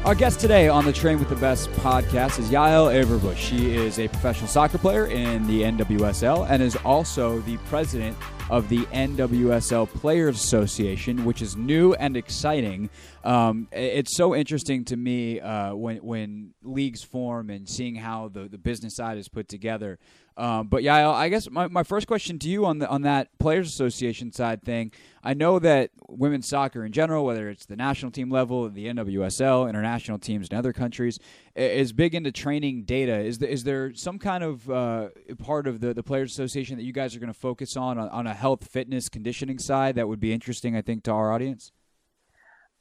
Our 0.05 0.15
guest 0.15 0.39
today 0.39 0.69
on 0.69 0.85
the 0.85 0.93
Train 0.93 1.19
with 1.19 1.31
the 1.31 1.37
Best 1.37 1.71
podcast 1.71 2.39
is 2.39 2.51
Yael 2.51 2.93
Averbuch. 2.93 3.39
She 3.39 3.75
is 3.75 3.99
a 3.99 4.07
professional 4.07 4.49
soccer 4.49 4.77
player 4.77 5.07
in 5.07 5.47
the 5.47 5.63
NWSL 5.63 6.47
and 6.51 6.63
is 6.63 6.77
also 6.85 7.41
the 7.41 7.57
president 7.69 8.15
of 8.51 8.69
the 8.69 8.81
NWSL 8.93 9.89
Players 9.89 10.37
Association, 10.37 11.25
which 11.25 11.41
is 11.41 11.57
new 11.57 11.95
and 11.95 12.19
exciting. 12.19 12.91
Um, 13.25 13.67
it's 13.73 14.15
so 14.15 14.35
interesting 14.35 14.85
to 14.85 14.97
me 14.99 15.41
uh, 15.41 15.75
when 15.75 15.97
when 15.99 16.53
leagues 16.63 17.03
form 17.03 17.49
and 17.49 17.67
seeing 17.67 17.95
how 17.95 18.29
the, 18.29 18.47
the 18.47 18.59
business 18.59 18.97
side 18.97 19.17
is 19.17 19.31
put 19.31 19.49
together. 19.49 19.99
Um, 20.37 20.67
but 20.67 20.83
yeah, 20.83 21.09
I 21.11 21.29
guess 21.29 21.49
my, 21.49 21.69
my 21.69 21.85
first 21.85 22.07
question 22.09 22.39
to 22.41 22.49
you 22.49 22.67
on 22.67 22.79
the 22.79 22.89
on 22.89 23.03
that 23.03 23.37
Players 23.39 23.69
Association 23.69 24.33
side 24.33 24.63
thing. 24.63 24.91
I 25.23 25.33
know 25.33 25.59
that 25.61 25.91
women's 26.09 26.49
soccer 26.49 26.85
in 26.85 26.93
general, 26.93 27.25
whether 27.25 27.49
it's 27.49 27.67
the 27.67 27.77
national 27.77 28.11
team 28.11 28.31
level, 28.31 28.69
the 28.69 28.87
NWSL, 28.87 29.69
international 29.69 30.19
teams 30.19 30.49
in 30.49 30.57
other 30.57 30.73
countries, 30.73 31.21
is 31.55 31.93
big 31.93 32.15
into 32.15 32.33
training 32.33 32.83
data. 32.83 33.17
Is 33.19 33.41
is 33.43 33.63
there 33.63 33.95
some 33.95 34.19
kind 34.19 34.43
of 34.43 34.69
uh, 34.69 35.09
part 35.39 35.69
of 35.69 35.81
the, 35.81 35.95
the 35.95 36.03
Players 36.03 36.33
Association 36.33 36.77
that 36.79 36.85
you 36.85 36.93
guys 36.93 37.15
are 37.15 37.21
going 37.21 37.33
to 37.33 37.39
focus 37.39 37.77
on, 37.77 37.99
on 37.99 38.09
on 38.09 38.27
a 38.27 38.35
health, 38.35 38.67
fitness, 38.67 39.09
conditioning 39.09 39.59
side 39.59 39.95
that 39.95 40.09
would 40.09 40.21
be 40.21 40.33
interesting? 40.33 40.77
I 40.77 40.83
think 40.83 41.05
to 41.05 41.13
our 41.13 41.33
audience. 41.33 41.71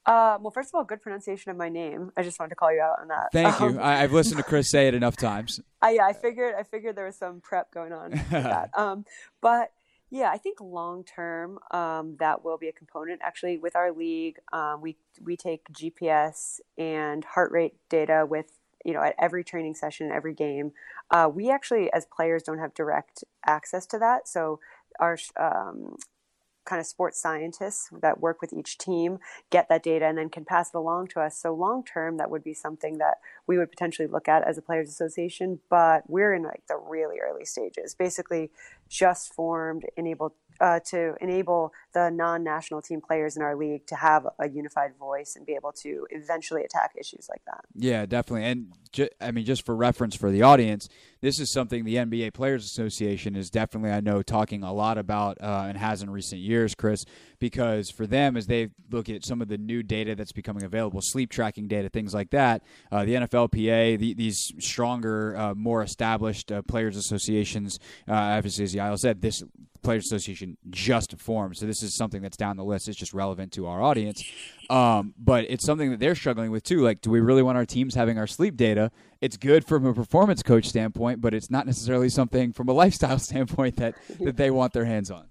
Uh, 0.06 0.38
well, 0.42 0.52
first 0.52 0.70
of 0.70 0.76
all, 0.76 0.84
good 0.84 1.02
pronunciation 1.02 1.52
of 1.52 1.58
my 1.58 1.70
name. 1.70 2.12
I 2.18 2.24
just 2.24 2.40
wanted 2.40 2.50
to 2.50 2.56
call 2.56 2.74
you 2.74 2.82
out 2.82 3.00
on 3.00 3.08
that. 3.08 3.30
Thank 3.32 3.62
um, 3.62 3.76
you. 3.76 3.82
I, 3.82 3.98
have 3.98 4.12
listened 4.12 4.38
to 4.38 4.44
Chris 4.44 4.70
say 4.70 4.88
it 4.88 4.94
enough 4.94 5.16
times. 5.16 5.62
I, 5.82 5.92
yeah, 5.92 6.06
I 6.06 6.14
figured. 6.14 6.56
I 6.58 6.64
figured 6.64 6.96
there 6.96 7.06
was 7.06 7.16
some 7.16 7.40
prep 7.40 7.72
going 7.72 7.94
on 7.94 8.12
with 8.12 8.30
that. 8.32 8.70
Um, 8.78 9.06
but 9.40 9.72
yeah, 10.12 10.30
I 10.30 10.38
think 10.38 10.60
long 10.60 11.06
term 11.06 11.58
um, 11.72 12.18
that 12.20 12.44
will 12.44 12.58
be 12.58 12.68
a 12.68 12.74
component. 12.74 13.22
Actually, 13.24 13.58
with 13.58 13.76
our 13.76 13.94
league, 13.94 14.40
um, 14.52 14.82
we 14.82 14.98
we 15.24 15.38
take 15.38 15.68
GPS 15.72 16.60
and 16.78 17.24
heart 17.24 17.52
rate 17.52 17.76
data 17.90 18.26
with 18.30 18.58
you 18.84 18.94
know 18.94 19.02
at 19.02 19.16
every 19.18 19.46
training 19.46 19.74
session, 19.74 20.12
every 20.12 20.34
game. 20.34 20.74
Uh, 21.12 21.30
we 21.34 21.50
actually, 21.50 21.92
as 21.94 22.06
players, 22.06 22.44
don't 22.44 22.60
have 22.60 22.74
direct 22.74 23.24
access 23.46 23.86
to 23.86 23.98
that. 24.00 24.28
So 24.28 24.60
our 25.00 25.18
um, 25.40 25.96
kind 26.66 26.80
of 26.80 26.86
sports 26.86 27.20
scientists 27.22 27.90
that 28.02 28.20
work 28.20 28.42
with 28.42 28.54
each 28.54 28.78
team 28.78 29.20
get 29.50 29.70
that 29.70 29.84
data 29.84 30.06
and 30.06 30.18
then 30.18 30.30
can 30.30 30.46
pass 30.46 30.70
it 30.70 30.78
along 30.78 31.08
to 31.08 31.20
us. 31.20 31.38
So 31.38 31.54
long 31.54 31.84
term, 31.84 32.18
that 32.18 32.30
would 32.30 32.44
be 32.44 32.54
something 32.54 32.98
that 32.98 33.20
we 33.48 33.58
would 33.58 33.70
potentially 33.70 34.08
look 34.08 34.28
at 34.28 34.44
as 34.48 34.58
a 34.58 34.62
players 34.62 34.90
association. 34.90 35.60
But 35.70 36.10
we're 36.10 36.34
in 36.34 36.44
like 36.44 36.64
the 36.68 36.78
really 36.78 37.18
early 37.20 37.46
stages, 37.46 37.96
basically 37.96 38.52
just 38.90 39.34
formed, 39.34 39.86
enabled 39.98 40.34
uh, 40.60 40.80
to 40.86 41.16
enable 41.20 41.74
the 41.94 42.10
non-national 42.10 42.82
team 42.82 43.02
players 43.02 43.38
in 43.38 43.44
our 43.44 43.56
league 43.56 43.86
to 43.88 43.96
have 43.96 44.28
a 44.40 44.50
unified 44.50 44.96
voice 44.98 45.36
and 45.36 45.46
be 45.46 45.54
able 45.54 45.72
to 45.72 46.08
eventually 46.10 46.64
attack 46.64 46.92
issues 47.00 47.28
like 47.30 47.42
that. 47.46 47.64
Yeah, 47.76 48.06
definitely. 48.06 48.46
And 48.46 48.74
ju- 48.92 49.10
I 49.22 49.32
mean, 49.32 49.46
just 49.46 49.66
for 49.66 49.76
reference 49.76 50.16
for 50.16 50.32
the 50.32 50.42
audience, 50.42 50.90
this 51.22 51.40
is 51.40 51.54
something 51.54 51.86
the 51.86 51.96
NBA 51.96 52.34
Players 52.34 52.66
Association 52.66 53.36
is 53.36 53.50
definitely, 53.50 53.92
I 53.92 54.02
know, 54.02 54.22
talking 54.22 54.64
a 54.64 54.74
lot 54.74 54.98
about 54.98 55.38
uh, 55.42 55.66
and 55.68 55.78
has 55.78 56.02
in 56.02 56.10
recent 56.10 56.42
years, 56.42 56.76
Chris, 56.76 57.06
because 57.40 57.90
for 57.90 58.08
them, 58.08 58.36
as 58.36 58.48
they 58.48 58.70
look 58.92 59.10
at 59.10 59.24
some 59.24 59.42
of 59.42 59.48
the 59.48 59.58
new 59.58 59.84
data 59.84 60.16
that's 60.16 60.32
becoming 60.32 60.64
available, 60.64 61.00
sleep 61.02 61.30
tracking 61.30 61.68
data, 61.68 61.90
things 61.90 62.14
like 62.14 62.32
that, 62.32 62.64
uh, 62.92 63.06
the 63.06 63.14
NFLPA, 63.14 64.00
the, 64.00 64.14
these 64.14 64.52
stronger, 64.60 65.38
uh, 65.38 65.54
more 65.54 65.82
established 65.84 66.52
uh, 66.52 66.62
players 66.64 66.98
associations, 66.98 67.80
uh, 68.08 68.14
obviously, 68.14 68.64
as 68.64 68.74
Yael 68.74 68.98
said, 68.98 69.22
this 69.22 69.44
Players 69.84 70.06
Association 70.06 70.58
just 70.70 71.20
formed. 71.20 71.58
So 71.58 71.66
this 71.66 71.83
is 71.84 71.94
something 71.94 72.22
that's 72.22 72.38
down 72.38 72.58
the 72.58 72.64
list. 72.64 72.88
It's 72.88 72.98
just 72.98 73.14
relevant 73.14 73.52
to 73.54 73.68
our 73.68 73.82
audience. 73.82 74.24
Um, 74.70 75.14
but 75.18 75.46
it's 75.50 75.66
something 75.66 75.92
that 75.92 76.00
they're 76.00 76.16
struggling 76.16 76.52
with 76.52 76.64
too. 76.64 76.82
Like, 76.82 77.02
do 77.02 77.10
we 77.10 77.20
really 77.20 77.44
want 77.44 77.58
our 77.58 77.66
teams 77.66 77.96
having 77.96 78.18
our 78.18 78.28
sleep 78.28 78.56
data? 78.56 78.92
It's 79.22 79.38
good 79.38 79.66
from 79.66 79.86
a 79.86 79.94
performance 79.94 80.42
coach 80.42 80.68
standpoint, 80.68 81.22
but 81.22 81.34
it's 81.34 81.50
not 81.50 81.66
necessarily 81.66 82.10
something 82.10 82.54
from 82.54 82.70
a 82.70 82.74
lifestyle 82.84 83.20
standpoint 83.20 83.76
that, 83.78 83.96
that 84.20 84.38
they 84.38 84.52
want 84.52 84.74
their 84.74 84.86
hands 84.86 85.12
on. 85.12 85.28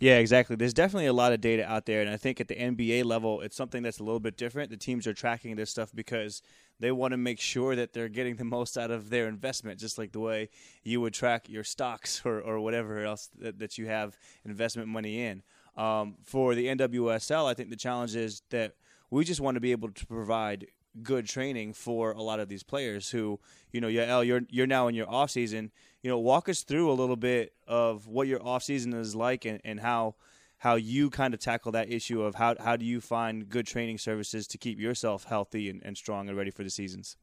Yeah, 0.00 0.18
exactly. 0.18 0.56
There's 0.56 0.74
definitely 0.74 1.06
a 1.06 1.12
lot 1.12 1.32
of 1.32 1.40
data 1.40 1.64
out 1.64 1.86
there, 1.86 2.00
and 2.00 2.10
I 2.10 2.16
think 2.16 2.40
at 2.40 2.48
the 2.48 2.56
NBA 2.56 3.04
level, 3.04 3.40
it's 3.40 3.56
something 3.56 3.82
that's 3.82 4.00
a 4.00 4.02
little 4.02 4.20
bit 4.20 4.36
different. 4.36 4.70
The 4.70 4.76
teams 4.76 5.06
are 5.06 5.14
tracking 5.14 5.54
this 5.54 5.70
stuff 5.70 5.90
because 5.94 6.42
they 6.80 6.90
want 6.90 7.12
to 7.12 7.16
make 7.16 7.38
sure 7.38 7.76
that 7.76 7.92
they're 7.92 8.08
getting 8.08 8.34
the 8.34 8.44
most 8.44 8.76
out 8.76 8.90
of 8.90 9.10
their 9.10 9.28
investment, 9.28 9.78
just 9.78 9.98
like 9.98 10.10
the 10.10 10.18
way 10.18 10.48
you 10.82 11.00
would 11.00 11.14
track 11.14 11.48
your 11.48 11.62
stocks 11.62 12.22
or, 12.24 12.40
or 12.40 12.58
whatever 12.58 13.04
else 13.04 13.30
that, 13.38 13.60
that 13.60 13.78
you 13.78 13.86
have 13.86 14.18
investment 14.44 14.88
money 14.88 15.24
in. 15.24 15.42
Um, 15.76 16.16
for 16.22 16.54
the 16.54 16.66
NWSL, 16.66 17.46
I 17.46 17.54
think 17.54 17.70
the 17.70 17.76
challenge 17.76 18.14
is 18.14 18.42
that 18.50 18.74
we 19.10 19.24
just 19.24 19.40
want 19.40 19.54
to 19.56 19.60
be 19.60 19.72
able 19.72 19.90
to 19.90 20.06
provide 20.06 20.66
good 21.02 21.26
training 21.26 21.72
for 21.72 22.12
a 22.12 22.22
lot 22.22 22.40
of 22.40 22.48
these 22.48 22.62
players 22.62 23.10
who, 23.10 23.40
you 23.70 23.80
know, 23.80 23.88
Yael, 23.88 24.26
you're 24.26 24.42
you're 24.50 24.66
now 24.66 24.88
in 24.88 24.94
your 24.94 25.10
off 25.10 25.30
season. 25.30 25.70
You 26.02 26.10
know, 26.10 26.18
walk 26.18 26.48
us 26.48 26.62
through 26.62 26.90
a 26.90 26.94
little 26.94 27.16
bit 27.16 27.54
of 27.66 28.06
what 28.06 28.26
your 28.26 28.42
off 28.46 28.62
season 28.62 28.92
is 28.92 29.14
like 29.14 29.44
and, 29.44 29.60
and 29.64 29.80
how 29.80 30.16
how 30.58 30.74
you 30.74 31.10
kind 31.10 31.34
of 31.34 31.40
tackle 31.40 31.72
that 31.72 31.90
issue 31.90 32.22
of 32.22 32.34
how 32.34 32.54
how 32.60 32.76
do 32.76 32.84
you 32.84 33.00
find 33.00 33.48
good 33.48 33.66
training 33.66 33.98
services 33.98 34.46
to 34.48 34.58
keep 34.58 34.78
yourself 34.78 35.24
healthy 35.24 35.70
and, 35.70 35.82
and 35.84 35.96
strong 35.96 36.28
and 36.28 36.36
ready 36.36 36.50
for 36.50 36.64
the 36.64 36.70
seasons. 36.70 37.16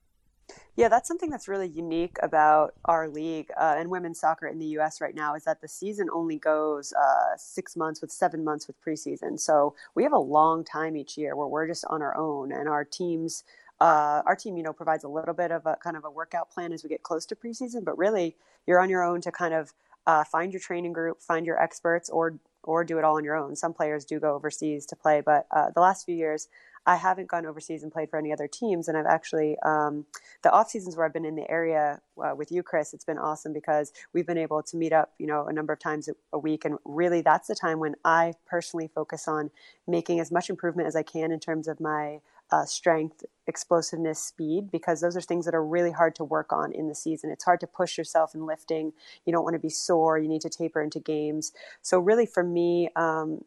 Yeah, 0.76 0.88
that's 0.88 1.08
something 1.08 1.30
that's 1.30 1.48
really 1.48 1.68
unique 1.68 2.18
about 2.24 2.74
our 2.86 3.10
league 3.10 3.50
uh, 3.58 3.76
and 3.78 3.90
women's 3.90 4.20
soccer 4.20 4.48
in 4.48 4.60
the 4.60 4.66
U.S. 4.68 5.02
right 5.02 5.14
now 5.14 5.36
is 5.36 5.44
that 5.44 5.62
the 5.62 5.68
season 5.68 6.08
only 6.14 6.38
goes 6.38 6.94
uh, 6.94 7.36
six 7.38 7.76
months 7.76 8.02
with 8.02 8.12
seven 8.12 8.44
months 8.44 8.66
with 8.68 8.82
preseason. 8.82 9.40
So 9.40 9.76
we 9.96 10.04
have 10.04 10.14
a 10.14 10.20
long 10.20 10.64
time 10.64 10.96
each 10.96 11.18
year 11.18 11.36
where 11.36 11.48
we're 11.48 11.68
just 11.68 11.86
on 11.90 12.02
our 12.02 12.16
own, 12.16 12.52
and 12.52 12.70
our 12.70 12.86
teams 12.86 13.44
uh, 13.82 14.22
our 14.26 14.36
team, 14.36 14.58
you 14.58 14.64
know, 14.64 14.74
provides 14.74 15.04
a 15.04 15.08
little 15.08 15.34
bit 15.34 15.52
of 15.52 15.66
a 15.66 15.78
kind 15.78 15.96
of 15.96 16.04
a 16.04 16.12
workout 16.12 16.52
plan 16.52 16.74
as 16.74 16.84
we 16.84 16.90
get 16.90 17.04
close 17.04 17.26
to 17.26 17.36
preseason, 17.36 17.86
but 17.86 17.98
really 17.98 18.36
you're 18.68 18.80
on 18.80 18.90
your 18.90 19.04
own 19.04 19.22
to 19.22 19.32
kind 19.32 19.54
of 19.54 19.74
uh, 20.06 20.24
find 20.24 20.52
your 20.52 20.60
training 20.60 20.94
group, 20.94 21.22
find 21.22 21.46
your 21.46 21.62
experts, 21.62 22.10
or 22.10 22.40
or 22.64 22.84
do 22.84 22.98
it 22.98 23.06
all 23.06 23.16
on 23.16 23.24
your 23.24 23.36
own. 23.36 23.56
Some 23.56 23.74
players 23.74 24.04
do 24.04 24.20
go 24.20 24.36
overseas 24.36 24.86
to 24.88 24.96
play, 24.96 25.22
but 25.26 25.48
uh, 25.52 25.70
the 25.74 25.80
last 25.80 26.06
few 26.06 26.16
years 26.16 26.50
I 26.86 26.96
haven't 26.96 27.28
gone 27.28 27.46
overseas 27.46 27.84
and 27.84 27.92
played 27.92 28.10
for 28.10 28.18
any 28.18 28.32
other 28.34 28.48
teams, 28.48 28.88
and 28.88 28.98
I've 28.98 29.06
actually 29.06 29.58
um, 29.66 30.06
the 30.44 30.52
off 30.52 30.70
seasons 30.70 30.96
where 30.96 31.06
I've 31.06 31.14
been 31.14 31.26
in 31.26 31.36
the 31.36 31.50
area 31.50 32.02
uh, 32.24 32.36
with 32.36 32.52
you, 32.52 32.64
Chris. 32.64 32.94
It's 32.94 33.06
been 33.06 33.18
awesome 33.18 33.54
because 33.54 33.92
we've 34.14 34.28
been 34.28 34.38
able 34.38 34.64
to 34.64 34.78
meet 34.78 34.94
up, 34.94 35.14
you 35.20 35.28
know, 35.28 35.48
a 35.48 35.54
number 35.54 35.74
of 35.74 35.80
times 35.80 36.10
a 36.34 36.40
week, 36.40 36.66
and 36.66 36.78
really 36.86 37.22
that's 37.22 37.48
the 37.48 37.56
time 37.56 37.80
when 37.80 37.96
I 38.06 38.34
personally 38.48 38.90
focus 38.94 39.28
on 39.28 39.52
making 39.88 40.20
as 40.20 40.32
much 40.32 40.50
improvement 40.50 40.88
as 40.88 40.96
I 40.96 41.04
can 41.04 41.32
in 41.32 41.40
terms 41.40 41.68
of 41.68 41.80
my 41.80 42.20
uh, 42.52 42.66
strength, 42.66 43.24
explosiveness, 43.48 44.20
speed, 44.20 44.72
because 44.72 45.02
those 45.02 45.16
are 45.16 45.22
things 45.22 45.46
that 45.46 45.54
are 45.54 45.66
really 45.66 45.92
hard 45.92 46.16
to 46.16 46.24
work 46.24 46.52
on 46.52 46.72
in 46.72 46.88
the 46.88 46.96
season. 46.96 47.30
It's 47.30 47.44
hard 47.44 47.60
to 47.60 47.68
push 47.68 47.98
yourself 47.98 48.34
in 48.34 48.46
lifting. 48.46 48.94
You 49.26 49.34
don't 49.34 49.44
want 49.44 49.54
to 49.54 49.60
be 49.60 49.70
sore. 49.70 50.18
You 50.18 50.28
need 50.28 50.42
to 50.42 50.50
taper 50.50 50.82
into 50.82 51.00
games. 51.00 51.52
So, 51.82 52.00
really, 52.00 52.26
for 52.26 52.44
me, 52.44 52.90
um, 52.96 53.44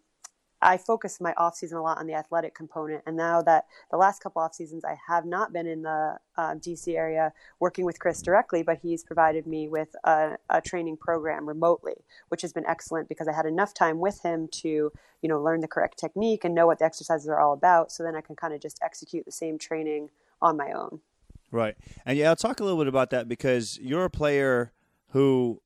I 0.63 0.77
focus 0.77 1.21
my 1.21 1.35
off 1.37 1.57
season 1.57 1.77
a 1.77 1.83
lot 1.83 1.99
on 1.99 2.07
the 2.07 2.15
athletic 2.15 2.55
component. 2.55 3.03
And 3.07 3.17
now 3.17 3.43
that 3.43 3.67
the 3.91 3.97
last 3.97 4.23
couple 4.23 4.41
off 4.41 4.55
seasons, 4.55 4.85
I 4.85 4.97
have 5.09 5.27
not 5.27 5.53
been 5.53 5.67
in 5.67 5.83
the 5.83 6.19
uh, 6.37 6.55
DC 6.55 6.95
area 6.95 7.33
working 7.59 7.85
with 7.85 7.99
Chris 7.99 8.23
directly, 8.23 8.63
but 8.63 8.79
he's 8.79 9.03
provided 9.03 9.47
me 9.47 9.69
with 9.69 9.95
a, 10.05 10.37
a, 10.49 10.61
training 10.61 10.97
program 10.97 11.49
remotely, 11.49 12.05
which 12.29 12.43
has 12.43 12.53
been 12.53 12.67
excellent 12.67 13.09
because 13.09 13.27
I 13.27 13.33
had 13.33 13.45
enough 13.45 13.75
time 13.75 13.99
with 13.99 14.23
him 14.23 14.49
to, 14.63 14.69
you 14.69 15.29
know, 15.29 15.41
learn 15.43 15.61
the 15.61 15.69
correct 15.69 15.99
technique 15.99 16.45
and 16.45 16.55
know 16.55 16.67
what 16.67 16.79
the 16.79 16.85
exercises 16.85 17.29
are 17.29 17.41
all 17.41 17.53
about. 17.53 17.91
So 17.91 18.03
then 18.03 18.15
I 18.15 18.21
can 18.21 18.37
kind 18.37 18.55
of 18.55 18.61
just 18.61 18.79
execute 18.83 19.25
the 19.25 19.33
same 19.33 19.59
training 19.59 20.11
on 20.41 20.57
my 20.57 20.71
own. 20.73 21.01
Right. 21.51 21.77
And 22.07 22.17
yeah, 22.17 22.31
I'll 22.31 22.37
talk 22.37 22.61
a 22.61 22.65
little 22.65 22.79
bit 22.79 22.89
about 22.89 23.11
that 23.11 23.29
because 23.29 23.79
you're 23.83 24.05
a 24.05 24.11
player 24.11 24.73
who 25.09 25.61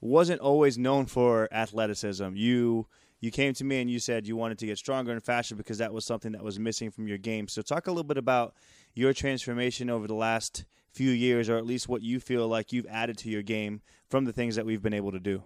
wasn't 0.00 0.40
always 0.40 0.76
known 0.76 1.06
for 1.06 1.48
athleticism. 1.52 2.34
You 2.34 2.86
you 3.20 3.30
came 3.30 3.52
to 3.54 3.64
me 3.64 3.80
and 3.80 3.90
you 3.90 3.98
said 3.98 4.26
you 4.26 4.36
wanted 4.36 4.58
to 4.58 4.66
get 4.66 4.78
stronger 4.78 5.12
and 5.12 5.22
faster 5.22 5.54
because 5.54 5.78
that 5.78 5.92
was 5.92 6.04
something 6.04 6.32
that 6.32 6.42
was 6.42 6.58
missing 6.58 6.90
from 6.90 7.06
your 7.06 7.18
game. 7.18 7.48
So 7.48 7.62
talk 7.62 7.86
a 7.86 7.90
little 7.90 8.04
bit 8.04 8.16
about 8.16 8.54
your 8.94 9.12
transformation 9.12 9.90
over 9.90 10.06
the 10.06 10.14
last 10.14 10.64
few 10.92 11.10
years, 11.10 11.48
or 11.48 11.56
at 11.56 11.66
least 11.66 11.88
what 11.88 12.02
you 12.02 12.18
feel 12.18 12.48
like 12.48 12.72
you've 12.72 12.86
added 12.86 13.18
to 13.18 13.28
your 13.28 13.42
game 13.42 13.82
from 14.08 14.24
the 14.24 14.32
things 14.32 14.56
that 14.56 14.66
we've 14.66 14.82
been 14.82 14.94
able 14.94 15.12
to 15.12 15.20
do. 15.20 15.42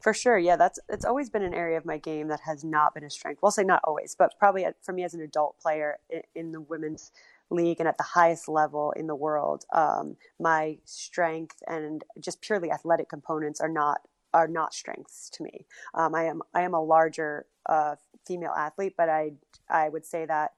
For 0.00 0.12
sure, 0.12 0.38
yeah, 0.38 0.56
that's 0.56 0.78
it's 0.88 1.04
always 1.04 1.30
been 1.30 1.42
an 1.42 1.54
area 1.54 1.78
of 1.78 1.86
my 1.86 1.96
game 1.96 2.28
that 2.28 2.40
has 2.40 2.62
not 2.62 2.94
been 2.94 3.04
a 3.04 3.10
strength. 3.10 3.40
Well, 3.42 3.50
say 3.50 3.64
not 3.64 3.80
always, 3.84 4.14
but 4.18 4.34
probably 4.38 4.66
for 4.82 4.92
me 4.92 5.04
as 5.04 5.14
an 5.14 5.20
adult 5.22 5.58
player 5.58 5.98
in 6.34 6.52
the 6.52 6.60
women's 6.60 7.12
league 7.48 7.80
and 7.80 7.88
at 7.88 7.96
the 7.96 8.04
highest 8.04 8.48
level 8.48 8.92
in 8.92 9.06
the 9.06 9.14
world, 9.14 9.64
um, 9.72 10.16
my 10.38 10.78
strength 10.84 11.62
and 11.66 12.04
just 12.20 12.42
purely 12.42 12.70
athletic 12.70 13.08
components 13.08 13.60
are 13.60 13.68
not 13.68 14.00
are 14.32 14.48
not 14.48 14.74
strengths 14.74 15.30
to 15.30 15.42
me. 15.42 15.66
Um, 15.94 16.14
I 16.14 16.24
am 16.24 16.42
I 16.54 16.62
am 16.62 16.74
a 16.74 16.82
larger 16.82 17.46
uh, 17.66 17.96
female 18.26 18.52
athlete, 18.56 18.94
but 18.96 19.08
I 19.08 19.32
I 19.68 19.88
would 19.88 20.04
say 20.04 20.26
that 20.26 20.52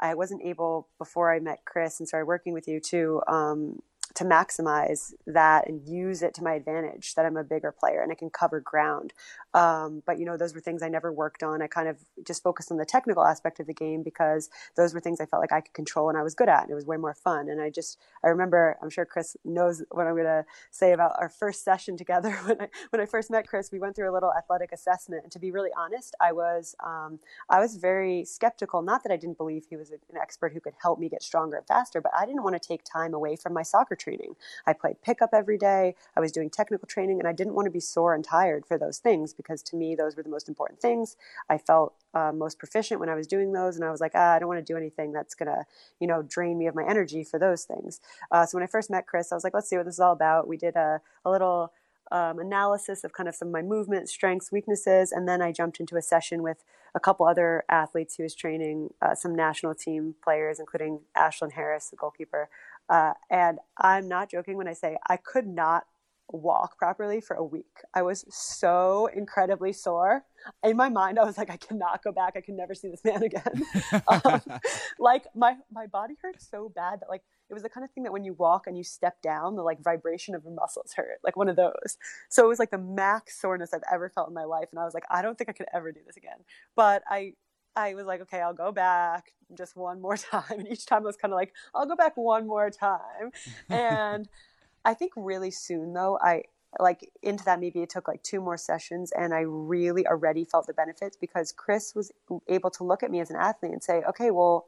I 0.00 0.14
wasn't 0.14 0.42
able 0.42 0.88
before 0.98 1.32
I 1.32 1.40
met 1.40 1.64
Chris 1.64 1.98
and 1.98 2.08
started 2.08 2.26
working 2.26 2.52
with 2.52 2.68
you 2.68 2.80
to 2.80 3.22
um, 3.26 3.82
to 4.18 4.24
maximize 4.24 5.12
that 5.28 5.68
and 5.68 5.80
use 5.88 6.22
it 6.22 6.34
to 6.34 6.42
my 6.42 6.54
advantage 6.54 7.14
that 7.14 7.24
I'm 7.24 7.36
a 7.36 7.44
bigger 7.44 7.70
player 7.70 8.02
and 8.02 8.10
I 8.10 8.16
can 8.16 8.30
cover 8.30 8.58
ground. 8.58 9.12
Um, 9.54 10.02
but 10.06 10.18
you 10.18 10.24
know, 10.24 10.36
those 10.36 10.56
were 10.56 10.60
things 10.60 10.82
I 10.82 10.88
never 10.88 11.12
worked 11.12 11.44
on. 11.44 11.62
I 11.62 11.68
kind 11.68 11.88
of 11.88 11.98
just 12.26 12.42
focused 12.42 12.72
on 12.72 12.78
the 12.78 12.84
technical 12.84 13.24
aspect 13.24 13.60
of 13.60 13.68
the 13.68 13.74
game 13.74 14.02
because 14.02 14.50
those 14.76 14.92
were 14.92 14.98
things 14.98 15.20
I 15.20 15.26
felt 15.26 15.40
like 15.40 15.52
I 15.52 15.60
could 15.60 15.72
control 15.72 16.08
and 16.08 16.18
I 16.18 16.24
was 16.24 16.34
good 16.34 16.48
at 16.48 16.62
and 16.62 16.70
it 16.72 16.74
was 16.74 16.84
way 16.84 16.96
more 16.96 17.14
fun. 17.14 17.48
And 17.48 17.60
I 17.60 17.70
just, 17.70 17.96
I 18.24 18.26
remember, 18.26 18.76
I'm 18.82 18.90
sure 18.90 19.04
Chris 19.04 19.36
knows 19.44 19.84
what 19.92 20.08
I'm 20.08 20.14
going 20.14 20.24
to 20.24 20.44
say 20.72 20.90
about 20.90 21.12
our 21.20 21.28
first 21.28 21.62
session 21.62 21.96
together. 21.96 22.36
When 22.48 22.62
I, 22.62 22.68
when 22.90 23.02
I 23.02 23.06
first 23.06 23.30
met 23.30 23.46
Chris, 23.46 23.70
we 23.70 23.78
went 23.78 23.94
through 23.94 24.10
a 24.10 24.14
little 24.14 24.32
athletic 24.32 24.72
assessment. 24.72 25.24
And 25.24 25.32
to 25.32 25.38
be 25.38 25.50
really 25.50 25.70
honest, 25.76 26.14
I 26.18 26.32
was, 26.32 26.74
um, 26.82 27.18
I 27.50 27.60
was 27.60 27.76
very 27.76 28.24
skeptical. 28.24 28.80
Not 28.80 29.02
that 29.02 29.12
I 29.12 29.16
didn't 29.16 29.36
believe 29.36 29.66
he 29.68 29.76
was 29.76 29.90
an 29.90 29.98
expert 30.18 30.54
who 30.54 30.60
could 30.60 30.72
help 30.80 30.98
me 30.98 31.10
get 31.10 31.22
stronger 31.22 31.56
and 31.56 31.66
faster, 31.66 32.00
but 32.00 32.12
I 32.18 32.24
didn't 32.24 32.42
want 32.42 32.60
to 32.60 32.66
take 32.66 32.84
time 32.84 33.12
away 33.12 33.36
from 33.36 33.52
my 33.52 33.62
soccer 33.62 33.96
training 33.96 34.07
training. 34.08 34.36
I 34.66 34.72
played 34.72 35.02
pickup 35.02 35.30
every 35.32 35.58
day. 35.58 35.94
I 36.16 36.20
was 36.20 36.32
doing 36.32 36.50
technical 36.50 36.86
training, 36.86 37.18
and 37.18 37.28
I 37.28 37.32
didn't 37.32 37.54
want 37.54 37.66
to 37.66 37.70
be 37.70 37.80
sore 37.80 38.14
and 38.14 38.24
tired 38.24 38.64
for 38.66 38.78
those 38.78 38.98
things 38.98 39.34
because 39.34 39.62
to 39.64 39.76
me, 39.76 39.94
those 39.94 40.16
were 40.16 40.22
the 40.22 40.28
most 40.28 40.48
important 40.48 40.80
things. 40.80 41.16
I 41.48 41.58
felt 41.58 41.94
uh, 42.14 42.32
most 42.32 42.58
proficient 42.58 43.00
when 43.00 43.08
I 43.08 43.14
was 43.14 43.26
doing 43.26 43.52
those, 43.52 43.76
and 43.76 43.84
I 43.84 43.90
was 43.90 44.00
like, 44.00 44.12
ah, 44.14 44.34
I 44.34 44.38
don't 44.38 44.48
want 44.48 44.64
to 44.64 44.72
do 44.72 44.76
anything 44.76 45.12
that's 45.12 45.34
gonna, 45.34 45.64
you 46.00 46.06
know, 46.06 46.22
drain 46.22 46.58
me 46.58 46.66
of 46.66 46.74
my 46.74 46.84
energy 46.88 47.24
for 47.24 47.38
those 47.38 47.64
things. 47.64 48.00
Uh, 48.30 48.46
so 48.46 48.56
when 48.56 48.64
I 48.64 48.66
first 48.66 48.90
met 48.90 49.06
Chris, 49.06 49.32
I 49.32 49.34
was 49.34 49.44
like, 49.44 49.54
let's 49.54 49.68
see 49.68 49.76
what 49.76 49.86
this 49.86 49.94
is 49.94 50.00
all 50.00 50.12
about. 50.12 50.48
We 50.48 50.56
did 50.56 50.76
a, 50.76 51.00
a 51.24 51.30
little 51.30 51.72
um, 52.10 52.38
analysis 52.38 53.04
of 53.04 53.12
kind 53.12 53.28
of 53.28 53.34
some 53.34 53.48
of 53.48 53.52
my 53.52 53.62
movement, 53.62 54.08
strengths, 54.08 54.50
weaknesses, 54.50 55.12
and 55.12 55.28
then 55.28 55.42
I 55.42 55.52
jumped 55.52 55.80
into 55.80 55.96
a 55.96 56.02
session 56.02 56.42
with 56.42 56.64
a 56.94 57.00
couple 57.00 57.26
other 57.26 57.64
athletes 57.68 58.16
who 58.16 58.22
was 58.22 58.34
training 58.34 58.94
uh, 59.02 59.14
some 59.14 59.34
national 59.34 59.74
team 59.74 60.14
players, 60.22 60.58
including 60.58 61.00
Ashlyn 61.16 61.52
Harris, 61.52 61.90
the 61.90 61.96
goalkeeper. 61.96 62.48
Uh, 62.88 63.12
and 63.30 63.58
I'm 63.76 64.08
not 64.08 64.30
joking 64.30 64.56
when 64.56 64.68
I 64.68 64.72
say 64.72 64.96
I 65.08 65.16
could 65.16 65.46
not 65.46 65.84
walk 66.30 66.78
properly 66.78 67.20
for 67.20 67.36
a 67.36 67.44
week. 67.44 67.82
I 67.94 68.02
was 68.02 68.24
so 68.28 69.08
incredibly 69.14 69.72
sore. 69.72 70.24
In 70.62 70.76
my 70.76 70.88
mind, 70.88 71.18
I 71.18 71.24
was 71.24 71.38
like, 71.38 71.50
I 71.50 71.56
cannot 71.56 72.02
go 72.02 72.12
back. 72.12 72.34
I 72.36 72.40
can 72.40 72.56
never 72.56 72.74
see 72.74 72.88
this 72.88 73.04
man 73.04 73.22
again. 73.22 73.64
um, 74.08 74.42
like 74.98 75.24
my 75.34 75.56
my 75.72 75.86
body 75.86 76.14
hurt 76.22 76.40
so 76.40 76.70
bad 76.74 77.00
that 77.00 77.08
like 77.08 77.22
it 77.50 77.54
was 77.54 77.62
the 77.62 77.68
kind 77.68 77.84
of 77.84 77.90
thing 77.90 78.04
that 78.04 78.12
when 78.12 78.24
you 78.24 78.34
walk 78.34 78.66
and 78.66 78.76
you 78.76 78.84
step 78.84 79.20
down, 79.22 79.56
the 79.56 79.62
like 79.62 79.82
vibration 79.82 80.34
of 80.34 80.44
your 80.44 80.52
muscles 80.52 80.92
hurt, 80.94 81.18
like 81.24 81.36
one 81.36 81.48
of 81.48 81.56
those. 81.56 81.96
So 82.28 82.44
it 82.44 82.48
was 82.48 82.58
like 82.58 82.70
the 82.70 82.78
max 82.78 83.40
soreness 83.40 83.72
I've 83.72 83.80
ever 83.90 84.10
felt 84.10 84.28
in 84.28 84.34
my 84.34 84.44
life, 84.44 84.68
and 84.70 84.78
I 84.78 84.84
was 84.84 84.94
like, 84.94 85.04
I 85.10 85.22
don't 85.22 85.36
think 85.38 85.48
I 85.48 85.52
could 85.52 85.68
ever 85.72 85.92
do 85.92 86.00
this 86.06 86.16
again. 86.16 86.38
But 86.76 87.02
I 87.08 87.32
I 87.76 87.94
was 87.94 88.06
like, 88.06 88.20
okay, 88.22 88.40
I'll 88.40 88.54
go 88.54 88.72
back 88.72 89.32
just 89.56 89.76
one 89.76 90.00
more 90.00 90.16
time. 90.32 90.44
And 90.50 90.68
each 90.68 90.86
time 90.86 91.02
I 91.02 91.06
was 91.06 91.16
kind 91.16 91.32
of 91.32 91.36
like, 91.36 91.54
I'll 91.74 91.86
go 91.86 91.96
back 91.96 92.16
one 92.16 92.46
more 92.46 92.70
time. 92.70 93.32
And 93.68 94.28
I 94.84 94.94
think 94.94 95.12
really 95.16 95.50
soon 95.50 95.92
though, 95.92 96.18
I 96.20 96.42
like 96.78 97.10
into 97.22 97.44
that 97.44 97.60
maybe 97.60 97.80
it 97.80 97.90
took 97.90 98.06
like 98.06 98.22
two 98.22 98.40
more 98.40 98.56
sessions 98.58 99.10
and 99.12 99.32
I 99.32 99.40
really 99.40 100.06
already 100.06 100.44
felt 100.44 100.66
the 100.66 100.74
benefits 100.74 101.16
because 101.16 101.50
Chris 101.50 101.94
was 101.94 102.12
able 102.46 102.70
to 102.72 102.84
look 102.84 103.02
at 103.02 103.10
me 103.10 103.20
as 103.20 103.30
an 103.30 103.36
athlete 103.36 103.72
and 103.72 103.82
say, 103.82 104.02
okay, 104.08 104.30
well, 104.30 104.66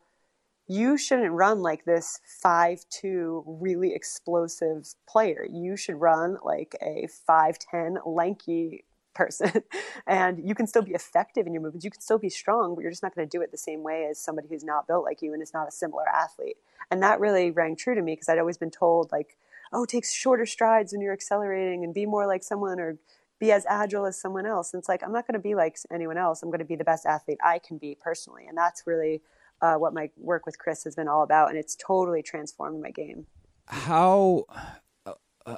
you 0.66 0.96
shouldn't 0.96 1.32
run 1.32 1.62
like 1.62 1.84
this 1.84 2.20
five 2.24 2.84
two 2.90 3.42
really 3.44 3.92
explosive 3.92 4.94
player. 5.08 5.44
You 5.50 5.76
should 5.76 6.00
run 6.00 6.38
like 6.44 6.76
a 6.80 7.08
five 7.26 7.58
ten 7.58 7.98
lanky 8.06 8.84
person 9.20 9.62
and 10.06 10.40
you 10.48 10.54
can 10.54 10.66
still 10.66 10.82
be 10.82 10.92
effective 10.92 11.46
in 11.46 11.52
your 11.52 11.62
movements 11.62 11.84
you 11.84 11.90
can 11.90 12.00
still 12.00 12.18
be 12.18 12.30
strong 12.30 12.74
but 12.74 12.82
you're 12.82 12.90
just 12.90 13.02
not 13.02 13.14
going 13.14 13.26
to 13.26 13.36
do 13.36 13.42
it 13.42 13.50
the 13.50 13.58
same 13.58 13.82
way 13.82 14.06
as 14.10 14.18
somebody 14.18 14.48
who's 14.48 14.64
not 14.64 14.86
built 14.86 15.04
like 15.04 15.22
you 15.22 15.32
and 15.32 15.42
is 15.42 15.54
not 15.54 15.68
a 15.68 15.72
similar 15.72 16.08
athlete 16.08 16.56
and 16.90 17.02
that 17.02 17.20
really 17.20 17.50
rang 17.50 17.76
true 17.76 17.94
to 17.94 18.02
me 18.02 18.12
because 18.12 18.28
i'd 18.28 18.38
always 18.38 18.58
been 18.58 18.70
told 18.70 19.10
like 19.12 19.36
oh, 19.72 19.86
take 19.86 20.04
shorter 20.04 20.46
strides 20.46 20.92
when 20.92 21.00
you're 21.00 21.12
accelerating 21.12 21.84
and 21.84 21.94
be 21.94 22.06
more 22.06 22.26
like 22.26 22.42
someone 22.42 22.80
or 22.80 22.98
be 23.38 23.52
as 23.52 23.64
agile 23.66 24.06
as 24.06 24.20
someone 24.20 24.46
else. 24.46 24.72
And 24.72 24.80
it's 24.80 24.88
like, 24.88 25.02
I'm 25.02 25.12
not 25.12 25.26
going 25.26 25.34
to 25.34 25.40
be 25.40 25.54
like 25.54 25.76
anyone 25.90 26.18
else. 26.18 26.42
I'm 26.42 26.50
going 26.50 26.58
to 26.58 26.64
be 26.64 26.76
the 26.76 26.84
best 26.84 27.06
athlete 27.06 27.38
I 27.44 27.58
can 27.58 27.78
be 27.78 27.96
personally. 28.00 28.44
And 28.46 28.56
that's 28.56 28.86
really 28.86 29.22
uh, 29.62 29.76
what 29.76 29.94
my 29.94 30.10
work 30.16 30.44
with 30.44 30.58
Chris 30.58 30.84
has 30.84 30.94
been 30.94 31.08
all 31.08 31.22
about. 31.22 31.48
And 31.48 31.58
it's 31.58 31.76
totally 31.76 32.22
transformed 32.22 32.82
my 32.82 32.90
game. 32.90 33.26
How. 33.66 34.44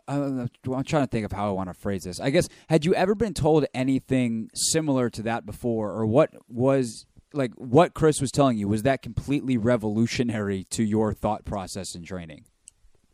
Uh, 0.09 0.47
I'm 0.65 0.85
trying 0.85 1.05
to 1.05 1.11
think 1.11 1.25
of 1.25 1.33
how 1.33 1.49
I 1.49 1.53
want 1.53 1.69
to 1.69 1.75
phrase 1.75 2.05
this. 2.05 2.21
I 2.21 2.31
guess 2.31 2.49
had 2.69 2.85
you 2.85 2.95
ever 2.95 3.15
been 3.15 3.35
told 3.35 3.67
anything 3.75 4.51
similar 4.55 5.11
to 5.11 5.23
that 5.23 5.47
before, 5.47 5.93
or 5.93 6.07
what 6.07 6.31
was 6.49 7.07
like 7.33 7.53
what 7.55 7.95
Chris 7.95 8.21
was 8.21 8.31
telling 8.31 8.59
you? 8.59 8.69
Was 8.69 8.83
that 8.83 9.03
completely 9.03 9.57
revolutionary 9.57 10.65
to 10.71 10.83
your 10.83 11.13
thought 11.13 11.45
process 11.45 11.95
and 11.95 12.05
training? 12.05 12.45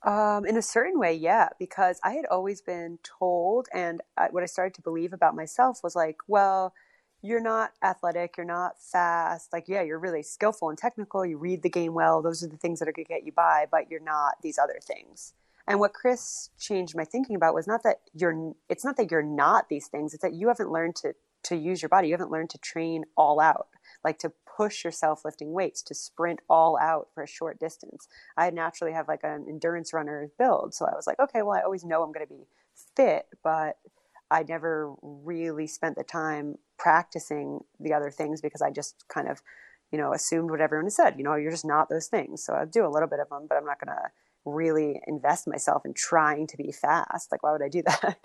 Um, 0.04 0.46
in 0.46 0.56
a 0.56 0.62
certain 0.62 0.98
way, 0.98 1.12
yeah, 1.12 1.48
because 1.58 2.00
I 2.04 2.12
had 2.12 2.24
always 2.26 2.60
been 2.60 2.98
told, 3.02 3.68
and 3.74 4.00
I, 4.16 4.28
what 4.30 4.42
I 4.42 4.46
started 4.46 4.74
to 4.74 4.82
believe 4.82 5.12
about 5.12 5.34
myself 5.34 5.80
was 5.82 5.96
like, 5.96 6.18
well, 6.28 6.72
you're 7.20 7.40
not 7.40 7.72
athletic, 7.82 8.36
you're 8.36 8.46
not 8.46 8.80
fast. 8.80 9.52
Like, 9.52 9.64
yeah, 9.66 9.82
you're 9.82 9.98
really 9.98 10.22
skillful 10.22 10.68
and 10.68 10.78
technical. 10.78 11.26
You 11.26 11.36
read 11.36 11.62
the 11.62 11.68
game 11.68 11.94
well. 11.94 12.22
Those 12.22 12.44
are 12.44 12.48
the 12.48 12.56
things 12.56 12.78
that 12.78 12.88
are 12.88 12.92
going 12.92 13.06
to 13.06 13.12
get 13.12 13.26
you 13.26 13.32
by, 13.32 13.66
but 13.70 13.90
you're 13.90 14.00
not 14.00 14.34
these 14.40 14.56
other 14.56 14.78
things. 14.80 15.34
And 15.68 15.80
what 15.80 15.92
Chris 15.92 16.48
changed 16.58 16.96
my 16.96 17.04
thinking 17.04 17.36
about 17.36 17.54
was 17.54 17.66
not 17.66 17.82
that 17.82 17.98
you're. 18.14 18.54
It's 18.70 18.84
not 18.86 18.96
that 18.96 19.10
you're 19.10 19.22
not 19.22 19.68
these 19.68 19.86
things. 19.86 20.14
It's 20.14 20.22
that 20.22 20.32
you 20.32 20.48
haven't 20.48 20.72
learned 20.72 20.96
to 20.96 21.12
to 21.44 21.56
use 21.56 21.82
your 21.82 21.90
body. 21.90 22.08
You 22.08 22.14
haven't 22.14 22.30
learned 22.30 22.50
to 22.50 22.58
train 22.58 23.04
all 23.16 23.38
out, 23.38 23.68
like 24.02 24.18
to 24.20 24.32
push 24.56 24.82
yourself 24.82 25.24
lifting 25.24 25.52
weights, 25.52 25.82
to 25.82 25.94
sprint 25.94 26.40
all 26.48 26.78
out 26.80 27.08
for 27.14 27.22
a 27.22 27.28
short 27.28 27.60
distance. 27.60 28.08
I 28.36 28.50
naturally 28.50 28.94
have 28.94 29.08
like 29.08 29.20
an 29.22 29.46
endurance 29.48 29.92
runner 29.92 30.30
build. 30.38 30.74
So 30.74 30.86
I 30.86 30.94
was 30.96 31.06
like, 31.06 31.20
okay, 31.20 31.42
well, 31.42 31.56
I 31.56 31.62
always 31.62 31.84
know 31.84 32.02
I'm 32.02 32.12
going 32.12 32.26
to 32.26 32.34
be 32.34 32.46
fit, 32.96 33.26
but 33.44 33.76
I 34.30 34.42
never 34.42 34.94
really 35.02 35.66
spent 35.66 35.96
the 35.96 36.02
time 36.02 36.56
practicing 36.78 37.60
the 37.78 37.92
other 37.92 38.10
things 38.10 38.40
because 38.40 38.62
I 38.62 38.70
just 38.70 39.04
kind 39.08 39.28
of, 39.28 39.42
you 39.92 39.98
know, 39.98 40.12
assumed 40.12 40.50
what 40.50 40.60
everyone 40.60 40.90
said. 40.90 41.14
You 41.18 41.24
know, 41.24 41.36
you're 41.36 41.52
just 41.52 41.64
not 41.64 41.88
those 41.88 42.08
things. 42.08 42.42
So 42.42 42.54
I'll 42.54 42.66
do 42.66 42.86
a 42.86 42.88
little 42.88 43.08
bit 43.08 43.20
of 43.20 43.28
them, 43.28 43.46
but 43.48 43.56
I'm 43.56 43.64
not 43.64 43.80
going 43.80 43.94
to 43.94 44.10
really 44.52 45.00
invest 45.06 45.46
myself 45.46 45.84
in 45.84 45.94
trying 45.94 46.46
to 46.48 46.56
be 46.56 46.72
fast. 46.72 47.30
Like, 47.32 47.42
why 47.42 47.52
would 47.52 47.62
I 47.62 47.68
do 47.68 47.82
that? 47.86 48.18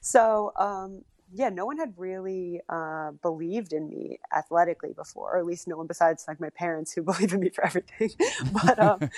so, 0.00 0.52
um, 0.56 1.04
yeah, 1.32 1.50
no 1.50 1.66
one 1.66 1.78
had 1.78 1.92
really 1.96 2.60
uh, 2.68 3.10
believed 3.22 3.72
in 3.72 3.88
me 3.88 4.18
athletically 4.34 4.92
before, 4.94 5.34
or 5.34 5.38
at 5.38 5.44
least 5.44 5.68
no 5.68 5.76
one 5.76 5.86
besides 5.86 6.24
like 6.26 6.40
my 6.40 6.50
parents 6.50 6.92
who 6.92 7.02
believe 7.04 7.32
in 7.32 7.40
me 7.40 7.50
for 7.50 7.64
everything. 7.64 8.10
but 8.52 8.78
um, 8.78 9.10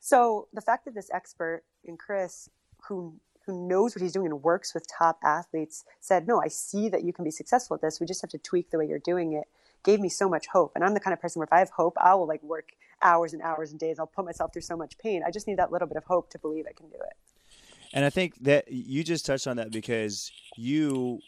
so 0.00 0.48
the 0.52 0.60
fact 0.60 0.84
that 0.86 0.94
this 0.94 1.10
expert 1.12 1.64
in 1.84 1.96
Chris, 1.96 2.48
who 2.88 3.14
who 3.46 3.66
knows 3.66 3.94
what 3.94 4.02
he's 4.02 4.12
doing 4.12 4.26
and 4.26 4.42
works 4.42 4.74
with 4.74 4.86
top 4.86 5.18
athletes, 5.24 5.84
said, 6.00 6.26
"No, 6.26 6.40
I 6.40 6.48
see 6.48 6.88
that 6.88 7.04
you 7.04 7.12
can 7.12 7.24
be 7.24 7.30
successful 7.30 7.74
at 7.74 7.80
this. 7.80 8.00
We 8.00 8.06
just 8.06 8.22
have 8.22 8.30
to 8.30 8.38
tweak 8.38 8.70
the 8.70 8.78
way 8.78 8.86
you're 8.86 8.98
doing 8.98 9.32
it." 9.32 9.44
Gave 9.84 10.00
me 10.00 10.08
so 10.08 10.28
much 10.28 10.48
hope, 10.48 10.72
and 10.74 10.84
I'm 10.84 10.94
the 10.94 11.00
kind 11.00 11.14
of 11.14 11.20
person 11.20 11.40
where 11.40 11.44
if 11.46 11.52
I 11.52 11.60
have 11.60 11.70
hope, 11.70 11.96
I 11.98 12.14
will 12.14 12.26
like 12.26 12.42
work 12.42 12.70
hours 13.02 13.32
and 13.32 13.42
hours 13.42 13.70
and 13.70 13.80
days. 13.80 13.98
I'll 13.98 14.06
put 14.06 14.24
myself 14.24 14.52
through 14.52 14.62
so 14.62 14.76
much 14.76 14.98
pain. 14.98 15.22
I 15.26 15.30
just 15.30 15.46
need 15.46 15.58
that 15.58 15.72
little 15.72 15.88
bit 15.88 15.96
of 15.96 16.04
hope 16.04 16.30
to 16.30 16.38
believe 16.38 16.64
I 16.68 16.72
can 16.72 16.88
do 16.88 16.96
it. 16.96 17.16
And 17.92 18.04
I 18.04 18.10
think 18.10 18.34
that 18.42 18.70
you 18.70 19.02
just 19.02 19.24
touched 19.24 19.46
on 19.46 19.56
that 19.56 19.70
because 19.70 20.30
you 20.56 21.20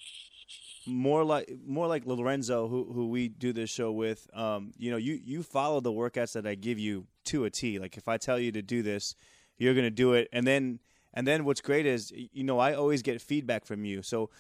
more 0.87 1.25
like 1.25 1.51
more 1.67 1.87
like 1.87 2.07
Lorenzo, 2.07 2.69
who 2.69 2.85
who 2.93 3.09
we 3.09 3.29
do 3.29 3.53
this 3.53 3.71
show 3.71 3.93
with. 3.93 4.29
Um, 4.35 4.73
you 4.77 4.91
know, 4.91 4.97
you 4.97 5.19
you 5.23 5.43
follow 5.43 5.81
the 5.81 5.93
workouts 5.93 6.33
that 6.33 6.47
I 6.47 6.55
give 6.55 6.79
you 6.79 7.07
to 7.27 7.45
a 7.45 7.51
T. 7.51 7.79
Like 7.79 7.97
if 7.97 8.09
I 8.09 8.17
tell 8.17 8.39
you 8.39 8.53
to 8.53 8.63
do 8.63 8.83
this, 8.83 9.15
you're 9.57 9.75
going 9.75 9.85
to 9.85 9.91
do 9.91 10.15
it. 10.15 10.29
And 10.33 10.47
then 10.47 10.81
and 11.15 11.27
then 11.27 11.45
what's 11.45 11.61
great 11.61 11.87
is 11.87 12.13
you 12.15 12.45
know 12.45 12.59
I 12.59 12.75
always 12.75 13.03
get 13.03 13.21
feedback 13.21 13.65
from 13.65 13.85
you. 13.85 14.03
So 14.03 14.31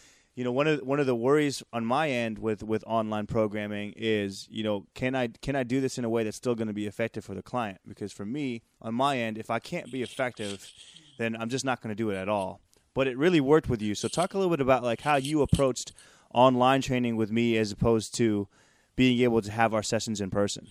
you 0.40 0.44
know 0.44 0.52
one 0.52 0.66
of 0.66 0.80
one 0.80 0.98
of 0.98 1.04
the 1.04 1.14
worries 1.14 1.62
on 1.70 1.84
my 1.84 2.08
end 2.08 2.38
with 2.38 2.62
with 2.62 2.82
online 2.86 3.26
programming 3.26 3.92
is 3.94 4.48
you 4.50 4.64
know 4.64 4.86
can 4.94 5.14
I 5.14 5.26
can 5.26 5.54
I 5.54 5.64
do 5.64 5.82
this 5.82 5.98
in 5.98 6.04
a 6.06 6.08
way 6.08 6.24
that's 6.24 6.38
still 6.38 6.54
going 6.54 6.68
to 6.68 6.72
be 6.72 6.86
effective 6.86 7.26
for 7.26 7.34
the 7.34 7.42
client? 7.42 7.78
Because 7.86 8.10
for 8.10 8.24
me 8.24 8.62
on 8.80 8.94
my 8.94 9.18
end, 9.18 9.36
if 9.36 9.50
I 9.50 9.58
can't 9.58 9.92
be 9.92 10.00
effective 10.02 10.72
then 11.18 11.36
I'm 11.38 11.50
just 11.50 11.66
not 11.66 11.82
going 11.82 11.90
to 11.90 11.94
do 11.94 12.08
it 12.08 12.16
at 12.16 12.30
all. 12.30 12.62
But 12.94 13.06
it 13.06 13.18
really 13.18 13.42
worked 13.42 13.68
with 13.68 13.82
you. 13.82 13.94
So 13.94 14.08
talk 14.08 14.32
a 14.32 14.38
little 14.38 14.48
bit 14.48 14.62
about 14.62 14.82
like 14.82 15.02
how 15.02 15.16
you 15.16 15.42
approached 15.42 15.92
online 16.32 16.80
training 16.80 17.16
with 17.16 17.30
me 17.30 17.58
as 17.58 17.70
opposed 17.70 18.14
to 18.14 18.48
being 18.96 19.20
able 19.20 19.42
to 19.42 19.52
have 19.52 19.74
our 19.74 19.82
sessions 19.82 20.22
in 20.22 20.30
person. 20.30 20.66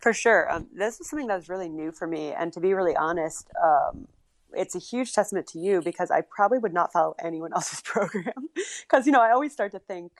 For 0.00 0.12
sure. 0.12 0.50
Um, 0.50 0.66
this 0.74 0.98
is 0.98 1.08
something 1.08 1.28
that 1.28 1.36
was 1.36 1.48
really 1.48 1.68
new 1.68 1.92
for 1.92 2.08
me. 2.08 2.32
And 2.32 2.52
to 2.52 2.58
be 2.58 2.74
really 2.74 2.96
honest, 2.96 3.48
um, 3.64 4.08
it's 4.54 4.74
a 4.74 4.78
huge 4.78 5.12
testament 5.12 5.46
to 5.48 5.58
you 5.58 5.82
because 5.82 6.10
I 6.10 6.22
probably 6.22 6.58
would 6.58 6.72
not 6.72 6.92
follow 6.92 7.14
anyone 7.22 7.52
else's 7.54 7.80
program. 7.80 8.48
Because, 8.82 9.06
you 9.06 9.12
know, 9.12 9.20
I 9.20 9.30
always 9.30 9.52
start 9.52 9.72
to 9.72 9.78
think, 9.78 10.12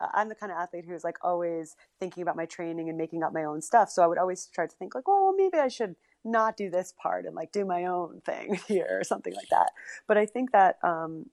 uh, 0.00 0.08
I'm 0.12 0.28
the 0.28 0.34
kind 0.34 0.52
of 0.52 0.58
athlete 0.58 0.84
who's 0.86 1.04
like 1.04 1.16
always 1.22 1.76
thinking 1.98 2.22
about 2.22 2.36
my 2.36 2.46
training 2.46 2.88
and 2.88 2.98
making 2.98 3.22
up 3.22 3.32
my 3.32 3.44
own 3.44 3.62
stuff. 3.62 3.90
So 3.90 4.02
I 4.02 4.06
would 4.06 4.18
always 4.18 4.46
try 4.46 4.66
to 4.66 4.76
think 4.76 4.94
like, 4.94 5.08
well, 5.08 5.34
maybe 5.36 5.58
I 5.58 5.68
should 5.68 5.96
not 6.24 6.56
do 6.56 6.70
this 6.70 6.92
part 7.00 7.24
and 7.24 7.34
like 7.34 7.52
do 7.52 7.64
my 7.64 7.84
own 7.84 8.20
thing 8.24 8.58
here 8.68 8.88
or 8.90 9.04
something 9.04 9.34
like 9.34 9.48
that. 9.50 9.70
But 10.06 10.18
I 10.18 10.26
think 10.26 10.52
that, 10.52 10.78
um, 10.82 11.26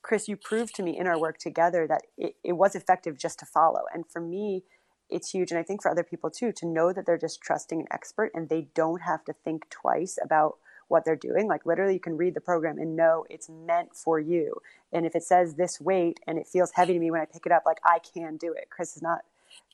Chris, 0.00 0.26
you 0.26 0.36
proved 0.36 0.74
to 0.74 0.82
me 0.82 0.98
in 0.98 1.06
our 1.06 1.18
work 1.18 1.38
together 1.38 1.86
that 1.86 2.02
it, 2.18 2.34
it 2.42 2.52
was 2.52 2.74
effective 2.74 3.16
just 3.16 3.38
to 3.38 3.46
follow. 3.46 3.82
And 3.94 4.04
for 4.10 4.20
me, 4.20 4.64
it's 5.08 5.30
huge. 5.30 5.50
And 5.50 5.60
I 5.60 5.62
think 5.62 5.82
for 5.82 5.90
other 5.90 6.02
people 6.02 6.30
too, 6.30 6.50
to 6.52 6.66
know 6.66 6.92
that 6.92 7.06
they're 7.06 7.18
just 7.18 7.40
trusting 7.40 7.80
an 7.80 7.86
expert 7.92 8.32
and 8.34 8.48
they 8.48 8.68
don't 8.74 9.02
have 9.02 9.24
to 9.24 9.32
think 9.32 9.68
twice 9.70 10.18
about 10.24 10.56
what 10.92 11.06
they're 11.06 11.16
doing. 11.16 11.48
Like 11.48 11.64
literally, 11.64 11.94
you 11.94 12.00
can 12.00 12.18
read 12.18 12.34
the 12.34 12.40
program 12.40 12.78
and 12.78 12.94
know 12.94 13.24
it's 13.30 13.48
meant 13.48 13.96
for 13.96 14.20
you. 14.20 14.60
And 14.92 15.06
if 15.06 15.16
it 15.16 15.22
says 15.22 15.54
this 15.54 15.80
weight 15.80 16.20
and 16.26 16.38
it 16.38 16.46
feels 16.46 16.72
heavy 16.74 16.92
to 16.92 16.98
me 16.98 17.10
when 17.10 17.22
I 17.22 17.24
pick 17.24 17.46
it 17.46 17.52
up, 17.52 17.62
like 17.64 17.78
I 17.82 17.98
can 17.98 18.36
do 18.36 18.52
it. 18.52 18.68
Chris 18.70 18.94
is 18.94 19.02
not 19.02 19.20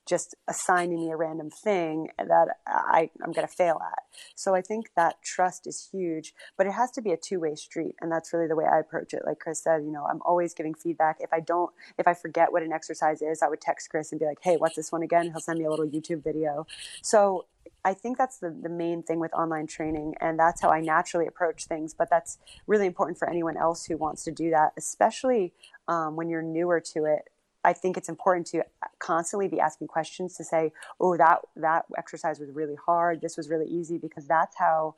just 0.09 0.35
assigning 0.49 1.01
me 1.01 1.11
a 1.11 1.17
random 1.17 1.51
thing 1.51 2.09
that 2.17 2.49
I, 2.67 3.11
I'm 3.23 3.33
going 3.33 3.47
to 3.47 3.53
fail 3.53 3.79
at. 3.85 4.05
So 4.35 4.55
I 4.55 4.63
think 4.63 4.91
that 4.97 5.17
trust 5.23 5.67
is 5.67 5.89
huge, 5.93 6.33
but 6.57 6.67
it 6.67 6.73
has 6.73 6.91
to 6.93 7.03
be 7.03 7.11
a 7.11 7.17
two 7.17 7.41
way 7.41 7.55
street. 7.57 7.95
And 8.01 8.11
that's 8.11 8.33
really 8.33 8.47
the 8.47 8.57
way 8.57 8.65
I 8.65 8.79
approach 8.79 9.13
it. 9.13 9.23
Like 9.27 9.41
Chris 9.41 9.63
said, 9.63 9.83
you 9.83 9.93
know, 9.93 10.07
I'm 10.11 10.23
always 10.23 10.55
giving 10.55 10.73
feedback. 10.73 11.19
If 11.21 11.33
I 11.33 11.41
don't, 11.41 11.71
if 11.99 12.09
I 12.09 12.15
forget 12.15 12.53
what 12.53 12.63
an 12.63 12.73
exercise 12.73 13.21
is, 13.21 13.43
I 13.43 13.49
would 13.49 13.61
text 13.61 13.91
Chris 13.91 14.11
and 14.11 14.19
be 14.19 14.25
like, 14.25 14.39
hey, 14.41 14.57
what's 14.57 14.77
this 14.77 14.91
one 14.91 15.03
again? 15.03 15.31
He'll 15.31 15.41
send 15.41 15.59
me 15.59 15.67
a 15.67 15.71
little 15.71 15.87
YouTube 15.87 16.25
video. 16.25 16.67
So 17.03 17.45
I 17.85 17.95
think 17.95 18.19
that's 18.19 18.39
the, 18.39 18.51
the 18.51 18.69
main 18.69 19.03
thing 19.03 19.21
with 19.21 19.33
online 19.33 19.67
training. 19.67 20.15
And 20.21 20.39
that's 20.39 20.61
how 20.61 20.71
I 20.71 20.81
naturally 20.81 21.27
approach 21.27 21.67
things. 21.67 21.95
But 21.95 22.11
that's 22.11 22.39
really 22.67 22.87
important 22.87 23.19
for 23.19 23.29
anyone 23.29 23.57
else 23.57 23.85
who 23.85 23.97
wants 23.97 24.25
to 24.25 24.33
do 24.33 24.51
that, 24.51 24.73
especially 24.77 25.53
um, 25.87 26.17
when 26.17 26.29
you're 26.29 26.43
newer 26.43 26.81
to 26.93 27.05
it 27.05 27.31
I 27.65 27.73
think 27.73 27.97
it's 27.97 28.09
important 28.09 28.47
to 28.49 28.65
constantly 28.99 29.49
be 29.49 29.61
asking 29.61 29.89
questions 29.89 30.37
to 30.37 30.45
say, 30.45 30.73
"Oh, 31.01 31.17
that 31.17 31.41
that 31.57 31.85
exercise 31.97 32.39
was 32.39 32.51
really 32.51 32.77
hard. 32.77 33.21
This 33.21 33.37
was 33.37 33.51
really 33.51 33.67
easy," 33.67 33.99
because 33.99 34.27
that's 34.27 34.57
how 34.57 34.95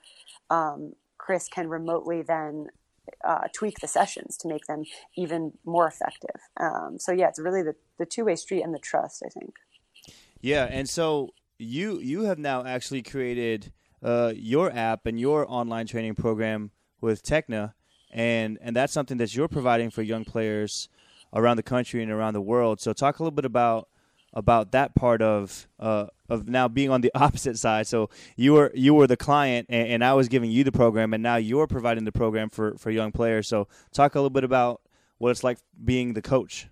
um, 0.50 0.92
Chris 1.18 1.48
can 1.48 1.68
remotely 1.68 2.22
then 2.22 2.68
uh, 3.24 3.48
tweak 3.52 3.80
the 3.80 3.88
sessions 3.88 4.36
to 4.38 4.48
make 4.48 4.66
them 4.66 4.84
even 5.16 5.52
more 5.64 5.88
effective. 5.88 6.40
Um, 6.58 6.98
so 6.98 7.12
yeah, 7.12 7.28
it's 7.28 7.40
really 7.40 7.62
the, 7.62 7.74
the 7.98 8.06
two 8.06 8.24
way 8.24 8.36
street 8.36 8.62
and 8.62 8.74
the 8.74 8.78
trust, 8.78 9.22
I 9.24 9.30
think. 9.30 9.54
Yeah, 10.40 10.64
and 10.70 10.88
so 10.88 11.30
you 11.60 11.98
you 12.00 12.22
have 12.22 12.38
now 12.38 12.64
actually 12.64 13.02
created 13.02 13.72
uh, 14.02 14.32
your 14.34 14.70
app 14.72 15.06
and 15.06 15.20
your 15.20 15.44
online 15.50 15.86
training 15.86 16.14
program 16.14 16.70
with 17.00 17.22
Techne, 17.22 17.74
and 18.10 18.58
and 18.60 18.74
that's 18.74 18.92
something 18.92 19.18
that 19.18 19.34
you're 19.34 19.48
providing 19.48 19.90
for 19.90 20.02
young 20.02 20.24
players 20.24 20.88
around 21.32 21.56
the 21.56 21.62
country 21.62 22.02
and 22.02 22.10
around 22.10 22.34
the 22.34 22.40
world. 22.40 22.80
So 22.80 22.92
talk 22.92 23.18
a 23.18 23.22
little 23.22 23.34
bit 23.34 23.44
about 23.44 23.88
about 24.32 24.72
that 24.72 24.94
part 24.94 25.20
of 25.22 25.68
uh, 25.78 26.06
of 26.28 26.48
now 26.48 26.68
being 26.68 26.90
on 26.90 27.00
the 27.00 27.10
opposite 27.14 27.58
side. 27.58 27.86
So 27.86 28.10
you 28.36 28.54
were 28.54 28.70
you 28.74 28.94
were 28.94 29.06
the 29.06 29.16
client, 29.16 29.66
and, 29.68 29.88
and, 29.88 30.04
I 30.04 30.14
was 30.14 30.28
giving 30.28 30.50
you 30.50 30.64
the 30.64 30.72
program, 30.72 31.12
and 31.12 31.22
now 31.22 31.36
you're 31.36 31.66
providing 31.66 32.04
the 32.04 32.12
program 32.12 32.48
for 32.48 32.76
for 32.78 32.90
young 32.90 33.12
players. 33.12 33.48
So 33.48 33.68
talk 33.92 34.14
a 34.14 34.18
little 34.18 34.30
bit 34.30 34.44
about 34.44 34.80
what 35.18 35.30
it's 35.30 35.44
like 35.44 35.58
being 35.84 36.14
the 36.14 36.22
coach. 36.22 36.68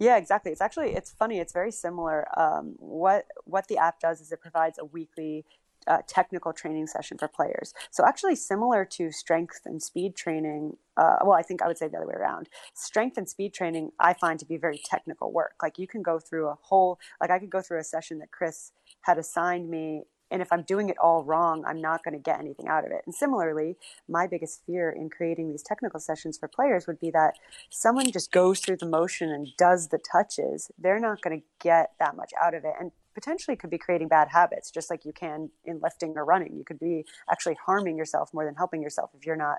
Yeah, 0.00 0.16
exactly. 0.16 0.50
It's 0.50 0.62
actually 0.62 0.92
it's 0.94 1.12
funny. 1.12 1.38
It's 1.38 1.52
very 1.52 1.70
similar. 1.70 2.26
Um, 2.38 2.74
what 2.78 3.26
what 3.44 3.68
the 3.68 3.76
app 3.76 4.00
does 4.00 4.20
is 4.20 4.32
it 4.32 4.40
provides 4.40 4.78
a 4.78 4.84
weekly 4.84 5.44
uh, 5.86 5.98
technical 6.06 6.52
training 6.54 6.86
session 6.86 7.18
for 7.18 7.28
players. 7.28 7.74
So 7.90 8.04
actually 8.06 8.36
similar 8.36 8.84
to 8.86 9.12
strength 9.12 9.60
and 9.66 9.82
speed 9.82 10.16
training. 10.16 10.78
Uh, 10.96 11.16
well, 11.22 11.34
I 11.34 11.42
think 11.42 11.62
I 11.62 11.66
would 11.68 11.78
say 11.78 11.88
the 11.88 11.98
other 11.98 12.06
way 12.06 12.14
around. 12.14 12.48
Strength 12.74 13.18
and 13.18 13.28
speed 13.28 13.52
training 13.54 13.92
I 14.00 14.14
find 14.14 14.38
to 14.40 14.46
be 14.46 14.56
very 14.56 14.80
technical 14.82 15.32
work. 15.32 15.54
Like 15.62 15.78
you 15.78 15.86
can 15.86 16.02
go 16.02 16.18
through 16.18 16.48
a 16.48 16.56
whole, 16.62 16.98
like 17.20 17.30
I 17.30 17.38
could 17.38 17.50
go 17.50 17.60
through 17.60 17.80
a 17.80 17.84
session 17.84 18.18
that 18.20 18.30
Chris 18.30 18.72
had 19.02 19.18
assigned 19.18 19.68
me 19.70 20.04
and 20.30 20.42
if 20.42 20.52
I'm 20.52 20.62
doing 20.62 20.88
it 20.88 20.98
all 20.98 21.24
wrong, 21.24 21.64
I'm 21.66 21.80
not 21.80 22.04
going 22.04 22.14
to 22.14 22.20
get 22.20 22.38
anything 22.38 22.68
out 22.68 22.84
of 22.84 22.92
it. 22.92 23.02
And 23.06 23.14
similarly, 23.14 23.76
my 24.08 24.26
biggest 24.26 24.62
fear 24.66 24.90
in 24.90 25.10
creating 25.10 25.50
these 25.50 25.62
technical 25.62 26.00
sessions 26.00 26.38
for 26.38 26.48
players 26.48 26.86
would 26.86 27.00
be 27.00 27.10
that 27.10 27.34
someone 27.70 28.10
just 28.10 28.30
goes 28.32 28.60
through 28.60 28.78
the 28.78 28.86
motion 28.86 29.30
and 29.30 29.48
does 29.58 29.88
the 29.88 29.98
touches. 29.98 30.70
They're 30.78 31.00
not 31.00 31.20
going 31.22 31.40
to 31.40 31.46
get 31.60 31.92
that 31.98 32.16
much 32.16 32.30
out 32.40 32.54
of 32.54 32.64
it. 32.64 32.74
And 32.78 32.92
potentially 33.14 33.56
could 33.56 33.70
be 33.70 33.78
creating 33.78 34.08
bad 34.08 34.28
habits, 34.30 34.70
just 34.70 34.90
like 34.90 35.04
you 35.04 35.12
can 35.12 35.50
in 35.64 35.80
lifting 35.82 36.14
or 36.16 36.24
running. 36.24 36.54
You 36.56 36.64
could 36.64 36.78
be 36.78 37.04
actually 37.30 37.56
harming 37.66 37.96
yourself 37.96 38.32
more 38.32 38.44
than 38.44 38.54
helping 38.54 38.82
yourself 38.82 39.10
if 39.14 39.26
you're 39.26 39.36
not 39.36 39.58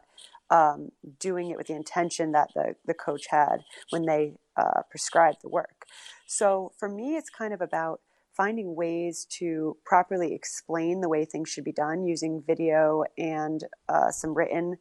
um, 0.50 0.92
doing 1.20 1.50
it 1.50 1.58
with 1.58 1.68
the 1.68 1.76
intention 1.76 2.32
that 2.32 2.50
the, 2.56 2.76
the 2.86 2.94
coach 2.94 3.26
had 3.30 3.58
when 3.90 4.06
they 4.06 4.34
uh, 4.58 4.82
prescribed 4.90 5.38
the 5.42 5.50
work. 5.50 5.86
So 6.26 6.72
for 6.78 6.90
me, 6.90 7.16
it's 7.18 7.30
kind 7.30 7.54
of 7.54 7.62
about 7.62 8.02
finding 8.42 8.76
ways 8.76 9.28
to 9.30 9.78
properly 9.86 10.34
explain 10.34 11.00
the 11.00 11.08
way 11.08 11.24
things 11.24 11.48
should 11.48 11.64
be 11.64 11.72
done 11.72 12.04
using 12.04 12.42
video 12.42 13.04
and 13.16 13.66
uh, 13.88 14.10
some 14.10 14.34
written 14.34 14.76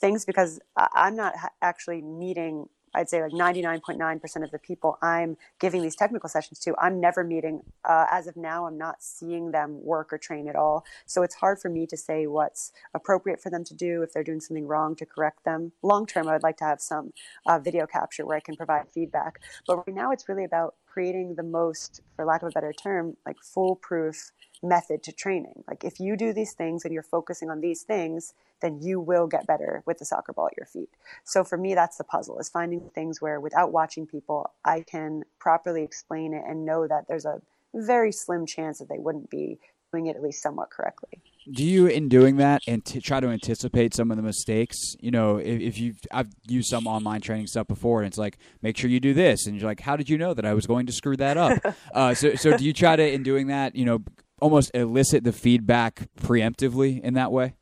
things 0.00 0.24
because 0.24 0.58
I'm 0.94 1.14
not 1.14 1.34
actually 1.60 2.00
meeting 2.00 2.70
I'd 2.94 3.08
say 3.08 3.22
like 3.22 3.32
99.9% 3.32 4.44
of 4.44 4.50
the 4.50 4.58
people 4.58 4.98
I'm 5.02 5.36
giving 5.58 5.82
these 5.82 5.96
technical 5.96 6.28
sessions 6.28 6.58
to, 6.60 6.74
I'm 6.78 7.00
never 7.00 7.24
meeting. 7.24 7.62
Uh, 7.84 8.06
as 8.10 8.26
of 8.26 8.36
now, 8.36 8.66
I'm 8.66 8.78
not 8.78 9.02
seeing 9.02 9.50
them 9.50 9.82
work 9.82 10.12
or 10.12 10.18
train 10.18 10.48
at 10.48 10.56
all. 10.56 10.84
So 11.06 11.22
it's 11.22 11.34
hard 11.34 11.58
for 11.58 11.68
me 11.68 11.86
to 11.86 11.96
say 11.96 12.26
what's 12.26 12.72
appropriate 12.94 13.40
for 13.40 13.50
them 13.50 13.64
to 13.64 13.74
do 13.74 14.02
if 14.02 14.12
they're 14.12 14.24
doing 14.24 14.40
something 14.40 14.66
wrong 14.66 14.94
to 14.96 15.06
correct 15.06 15.44
them. 15.44 15.72
Long 15.82 16.06
term, 16.06 16.28
I 16.28 16.32
would 16.32 16.42
like 16.42 16.56
to 16.58 16.64
have 16.64 16.80
some 16.80 17.12
uh, 17.46 17.58
video 17.58 17.86
capture 17.86 18.26
where 18.26 18.36
I 18.36 18.40
can 18.40 18.56
provide 18.56 18.88
feedback. 18.92 19.40
But 19.66 19.78
right 19.78 19.94
now, 19.94 20.12
it's 20.12 20.28
really 20.28 20.44
about 20.44 20.74
creating 20.86 21.34
the 21.36 21.42
most, 21.42 22.00
for 22.16 22.24
lack 22.24 22.42
of 22.42 22.48
a 22.48 22.52
better 22.52 22.72
term, 22.72 23.16
like 23.24 23.36
foolproof 23.42 24.32
method 24.62 25.02
to 25.02 25.12
training. 25.12 25.64
Like 25.66 25.84
if 25.84 25.98
you 25.98 26.16
do 26.16 26.32
these 26.32 26.52
things 26.52 26.84
and 26.84 26.94
you're 26.94 27.02
focusing 27.02 27.50
on 27.50 27.60
these 27.60 27.82
things, 27.82 28.34
then 28.60 28.80
you 28.80 29.00
will 29.00 29.26
get 29.26 29.46
better 29.46 29.82
with 29.86 29.98
the 29.98 30.04
soccer 30.04 30.32
ball 30.32 30.46
at 30.46 30.56
your 30.56 30.66
feet. 30.66 30.90
So 31.24 31.44
for 31.44 31.58
me, 31.58 31.74
that's 31.74 31.96
the 31.96 32.04
puzzle 32.04 32.38
is 32.38 32.48
finding 32.48 32.90
things 32.94 33.20
where 33.20 33.40
without 33.40 33.72
watching 33.72 34.06
people, 34.06 34.52
I 34.64 34.82
can 34.82 35.24
properly 35.38 35.82
explain 35.82 36.32
it 36.32 36.44
and 36.46 36.64
know 36.64 36.86
that 36.86 37.08
there's 37.08 37.24
a 37.24 37.42
very 37.74 38.12
slim 38.12 38.46
chance 38.46 38.78
that 38.78 38.88
they 38.88 38.98
wouldn't 38.98 39.30
be 39.30 39.58
doing 39.92 40.06
it 40.06 40.16
at 40.16 40.22
least 40.22 40.42
somewhat 40.42 40.70
correctly. 40.70 41.20
Do 41.50 41.64
you, 41.64 41.86
in 41.86 42.08
doing 42.08 42.36
that, 42.36 42.62
and 42.68 42.84
t- 42.84 43.00
try 43.00 43.18
to 43.18 43.26
anticipate 43.26 43.94
some 43.94 44.10
of 44.10 44.16
the 44.16 44.22
mistakes? 44.22 44.78
You 45.00 45.10
know, 45.10 45.38
if, 45.38 45.60
if 45.60 45.78
you've 45.78 45.98
I've 46.12 46.28
used 46.46 46.70
some 46.70 46.86
online 46.86 47.20
training 47.20 47.48
stuff 47.48 47.66
before, 47.66 48.00
and 48.00 48.06
it's 48.06 48.16
like, 48.16 48.38
make 48.62 48.76
sure 48.76 48.88
you 48.88 49.00
do 49.00 49.12
this, 49.12 49.46
and 49.46 49.56
you're 49.56 49.68
like, 49.68 49.80
how 49.80 49.96
did 49.96 50.08
you 50.08 50.16
know 50.16 50.34
that 50.34 50.46
I 50.46 50.54
was 50.54 50.66
going 50.66 50.86
to 50.86 50.92
screw 50.92 51.16
that 51.16 51.36
up? 51.36 51.58
uh, 51.94 52.14
so, 52.14 52.36
so 52.36 52.56
do 52.56 52.64
you 52.64 52.72
try 52.72 52.94
to, 52.94 53.12
in 53.12 53.24
doing 53.24 53.48
that, 53.48 53.74
you 53.74 53.84
know, 53.84 54.02
almost 54.42 54.72
elicit 54.74 55.24
the 55.24 55.32
feedback 55.32 56.08
preemptively 56.20 57.00
in 57.00 57.14
that 57.14 57.32
way? 57.32 57.54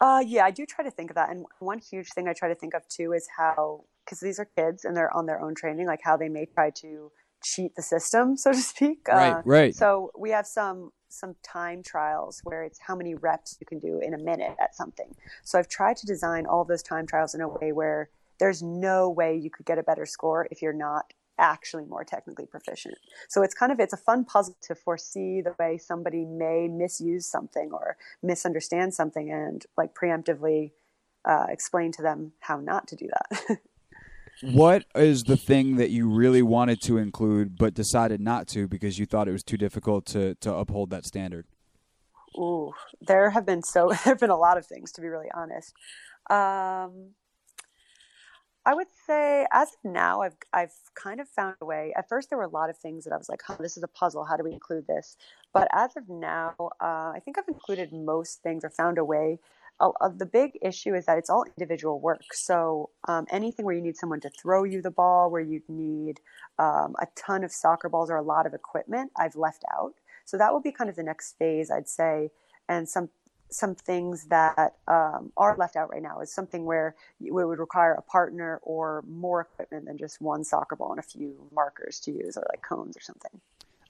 Uh, 0.00 0.22
yeah, 0.24 0.44
I 0.44 0.50
do 0.50 0.66
try 0.66 0.84
to 0.84 0.90
think 0.90 1.10
of 1.10 1.14
that. 1.16 1.30
And 1.30 1.46
one 1.58 1.78
huge 1.78 2.10
thing 2.10 2.28
I 2.28 2.34
try 2.34 2.48
to 2.48 2.54
think 2.54 2.74
of 2.74 2.86
too 2.88 3.12
is 3.12 3.26
how, 3.36 3.84
because 4.04 4.20
these 4.20 4.38
are 4.38 4.44
kids 4.44 4.84
and 4.84 4.96
they're 4.96 5.14
on 5.16 5.26
their 5.26 5.40
own 5.40 5.54
training, 5.54 5.86
like 5.86 6.00
how 6.02 6.16
they 6.16 6.28
may 6.28 6.44
try 6.44 6.70
to 6.70 7.10
cheat 7.42 7.74
the 7.74 7.82
system, 7.82 8.36
so 8.44 8.52
to 8.52 8.58
speak. 8.58 9.08
Right, 9.08 9.32
uh, 9.32 9.42
right. 9.44 9.74
So 9.74 10.10
we 10.16 10.30
have 10.30 10.46
some 10.46 10.92
some 11.08 11.34
time 11.42 11.82
trials 11.82 12.40
where 12.44 12.62
it's 12.62 12.78
how 12.78 12.96
many 12.96 13.14
reps 13.14 13.58
you 13.60 13.66
can 13.66 13.78
do 13.78 14.00
in 14.00 14.14
a 14.14 14.18
minute 14.18 14.56
at 14.58 14.74
something. 14.74 15.14
So 15.44 15.58
I've 15.58 15.68
tried 15.68 15.98
to 15.98 16.06
design 16.06 16.46
all 16.46 16.64
those 16.64 16.82
time 16.82 17.06
trials 17.06 17.34
in 17.34 17.42
a 17.42 17.48
way 17.48 17.72
where 17.72 18.08
there's 18.40 18.62
no 18.62 19.10
way 19.10 19.36
you 19.36 19.50
could 19.50 19.66
get 19.66 19.76
a 19.76 19.82
better 19.82 20.06
score 20.06 20.48
if 20.50 20.62
you're 20.62 20.72
not 20.72 21.12
actually 21.42 21.84
more 21.84 22.04
technically 22.04 22.46
proficient. 22.46 22.94
So 23.28 23.42
it's 23.42 23.52
kind 23.52 23.72
of 23.72 23.80
it's 23.80 23.92
a 23.92 23.98
fun 23.98 24.24
puzzle 24.24 24.56
to 24.62 24.74
foresee 24.74 25.42
the 25.42 25.54
way 25.58 25.76
somebody 25.76 26.24
may 26.24 26.68
misuse 26.68 27.26
something 27.26 27.70
or 27.72 27.96
misunderstand 28.22 28.94
something 28.94 29.30
and 29.30 29.66
like 29.76 29.94
preemptively 29.94 30.70
uh, 31.28 31.46
explain 31.50 31.92
to 31.92 32.02
them 32.02 32.32
how 32.40 32.60
not 32.60 32.86
to 32.88 32.96
do 32.96 33.08
that. 33.08 33.58
what 34.42 34.84
is 34.94 35.24
the 35.24 35.36
thing 35.36 35.76
that 35.76 35.90
you 35.90 36.08
really 36.08 36.42
wanted 36.42 36.80
to 36.82 36.96
include 36.96 37.58
but 37.58 37.74
decided 37.74 38.20
not 38.20 38.46
to 38.48 38.66
because 38.68 38.98
you 38.98 39.04
thought 39.04 39.28
it 39.28 39.32
was 39.32 39.44
too 39.44 39.58
difficult 39.58 40.06
to 40.06 40.36
to 40.36 40.54
uphold 40.54 40.90
that 40.90 41.04
standard? 41.04 41.46
Ooh, 42.38 42.72
there 43.00 43.30
have 43.30 43.44
been 43.44 43.62
so 43.62 43.88
there 44.04 44.14
have 44.14 44.20
been 44.20 44.30
a 44.30 44.38
lot 44.38 44.56
of 44.56 44.64
things 44.64 44.92
to 44.92 45.00
be 45.00 45.08
really 45.08 45.30
honest. 45.34 45.74
Um, 46.30 47.14
I 48.64 48.74
would 48.74 48.88
say 49.06 49.46
as 49.52 49.68
of 49.68 49.92
now, 49.92 50.20
I've 50.22 50.36
I've 50.52 50.74
kind 50.94 51.20
of 51.20 51.28
found 51.28 51.56
a 51.60 51.64
way. 51.64 51.92
At 51.96 52.08
first, 52.08 52.30
there 52.30 52.38
were 52.38 52.44
a 52.44 52.48
lot 52.48 52.70
of 52.70 52.78
things 52.78 53.04
that 53.04 53.12
I 53.12 53.16
was 53.16 53.28
like, 53.28 53.40
"Oh, 53.48 53.56
this 53.58 53.76
is 53.76 53.82
a 53.82 53.88
puzzle. 53.88 54.24
How 54.24 54.36
do 54.36 54.44
we 54.44 54.52
include 54.52 54.86
this?" 54.86 55.16
But 55.52 55.68
as 55.72 55.96
of 55.96 56.08
now, 56.08 56.54
uh, 56.80 57.12
I 57.14 57.20
think 57.24 57.38
I've 57.38 57.48
included 57.48 57.92
most 57.92 58.42
things 58.42 58.64
or 58.64 58.70
found 58.70 58.98
a 58.98 59.04
way. 59.04 59.40
Uh, 59.80 59.90
uh, 60.00 60.10
the 60.16 60.26
big 60.26 60.58
issue 60.62 60.94
is 60.94 61.06
that 61.06 61.18
it's 61.18 61.28
all 61.28 61.44
individual 61.58 61.98
work. 62.00 62.32
So 62.32 62.90
um, 63.08 63.26
anything 63.30 63.64
where 63.64 63.74
you 63.74 63.82
need 63.82 63.96
someone 63.96 64.20
to 64.20 64.30
throw 64.30 64.62
you 64.62 64.80
the 64.80 64.90
ball, 64.90 65.30
where 65.30 65.42
you 65.42 65.62
need 65.68 66.20
um, 66.58 66.94
a 67.00 67.06
ton 67.16 67.42
of 67.42 67.52
soccer 67.52 67.88
balls 67.88 68.10
or 68.10 68.16
a 68.16 68.22
lot 68.22 68.46
of 68.46 68.54
equipment, 68.54 69.10
I've 69.16 69.34
left 69.34 69.64
out. 69.76 69.94
So 70.24 70.38
that 70.38 70.52
will 70.52 70.60
be 70.60 70.70
kind 70.72 70.88
of 70.88 70.94
the 70.94 71.02
next 71.02 71.36
phase, 71.36 71.68
I'd 71.70 71.88
say, 71.88 72.30
and 72.68 72.88
some 72.88 73.08
some 73.52 73.74
things 73.74 74.26
that 74.26 74.74
um, 74.88 75.32
are 75.36 75.56
left 75.56 75.76
out 75.76 75.90
right 75.90 76.02
now 76.02 76.20
is 76.20 76.32
something 76.32 76.64
where 76.64 76.94
it 77.24 77.32
would 77.32 77.58
require 77.58 77.92
a 77.92 78.02
partner 78.02 78.60
or 78.62 79.04
more 79.08 79.42
equipment 79.42 79.86
than 79.86 79.98
just 79.98 80.20
one 80.20 80.44
soccer 80.44 80.76
ball 80.76 80.90
and 80.90 80.98
a 80.98 81.02
few 81.02 81.34
markers 81.52 82.00
to 82.00 82.12
use 82.12 82.36
or 82.36 82.46
like 82.50 82.62
cones 82.62 82.96
or 82.96 83.00
something. 83.00 83.40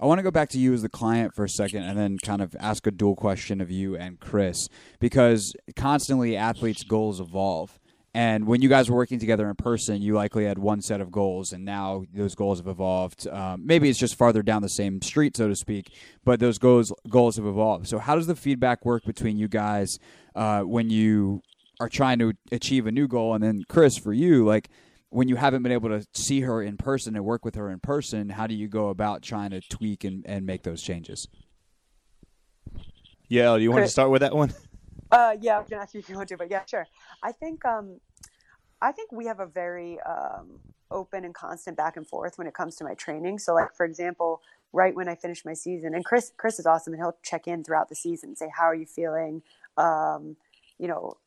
I 0.01 0.07
want 0.07 0.19
to 0.19 0.25
go 0.25 0.33
back 0.33 0.49
to 0.51 0.59
you 0.59 0.73
as 0.73 0.83
the 0.83 0.89
client 0.89 1.33
for 1.33 1.45
a 1.45 1.49
second 1.49 1.85
and 1.85 1.97
then 1.97 2.19
kind 2.19 2.43
of 2.43 2.57
ask 2.59 2.87
a 2.89 2.91
dual 2.91 3.15
question 3.15 3.61
of 3.61 3.71
you 3.71 3.97
and 3.97 4.19
Chris 4.19 4.69
because 4.99 5.55
constantly 5.77 6.37
athletes' 6.37 6.83
goals 6.83 7.21
evolve. 7.21 7.79
And 8.15 8.47
when 8.47 8.61
you 8.61 8.69
guys 8.69 8.91
were 8.91 8.97
working 8.97 9.19
together 9.19 9.49
in 9.49 9.57
person, 9.57 10.03
you 10.03 10.15
likely 10.15 10.45
had 10.45 10.59
one 10.59 10.83
set 10.83 11.01
of 11.01 11.11
goals, 11.11 11.53
and 11.53 11.65
now 11.65 12.05
those 12.13 12.35
goals 12.35 12.59
have 12.59 12.67
evolved. 12.67 13.27
Um, 13.27 13.65
maybe 13.65 13.89
it's 13.89 13.99
just 13.99 14.19
farther 14.19 14.43
down 14.43 14.61
the 14.61 14.69
same 14.69 15.01
street, 15.01 15.35
so 15.35 15.49
to 15.49 15.57
speak, 15.57 15.91
but 16.23 16.39
those 16.39 16.59
goals 16.59 16.93
goals 17.09 17.37
have 17.37 17.47
evolved. 17.47 17.89
So, 17.89 17.99
how 17.99 18.15
does 18.17 18.27
the 18.27 18.37
feedback 18.37 18.85
work 18.85 19.05
between 19.05 19.39
you 19.39 19.49
guys 19.49 19.99
uh, 20.35 20.61
when 20.61 20.91
you 20.91 21.41
are 21.81 21.89
trying 21.89 22.19
to 22.19 22.35
achieve 22.51 22.87
a 22.87 22.93
new 22.93 23.09
goal? 23.09 23.35
And 23.35 23.43
then, 23.43 23.65
Chris, 23.67 23.97
for 23.97 24.13
you, 24.13 24.45
like 24.45 24.69
when 25.09 25.29
you 25.29 25.37
haven't 25.37 25.63
been 25.63 25.73
able 25.73 25.89
to 25.89 26.07
see 26.13 26.41
her 26.41 26.63
in 26.63 26.77
person 26.77 27.17
and 27.17 27.25
work 27.25 27.47
with 27.47 27.55
her 27.55 27.71
in 27.71 27.81
person, 27.81 28.29
how 28.29 28.47
do 28.47 28.55
you 28.55 28.69
go 28.69 28.89
about 28.89 29.23
trying 29.23 29.51
to 29.51 29.63
tweak 29.63 30.05
and, 30.05 30.23
and 30.27 30.45
make 30.45 30.65
those 30.65 30.83
changes? 30.83 31.29
Yeah, 33.29 33.57
do 33.57 33.63
you 33.63 33.71
want 33.71 33.85
to 33.85 33.91
start 33.91 34.11
with 34.11 34.21
that 34.21 34.35
one? 34.35 34.53
Uh, 35.13 35.37
yeah, 35.43 35.59
I 35.59 35.63
gonna 35.69 35.83
ask 35.83 35.93
you 35.93 36.01
if 36.01 36.09
you 36.09 36.17
want 36.17 36.31
to, 36.31 36.39
but 36.39 36.51
yeah, 36.51 36.65
sure. 36.65 36.87
I 37.23 37.33
think 37.33 37.65
um, 37.67 38.01
I 38.81 38.93
think 38.93 39.13
we 39.13 39.27
have 39.27 39.41
a 39.41 39.47
very 39.47 40.01
um, 40.01 40.59
open 40.91 41.25
and 41.27 41.35
constant 41.35 41.77
back 41.77 41.99
and 41.99 42.07
forth 42.07 42.39
when 42.39 42.47
it 42.47 42.55
comes 42.55 42.77
to 42.77 42.85
my 42.85 42.95
training. 42.95 43.39
So, 43.39 43.55
like 43.55 43.75
for 43.77 43.85
example, 43.85 44.41
right 44.73 44.95
when 44.95 45.09
I 45.09 45.15
finish 45.15 45.45
my 45.45 45.53
season, 45.53 45.95
and 45.95 46.03
Chris 46.03 46.33
Chris 46.39 46.59
is 46.59 46.65
awesome, 46.65 46.95
and 46.95 47.03
he'll 47.03 47.19
check 47.23 47.47
in 47.47 47.63
throughout 47.63 47.91
the 47.91 47.95
season 47.95 48.31
and 48.31 48.39
say, 48.39 48.51
"How 48.57 48.65
are 48.65 48.75
you 48.75 48.87
feeling? 48.87 49.43
Um, 49.77 50.37
you 50.79 50.89
know, 50.89 51.19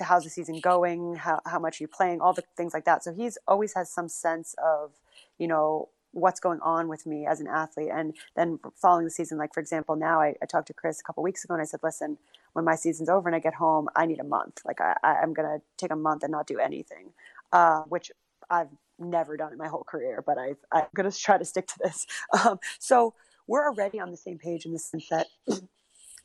how's 0.00 0.22
the 0.22 0.30
season 0.30 0.60
going? 0.60 1.16
How 1.16 1.40
how 1.44 1.58
much 1.58 1.80
are 1.80 1.84
you 1.84 1.88
playing? 1.88 2.20
All 2.20 2.34
the 2.34 2.44
things 2.56 2.72
like 2.72 2.84
that." 2.84 3.02
So 3.02 3.12
he's 3.12 3.36
always 3.48 3.74
has 3.74 3.90
some 3.90 4.08
sense 4.08 4.54
of, 4.64 4.92
you 5.38 5.48
know, 5.48 5.88
what's 6.14 6.40
going 6.40 6.60
on 6.60 6.88
with 6.88 7.06
me 7.06 7.26
as 7.26 7.40
an 7.40 7.48
athlete. 7.48 7.90
And 7.92 8.14
then 8.36 8.58
following 8.80 9.04
the 9.04 9.10
season, 9.10 9.36
like 9.36 9.52
for 9.52 9.60
example, 9.60 9.96
now 9.96 10.20
I, 10.20 10.34
I 10.40 10.46
talked 10.46 10.68
to 10.68 10.72
Chris 10.72 11.00
a 11.00 11.02
couple 11.02 11.22
weeks 11.22 11.44
ago 11.44 11.54
and 11.54 11.60
I 11.60 11.66
said, 11.66 11.80
listen, 11.82 12.18
when 12.52 12.64
my 12.64 12.76
season's 12.76 13.08
over 13.08 13.28
and 13.28 13.34
I 13.34 13.40
get 13.40 13.54
home, 13.54 13.88
I 13.96 14.06
need 14.06 14.20
a 14.20 14.24
month. 14.24 14.60
Like 14.64 14.80
I, 14.80 14.94
I'm 15.04 15.34
going 15.34 15.48
to 15.48 15.62
take 15.76 15.90
a 15.90 15.96
month 15.96 16.22
and 16.22 16.30
not 16.30 16.46
do 16.46 16.58
anything, 16.58 17.10
uh, 17.52 17.82
which 17.82 18.12
I've 18.48 18.68
never 18.98 19.36
done 19.36 19.52
in 19.52 19.58
my 19.58 19.68
whole 19.68 19.84
career, 19.84 20.22
but 20.24 20.38
i 20.38 20.54
am 20.72 20.86
going 20.94 21.10
to 21.10 21.18
try 21.18 21.36
to 21.36 21.44
stick 21.44 21.66
to 21.66 21.78
this. 21.82 22.06
Um, 22.44 22.58
so 22.78 23.14
we're 23.46 23.66
already 23.66 24.00
on 24.00 24.10
the 24.10 24.16
same 24.16 24.38
page 24.38 24.64
in 24.66 24.72
the 24.72 24.78
sense 24.78 25.08
that 25.08 25.26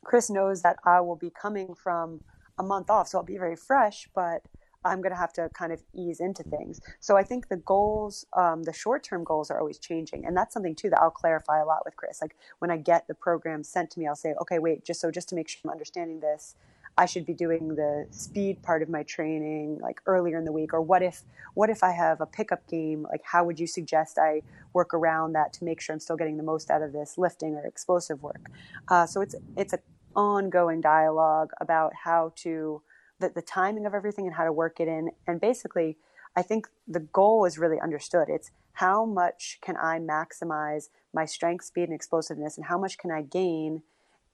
Chris 0.05 0.29
knows 0.29 0.61
that 0.61 0.77
I 0.85 1.01
will 1.01 1.15
be 1.15 1.29
coming 1.29 1.73
from 1.75 2.21
a 2.57 2.63
month 2.63 2.89
off, 2.89 3.07
so 3.07 3.17
I'll 3.17 3.23
be 3.23 3.37
very 3.37 3.55
fresh, 3.55 4.07
but 4.13 4.43
I'm 4.85 5.01
going 5.01 5.11
to 5.11 5.19
have 5.19 5.33
to 5.33 5.49
kind 5.53 5.71
of 5.71 5.81
ease 5.93 6.19
into 6.19 6.43
things. 6.43 6.79
So 6.99 7.17
I 7.17 7.23
think 7.23 7.49
the 7.49 7.57
goals, 7.57 8.25
um, 8.33 8.63
the 8.63 8.73
short 8.73 9.03
term 9.03 9.23
goals 9.23 9.51
are 9.51 9.59
always 9.59 9.79
changing. 9.79 10.25
And 10.25 10.35
that's 10.35 10.53
something 10.53 10.75
too 10.75 10.89
that 10.89 10.99
I'll 11.01 11.09
clarify 11.09 11.61
a 11.61 11.65
lot 11.65 11.79
with 11.85 11.95
Chris. 11.95 12.21
Like 12.21 12.35
when 12.59 12.71
I 12.71 12.77
get 12.77 13.07
the 13.07 13.13
program 13.13 13.63
sent 13.63 13.91
to 13.91 13.99
me, 13.99 14.07
I'll 14.07 14.15
say, 14.15 14.33
okay, 14.41 14.59
wait, 14.59 14.85
just 14.85 15.01
so 15.01 15.11
just 15.11 15.29
to 15.29 15.35
make 15.35 15.49
sure 15.49 15.59
I'm 15.65 15.71
understanding 15.71 16.19
this, 16.19 16.55
I 16.99 17.05
should 17.05 17.25
be 17.25 17.33
doing 17.33 17.75
the 17.75 18.07
speed 18.11 18.61
part 18.61 18.81
of 18.81 18.89
my 18.89 19.03
training 19.03 19.79
like 19.81 20.01
earlier 20.05 20.37
in 20.37 20.43
the 20.43 20.51
week 20.51 20.73
or 20.73 20.81
what 20.81 21.01
if 21.01 21.23
what 21.53 21.69
if 21.69 21.81
I 21.81 21.91
have 21.91 22.19
a 22.19 22.25
pickup 22.25 22.67
game 22.67 23.07
like 23.09 23.21
how 23.23 23.45
would 23.45 23.57
you 23.57 23.67
suggest 23.67 24.17
I 24.17 24.41
work 24.73 24.93
around 24.93 25.31
that 25.31 25.53
to 25.53 25.63
make 25.63 25.79
sure 25.79 25.93
I'm 25.93 26.01
still 26.01 26.17
getting 26.17 26.35
the 26.35 26.43
most 26.43 26.69
out 26.69 26.81
of 26.81 26.91
this 26.91 27.17
lifting 27.17 27.55
or 27.55 27.65
explosive 27.65 28.21
work 28.21 28.49
uh, 28.89 29.05
so 29.05 29.21
it's 29.21 29.33
it's 29.55 29.71
an 29.71 29.79
ongoing 30.13 30.81
dialogue 30.81 31.51
about 31.61 31.93
how 32.03 32.33
to 32.37 32.81
the, 33.19 33.29
the 33.29 33.41
timing 33.41 33.85
of 33.85 33.93
everything 33.93 34.25
and 34.25 34.35
how 34.35 34.43
to 34.43 34.51
work 34.51 34.79
it 34.79 34.87
in 34.87 35.11
and 35.27 35.39
basically 35.39 35.97
I 36.35 36.41
think 36.41 36.67
the 36.87 36.99
goal 36.99 37.45
is 37.45 37.57
really 37.57 37.79
understood 37.79 38.29
it's 38.29 38.51
how 38.73 39.05
much 39.05 39.59
can 39.61 39.75
I 39.77 39.99
maximize 39.99 40.89
my 41.13 41.25
strength 41.25 41.65
speed 41.65 41.83
and 41.83 41.93
explosiveness 41.93 42.57
and 42.57 42.67
how 42.67 42.77
much 42.77 42.97
can 42.97 43.11
I 43.11 43.23
gain 43.23 43.81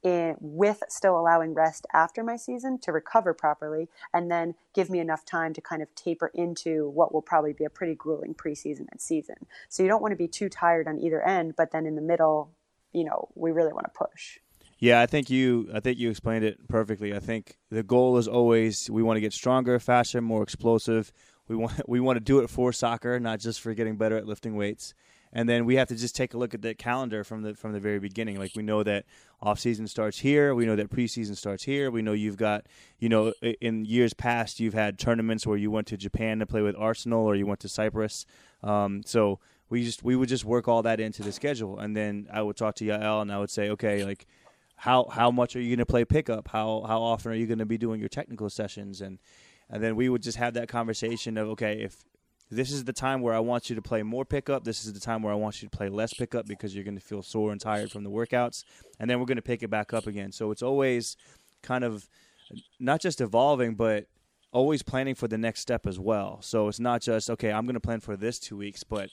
in, 0.06 0.36
with 0.40 0.84
still 0.88 1.20
allowing 1.20 1.54
rest 1.54 1.88
after 1.92 2.24
my 2.24 2.38
season 2.38 2.78
to 2.80 2.92
recover 2.92 3.34
properly 3.34 3.90
and 4.14 4.30
then 4.30 4.54
give 4.74 4.90
me 4.90 5.00
enough 5.00 5.26
time 5.26 5.52
to 5.54 5.62
kind 5.62 5.82
of 5.82 5.94
taper 5.96 6.32
into 6.36 6.88
what 6.90 7.12
will 7.12 7.24
probably 7.24 7.54
be 7.54 7.66
a 7.66 7.70
pretty 7.70 7.96
grueling 7.96 8.36
preseason 8.36 8.86
and 8.92 9.02
season. 9.02 9.36
So 9.68 9.82
you 9.82 9.90
don't 9.90 10.02
want 10.02 10.12
to 10.12 10.18
be 10.18 10.28
too 10.28 10.48
tired 10.48 10.88
on 10.88 11.00
either 11.00 11.26
end, 11.26 11.56
but 11.56 11.72
then 11.72 11.88
in 11.88 11.96
the 11.96 12.02
middle, 12.02 12.52
you 12.94 13.04
know, 13.04 13.30
we 13.34 13.52
really 13.52 13.74
want 13.74 13.86
to 13.86 13.98
push. 13.98 14.38
Yeah, 14.78 15.02
I 15.02 15.06
think 15.06 15.30
you 15.30 15.70
I 15.74 15.80
think 15.80 15.98
you 15.98 16.10
explained 16.10 16.44
it 16.44 16.68
perfectly. 16.68 17.16
I 17.16 17.20
think 17.20 17.58
the 17.70 17.84
goal 17.84 18.18
is 18.18 18.28
always 18.28 18.90
we 18.90 19.04
want 19.04 19.18
to 19.18 19.22
get 19.22 19.34
stronger, 19.34 19.80
faster, 19.80 20.22
more 20.22 20.44
explosive. 20.44 21.12
We 21.48 21.56
want 21.56 21.82
we 21.88 22.00
want 22.00 22.18
to 22.18 22.24
do 22.24 22.40
it 22.40 22.50
for 22.50 22.74
soccer, 22.74 23.20
not 23.20 23.40
just 23.40 23.62
for 23.62 23.74
getting 23.74 23.96
better 23.96 24.18
at 24.18 24.26
lifting 24.26 24.56
weights 24.56 24.94
and 25.36 25.50
then 25.50 25.66
we 25.66 25.76
have 25.76 25.90
to 25.90 25.96
just 25.96 26.16
take 26.16 26.34
a 26.34 26.38
look 26.38 26.54
at 26.54 26.62
the 26.62 26.74
calendar 26.74 27.26
from 27.26 27.42
the 27.42 27.54
from 27.54 27.74
the 27.74 27.80
very 27.80 28.00
beginning. 28.00 28.40
Like 28.40 28.54
we 28.56 28.64
know 28.64 28.84
that 28.84 29.06
off 29.42 29.60
season 29.60 29.86
starts 29.86 30.20
here, 30.20 30.56
we 30.56 30.66
know 30.66 30.78
that 30.78 30.90
preseason 30.90 31.36
starts 31.36 31.64
here. 31.64 31.92
We 31.92 32.02
know 32.02 32.14
you've 32.14 32.38
got 32.38 32.66
you 33.00 33.10
know 33.10 33.34
in 33.60 33.84
years 33.84 34.14
past 34.14 34.62
you've 34.62 34.74
had 34.74 34.98
tournaments 34.98 35.46
where 35.46 35.58
you 35.58 35.70
went 35.70 35.88
to 35.88 35.98
Japan 35.98 36.40
to 36.40 36.46
play 36.46 36.62
with 36.62 36.76
Arsenal 36.78 37.26
or 37.26 37.36
you 37.36 37.46
went 37.46 37.60
to 37.60 37.70
Cyprus. 37.70 38.26
Um, 38.64 39.04
so 39.06 39.40
we 39.70 39.84
just 39.84 40.04
we 40.04 40.16
would 40.16 40.30
just 40.30 40.46
work 40.46 40.70
all 40.70 40.82
that 40.84 41.02
into 41.02 41.22
the 41.22 41.34
schedule, 41.34 41.80
and 41.80 41.98
then 41.98 42.28
I 42.32 42.42
would 42.42 42.56
talk 42.56 42.76
to 42.76 42.86
Yael 42.86 43.22
and 43.22 43.30
I 43.32 43.38
would 43.38 43.52
say, 43.52 43.70
okay, 43.72 44.06
like 44.06 44.26
how 44.76 45.06
how 45.12 45.32
much 45.32 45.56
are 45.56 45.62
you 45.62 45.70
going 45.70 45.80
to 45.80 45.86
play 45.86 46.06
pickup? 46.06 46.48
How 46.50 46.84
how 46.88 47.02
often 47.02 47.32
are 47.32 47.36
you 47.36 47.48
going 47.48 47.60
to 47.60 47.66
be 47.66 47.78
doing 47.78 48.00
your 48.00 48.10
technical 48.10 48.50
sessions 48.50 49.02
and 49.02 49.20
and 49.70 49.82
then 49.82 49.96
we 49.96 50.10
would 50.10 50.22
just 50.22 50.38
have 50.38 50.54
that 50.56 50.68
conversation 50.68 51.38
of 51.38 51.50
okay 51.50 51.82
if 51.82 52.04
this 52.52 52.72
is 52.72 52.84
the 52.84 52.94
time 52.94 53.22
where 53.22 53.34
I 53.34 53.40
want 53.40 53.70
you 53.70 53.76
to 53.76 53.82
play 53.82 54.04
more 54.04 54.24
pickup. 54.24 54.64
This 54.64 54.86
is 54.86 54.94
the 54.94 55.00
time 55.00 55.24
where 55.24 55.34
I 55.34 55.36
want 55.36 55.62
you 55.62 55.68
to 55.68 55.76
play 55.76 55.90
less 55.90 56.14
pickup 56.14 56.46
because 56.46 56.76
you're 56.76 56.84
going 56.84 56.98
to 56.98 57.04
feel 57.04 57.24
sore 57.24 57.52
and 57.52 57.60
tired 57.60 57.92
from 57.92 58.04
the 58.04 58.12
workouts. 58.12 58.64
And 59.00 59.10
then 59.10 59.20
we're 59.20 59.26
going 59.26 59.38
to 59.38 59.42
pick 59.42 59.64
it 59.64 59.70
back 59.70 59.94
up 59.94 60.06
again. 60.06 60.32
So 60.32 60.52
it's 60.52 60.62
always 60.62 61.18
kind 61.64 61.84
of 61.84 62.08
not 62.80 63.02
just 63.02 63.20
evolving, 63.20 63.74
but 63.74 64.06
always 64.52 64.84
planning 64.84 65.16
for 65.16 65.28
the 65.28 65.38
next 65.38 65.62
step 65.62 65.88
as 65.88 66.00
well. 66.00 66.40
So 66.42 66.68
it's 66.68 66.80
not 66.80 67.02
just, 67.02 67.30
okay, 67.32 67.52
I'm 67.52 67.66
going 67.66 67.74
to 67.74 67.80
plan 67.80 68.00
for 68.00 68.16
this 68.16 68.40
two 68.40 68.58
weeks, 68.58 68.84
but 68.84 69.10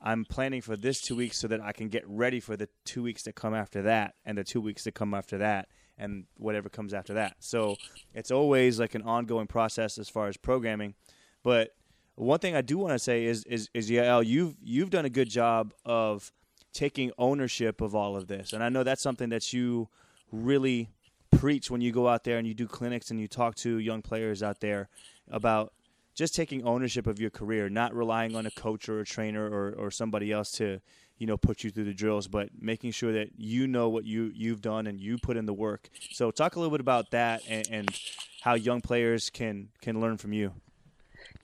I'm 0.00 0.24
planning 0.24 0.60
for 0.60 0.76
this 0.76 1.00
two 1.00 1.16
weeks 1.16 1.38
so 1.38 1.48
that 1.48 1.60
I 1.60 1.72
can 1.72 1.88
get 1.88 2.04
ready 2.06 2.40
for 2.40 2.56
the 2.56 2.68
two 2.84 3.02
weeks 3.02 3.24
that 3.24 3.34
come 3.34 3.54
after 3.54 3.82
that 3.82 4.14
and 4.24 4.38
the 4.38 4.44
two 4.44 4.60
weeks 4.60 4.84
that 4.84 4.94
come 4.94 5.12
after 5.12 5.38
that 5.38 5.68
and 5.98 6.24
whatever 6.36 6.68
comes 6.68 6.94
after 6.94 7.14
that. 7.14 7.36
So 7.40 7.76
it's 8.14 8.30
always 8.30 8.78
like 8.78 8.94
an 8.94 9.02
ongoing 9.02 9.48
process 9.48 9.98
as 9.98 10.08
far 10.08 10.28
as 10.28 10.36
programming. 10.36 10.94
But 11.42 11.74
one 12.14 12.38
thing 12.38 12.54
I 12.54 12.62
do 12.62 12.78
want 12.78 12.92
to 12.92 12.98
say 12.98 13.24
is 13.24 13.44
is 13.44 13.68
is 13.74 13.90
Yael, 13.90 14.24
you've 14.24 14.56
you've 14.62 14.90
done 14.90 15.04
a 15.04 15.10
good 15.10 15.28
job 15.30 15.72
of 15.84 16.32
taking 16.72 17.10
ownership 17.18 17.80
of 17.80 17.94
all 17.94 18.16
of 18.16 18.28
this, 18.28 18.52
and 18.52 18.62
I 18.62 18.68
know 18.68 18.82
that's 18.82 19.02
something 19.02 19.30
that 19.30 19.52
you 19.52 19.88
really 20.30 20.90
preach 21.30 21.70
when 21.70 21.80
you 21.80 21.92
go 21.92 22.08
out 22.08 22.24
there 22.24 22.38
and 22.38 22.46
you 22.46 22.54
do 22.54 22.66
clinics 22.66 23.10
and 23.10 23.20
you 23.20 23.28
talk 23.28 23.54
to 23.54 23.78
young 23.78 24.02
players 24.02 24.42
out 24.42 24.60
there 24.60 24.88
about 25.30 25.72
just 26.18 26.34
taking 26.34 26.64
ownership 26.64 27.06
of 27.06 27.20
your 27.20 27.30
career, 27.30 27.68
not 27.68 27.94
relying 27.94 28.34
on 28.34 28.44
a 28.44 28.50
coach 28.50 28.88
or 28.88 28.98
a 28.98 29.04
trainer 29.04 29.48
or, 29.48 29.72
or 29.78 29.88
somebody 29.88 30.32
else 30.32 30.50
to, 30.50 30.80
you 31.16 31.28
know, 31.28 31.36
put 31.36 31.62
you 31.62 31.70
through 31.70 31.84
the 31.84 31.94
drills, 31.94 32.26
but 32.26 32.48
making 32.60 32.90
sure 32.90 33.12
that 33.12 33.28
you 33.36 33.68
know 33.68 33.88
what 33.88 34.04
you 34.04 34.32
you've 34.34 34.60
done 34.60 34.88
and 34.88 35.00
you 35.00 35.16
put 35.16 35.36
in 35.36 35.46
the 35.46 35.54
work. 35.54 35.88
So 36.10 36.32
talk 36.32 36.56
a 36.56 36.58
little 36.58 36.72
bit 36.72 36.80
about 36.80 37.12
that 37.12 37.42
and, 37.48 37.68
and 37.70 38.00
how 38.40 38.54
young 38.54 38.80
players 38.80 39.30
can 39.30 39.68
can 39.80 40.00
learn 40.00 40.16
from 40.16 40.32
you. 40.32 40.54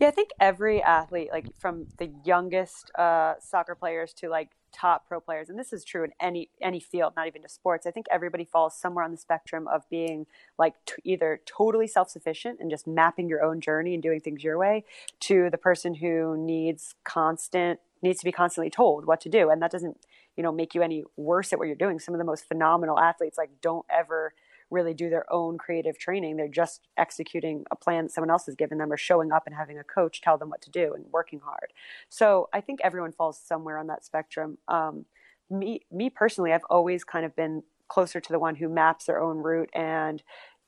Yeah, 0.01 0.09
I 0.09 0.11
think 0.11 0.31
every 0.41 0.83
athlete, 0.83 1.29
like 1.31 1.47
from 1.57 1.87
the 1.99 2.11
youngest 2.25 2.91
uh, 2.99 3.35
soccer 3.39 3.77
players 3.77 4.13
to 4.15 4.29
like 4.29 4.51
top 4.75 5.07
pro 5.07 5.21
players, 5.21 5.49
and 5.49 5.59
this 5.59 5.73
is 5.73 5.85
true 5.85 6.05
in 6.05 6.13
any 6.21 6.51
any 6.61 6.81
field, 6.81 7.15
not 7.17 7.27
even 7.27 7.43
just 7.43 7.55
sports. 7.55 7.87
I 7.87 7.91
think 7.91 8.07
everybody 8.11 8.45
falls 8.45 8.77
somewhere 8.77 9.05
on 9.05 9.11
the 9.11 9.17
spectrum 9.17 9.69
of 9.69 9.89
being 9.89 10.27
like 10.59 10.75
t- 10.87 10.95
either 11.05 11.41
totally 11.47 11.87
self 11.87 12.11
sufficient 12.11 12.61
and 12.61 12.71
just 12.71 12.87
mapping 12.87 13.29
your 13.29 13.43
own 13.43 13.61
journey 13.61 13.95
and 13.95 14.03
doing 14.03 14.21
things 14.21 14.45
your 14.45 14.59
way, 14.59 14.85
to 15.21 15.49
the 15.51 15.59
person 15.59 15.95
who 15.95 16.37
needs 16.37 16.95
constant 17.05 17.81
needs 18.03 18.19
to 18.19 18.25
be 18.25 18.33
constantly 18.33 18.71
told 18.71 19.07
what 19.07 19.21
to 19.23 19.29
do, 19.29 19.51
and 19.51 19.63
that 19.63 19.71
doesn't 19.71 19.99
you 20.37 20.43
know 20.43 20.53
make 20.53 20.75
you 20.75 20.83
any 20.83 21.05
worse 21.17 21.53
at 21.53 21.59
what 21.59 21.67
you're 21.67 21.77
doing. 21.77 21.99
Some 21.99 22.15
of 22.15 22.19
the 22.19 22.25
most 22.25 22.47
phenomenal 22.47 22.99
athletes 22.99 23.39
like 23.39 23.51
don't 23.61 23.87
ever 23.89 24.35
really 24.75 24.95
do 24.95 25.09
their 25.09 25.31
own 25.33 25.57
creative 25.57 25.99
training. 25.99 26.37
They're 26.37 26.49
just 26.49 26.89
executing 26.99 27.65
a 27.71 27.77
plan 27.77 28.09
someone 28.09 28.31
else 28.31 28.47
has 28.47 28.55
given 28.55 28.79
them 28.79 28.93
or 28.93 28.99
showing 28.99 29.33
up 29.33 29.45
and 29.47 29.55
having 29.55 29.79
a 29.79 29.85
coach 29.85 30.21
tell 30.21 30.37
them 30.37 30.51
what 30.51 30.61
to 30.63 30.71
do 30.71 30.93
and 30.95 31.07
working 31.13 31.41
hard. 31.41 31.73
So 32.09 32.49
I 32.53 32.61
think 32.61 32.81
everyone 32.83 33.13
falls 33.13 33.39
somewhere 33.39 33.79
on 33.79 33.87
that 33.87 34.05
spectrum. 34.05 34.59
Um, 34.69 35.07
me, 35.49 35.81
me 35.91 36.11
personally, 36.11 36.53
I've 36.53 36.69
always 36.69 37.05
kind 37.05 37.25
of 37.25 37.35
been 37.37 37.63
closer 37.89 38.21
to 38.21 38.33
the 38.33 38.39
one 38.39 38.57
who 38.57 38.69
maps 38.69 39.07
their 39.07 39.21
own 39.21 39.39
route 39.39 39.71
and, 39.75 40.23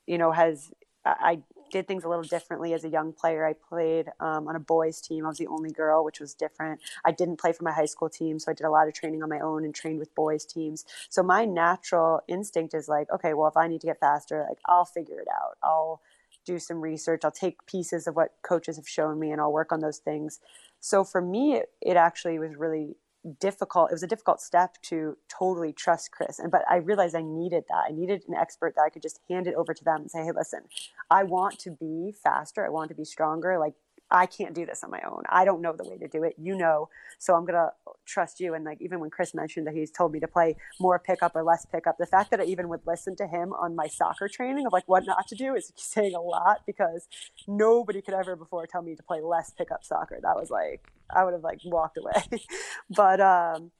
you 0.05 0.17
know, 0.17 0.31
has 0.31 0.71
I 1.05 1.39
did 1.69 1.87
things 1.87 2.03
a 2.03 2.09
little 2.09 2.23
differently 2.23 2.73
as 2.73 2.83
a 2.83 2.89
young 2.89 3.13
player. 3.13 3.45
I 3.45 3.53
played 3.53 4.09
um, 4.19 4.47
on 4.47 4.55
a 4.55 4.59
boys' 4.59 5.01
team. 5.01 5.25
I 5.25 5.29
was 5.29 5.37
the 5.37 5.47
only 5.47 5.71
girl, 5.71 6.03
which 6.03 6.19
was 6.19 6.33
different. 6.33 6.81
I 7.05 7.11
didn't 7.11 7.37
play 7.37 7.53
for 7.53 7.63
my 7.63 7.71
high 7.71 7.85
school 7.85 8.09
team, 8.09 8.39
so 8.39 8.51
I 8.51 8.53
did 8.53 8.65
a 8.65 8.69
lot 8.69 8.87
of 8.87 8.93
training 8.93 9.23
on 9.23 9.29
my 9.29 9.39
own 9.39 9.63
and 9.63 9.73
trained 9.73 9.99
with 9.99 10.13
boys' 10.15 10.45
teams. 10.45 10.85
So 11.09 11.23
my 11.23 11.45
natural 11.45 12.21
instinct 12.27 12.73
is 12.73 12.87
like, 12.87 13.11
okay, 13.11 13.33
well, 13.33 13.47
if 13.47 13.57
I 13.57 13.67
need 13.67 13.81
to 13.81 13.87
get 13.87 13.99
faster, 13.99 14.45
like 14.47 14.59
I'll 14.65 14.85
figure 14.85 15.19
it 15.19 15.27
out. 15.27 15.57
I'll 15.63 16.01
do 16.45 16.59
some 16.59 16.81
research. 16.81 17.21
I'll 17.23 17.31
take 17.31 17.65
pieces 17.65 18.07
of 18.07 18.15
what 18.15 18.35
coaches 18.41 18.77
have 18.77 18.87
shown 18.87 19.19
me, 19.19 19.31
and 19.31 19.41
I'll 19.41 19.53
work 19.53 19.71
on 19.71 19.81
those 19.81 19.97
things. 19.97 20.39
So 20.79 21.03
for 21.03 21.21
me, 21.21 21.55
it, 21.55 21.69
it 21.81 21.97
actually 21.97 22.39
was 22.39 22.55
really 22.55 22.95
difficult. 23.39 23.91
It 23.91 23.95
was 23.95 24.03
a 24.03 24.07
difficult 24.07 24.41
step 24.41 24.75
to 24.83 25.17
totally 25.29 25.73
trust 25.73 26.11
Chris. 26.11 26.39
And 26.39 26.51
but 26.51 26.63
I 26.69 26.77
realized 26.77 27.15
I 27.15 27.21
needed 27.21 27.65
that. 27.69 27.85
I 27.89 27.91
needed 27.91 28.23
an 28.27 28.35
expert 28.35 28.75
that 28.75 28.83
I 28.83 28.89
could 28.89 29.01
just 29.01 29.19
hand 29.29 29.47
it 29.47 29.55
over 29.55 29.73
to 29.73 29.83
them 29.83 30.01
and 30.01 30.11
say, 30.11 30.23
"Hey, 30.23 30.31
listen, 30.35 30.61
I 31.09 31.23
want 31.23 31.59
to 31.59 31.71
be 31.71 32.13
faster. 32.23 32.65
I 32.65 32.69
want 32.69 32.89
to 32.89 32.95
be 32.95 33.05
stronger. 33.05 33.57
Like 33.59 33.75
I 34.09 34.25
can't 34.25 34.53
do 34.53 34.65
this 34.65 34.83
on 34.83 34.91
my 34.91 35.01
own. 35.09 35.23
I 35.29 35.43
don't 35.43 35.61
know 35.61 35.73
the 35.73 35.87
way 35.87 35.97
to 35.97 36.07
do 36.07 36.23
it. 36.23 36.35
You 36.37 36.55
know. 36.55 36.89
So 37.19 37.35
I'm 37.35 37.45
to 37.47 37.71
trust 38.05 38.39
you. 38.39 38.53
And 38.53 38.63
like, 38.63 38.81
even 38.81 38.99
when 38.99 39.09
Chris 39.09 39.33
mentioned 39.33 39.67
that 39.67 39.73
he's 39.73 39.91
told 39.91 40.11
me 40.11 40.19
to 40.19 40.27
play 40.27 40.55
more 40.79 40.99
pickup 40.99 41.35
or 41.35 41.43
less 41.43 41.65
pickup, 41.65 41.97
the 41.97 42.05
fact 42.05 42.31
that 42.31 42.39
I 42.39 42.43
even 42.45 42.69
would 42.69 42.81
listen 42.85 43.15
to 43.17 43.27
him 43.27 43.53
on 43.53 43.75
my 43.75 43.87
soccer 43.87 44.27
training 44.27 44.65
of 44.65 44.73
like 44.73 44.87
what 44.87 45.05
not 45.05 45.27
to 45.27 45.35
do 45.35 45.55
is 45.55 45.73
saying 45.75 46.15
a 46.15 46.21
lot 46.21 46.61
because 46.65 47.07
nobody 47.47 48.01
could 48.01 48.13
ever 48.13 48.35
before 48.35 48.65
tell 48.67 48.81
me 48.81 48.95
to 48.95 49.03
play 49.03 49.21
less 49.21 49.51
pickup 49.51 49.83
soccer. 49.83 50.19
That 50.21 50.35
was 50.35 50.49
like, 50.49 50.91
I 51.09 51.23
would 51.23 51.33
have 51.33 51.43
like 51.43 51.59
walked 51.65 51.97
away. 51.97 52.41
but, 52.89 53.19
um, 53.19 53.71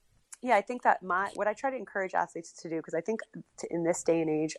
yeah, 0.41 0.55
I 0.55 0.61
think 0.61 0.83
that 0.83 1.01
my, 1.01 1.29
what 1.35 1.47
I 1.47 1.53
try 1.53 1.71
to 1.71 1.75
encourage 1.75 2.13
athletes 2.13 2.51
to 2.61 2.69
do, 2.69 2.77
because 2.77 2.93
I 2.93 3.01
think 3.01 3.21
in 3.71 3.83
this 3.83 4.03
day 4.03 4.21
and 4.21 4.29
age, 4.29 4.55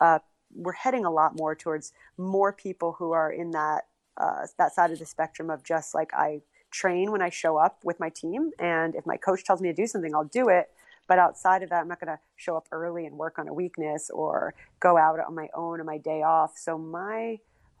uh, 0.00 0.20
we're 0.54 0.72
heading 0.72 1.04
a 1.04 1.10
lot 1.10 1.36
more 1.36 1.54
towards 1.54 1.92
more 2.16 2.52
people 2.52 2.96
who 2.98 3.12
are 3.12 3.30
in 3.30 3.50
that 3.50 3.84
uh, 4.18 4.46
that 4.58 4.74
side 4.74 4.90
of 4.90 4.98
the 4.98 5.06
spectrum 5.06 5.50
of 5.50 5.62
just 5.62 5.94
like 5.94 6.12
I 6.12 6.40
train 6.70 7.10
when 7.10 7.22
I 7.22 7.30
show 7.30 7.56
up 7.56 7.78
with 7.82 7.98
my 7.98 8.10
team, 8.10 8.50
and 8.58 8.94
if 8.94 9.06
my 9.06 9.16
coach 9.16 9.44
tells 9.44 9.60
me 9.60 9.68
to 9.68 9.74
do 9.74 9.86
something, 9.86 10.14
I'll 10.14 10.24
do 10.24 10.48
it. 10.48 10.70
But 11.06 11.18
outside 11.18 11.62
of 11.62 11.70
that, 11.70 11.80
I'm 11.80 11.88
not 11.88 12.00
going 12.00 12.14
to 12.14 12.20
show 12.36 12.54
up 12.56 12.68
early 12.70 13.06
and 13.06 13.16
work 13.16 13.38
on 13.38 13.48
a 13.48 13.54
weakness 13.54 14.10
or 14.10 14.54
go 14.78 14.98
out 14.98 15.18
on 15.20 15.34
my 15.34 15.48
own 15.54 15.80
on 15.80 15.86
my 15.86 15.96
day 15.96 16.22
off. 16.22 16.52
So 16.56 16.76
my 16.76 17.38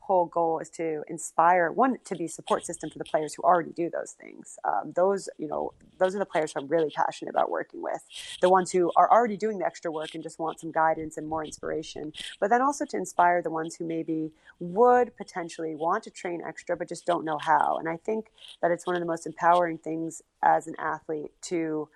whole 0.08 0.24
goal 0.24 0.58
is 0.58 0.70
to 0.70 1.04
inspire 1.06 1.70
one 1.70 1.98
to 2.02 2.16
be 2.16 2.26
support 2.26 2.64
system 2.64 2.88
for 2.88 2.98
the 2.98 3.04
players 3.04 3.34
who 3.34 3.42
already 3.42 3.72
do 3.72 3.90
those 3.90 4.12
things. 4.12 4.58
Um, 4.64 4.92
those 4.96 5.28
you 5.38 5.46
know 5.46 5.74
those 5.98 6.16
are 6.16 6.18
the 6.18 6.26
players 6.26 6.52
who 6.52 6.60
I'm 6.60 6.66
really 6.66 6.90
passionate 6.90 7.30
about 7.30 7.50
working 7.50 7.82
with. 7.82 8.02
The 8.40 8.48
ones 8.48 8.72
who 8.72 8.90
are 8.96 9.10
already 9.12 9.36
doing 9.36 9.58
the 9.58 9.66
extra 9.66 9.92
work 9.92 10.14
and 10.14 10.22
just 10.22 10.38
want 10.38 10.60
some 10.60 10.72
guidance 10.72 11.18
and 11.18 11.28
more 11.28 11.44
inspiration. 11.44 12.12
But 12.40 12.48
then 12.48 12.62
also 12.62 12.86
to 12.86 12.96
inspire 12.96 13.42
the 13.42 13.50
ones 13.50 13.76
who 13.76 13.84
maybe 13.84 14.32
would 14.58 15.14
potentially 15.16 15.74
want 15.74 16.02
to 16.04 16.10
train 16.10 16.40
extra 16.46 16.74
but 16.76 16.88
just 16.88 17.04
don't 17.04 17.24
know 17.24 17.38
how. 17.38 17.76
And 17.78 17.88
I 17.88 17.98
think 17.98 18.32
that 18.62 18.70
it's 18.70 18.86
one 18.86 18.96
of 18.96 19.00
the 19.00 19.06
most 19.06 19.26
empowering 19.26 19.76
things 19.76 20.22
as 20.42 20.66
an 20.66 20.74
athlete 20.78 21.32
to 21.42 21.88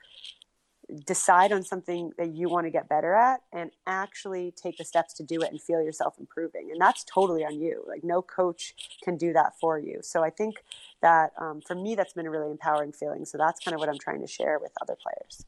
decide 1.04 1.52
on 1.52 1.62
something 1.62 2.12
that 2.18 2.34
you 2.34 2.48
want 2.48 2.66
to 2.66 2.70
get 2.70 2.88
better 2.88 3.14
at 3.14 3.40
and 3.52 3.70
actually 3.86 4.52
take 4.52 4.76
the 4.76 4.84
steps 4.84 5.14
to 5.14 5.22
do 5.22 5.40
it 5.40 5.50
and 5.50 5.60
feel 5.60 5.82
yourself 5.82 6.14
improving 6.18 6.70
and 6.70 6.80
that's 6.80 7.04
totally 7.04 7.44
on 7.44 7.58
you 7.60 7.82
like 7.86 8.02
no 8.04 8.20
coach 8.20 8.74
can 9.02 9.16
do 9.16 9.32
that 9.32 9.52
for 9.60 9.78
you. 9.78 10.00
So 10.02 10.22
i 10.22 10.30
think 10.30 10.56
that 11.00 11.32
um, 11.38 11.60
for 11.66 11.74
me 11.74 11.94
that's 11.94 12.12
been 12.12 12.26
a 12.26 12.30
really 12.30 12.50
empowering 12.50 12.92
feeling 12.92 13.24
so 13.24 13.38
that's 13.38 13.60
kind 13.60 13.74
of 13.74 13.80
what 13.80 13.88
i'm 13.88 13.98
trying 13.98 14.20
to 14.20 14.26
share 14.26 14.58
with 14.58 14.72
other 14.80 14.96
players. 15.02 15.44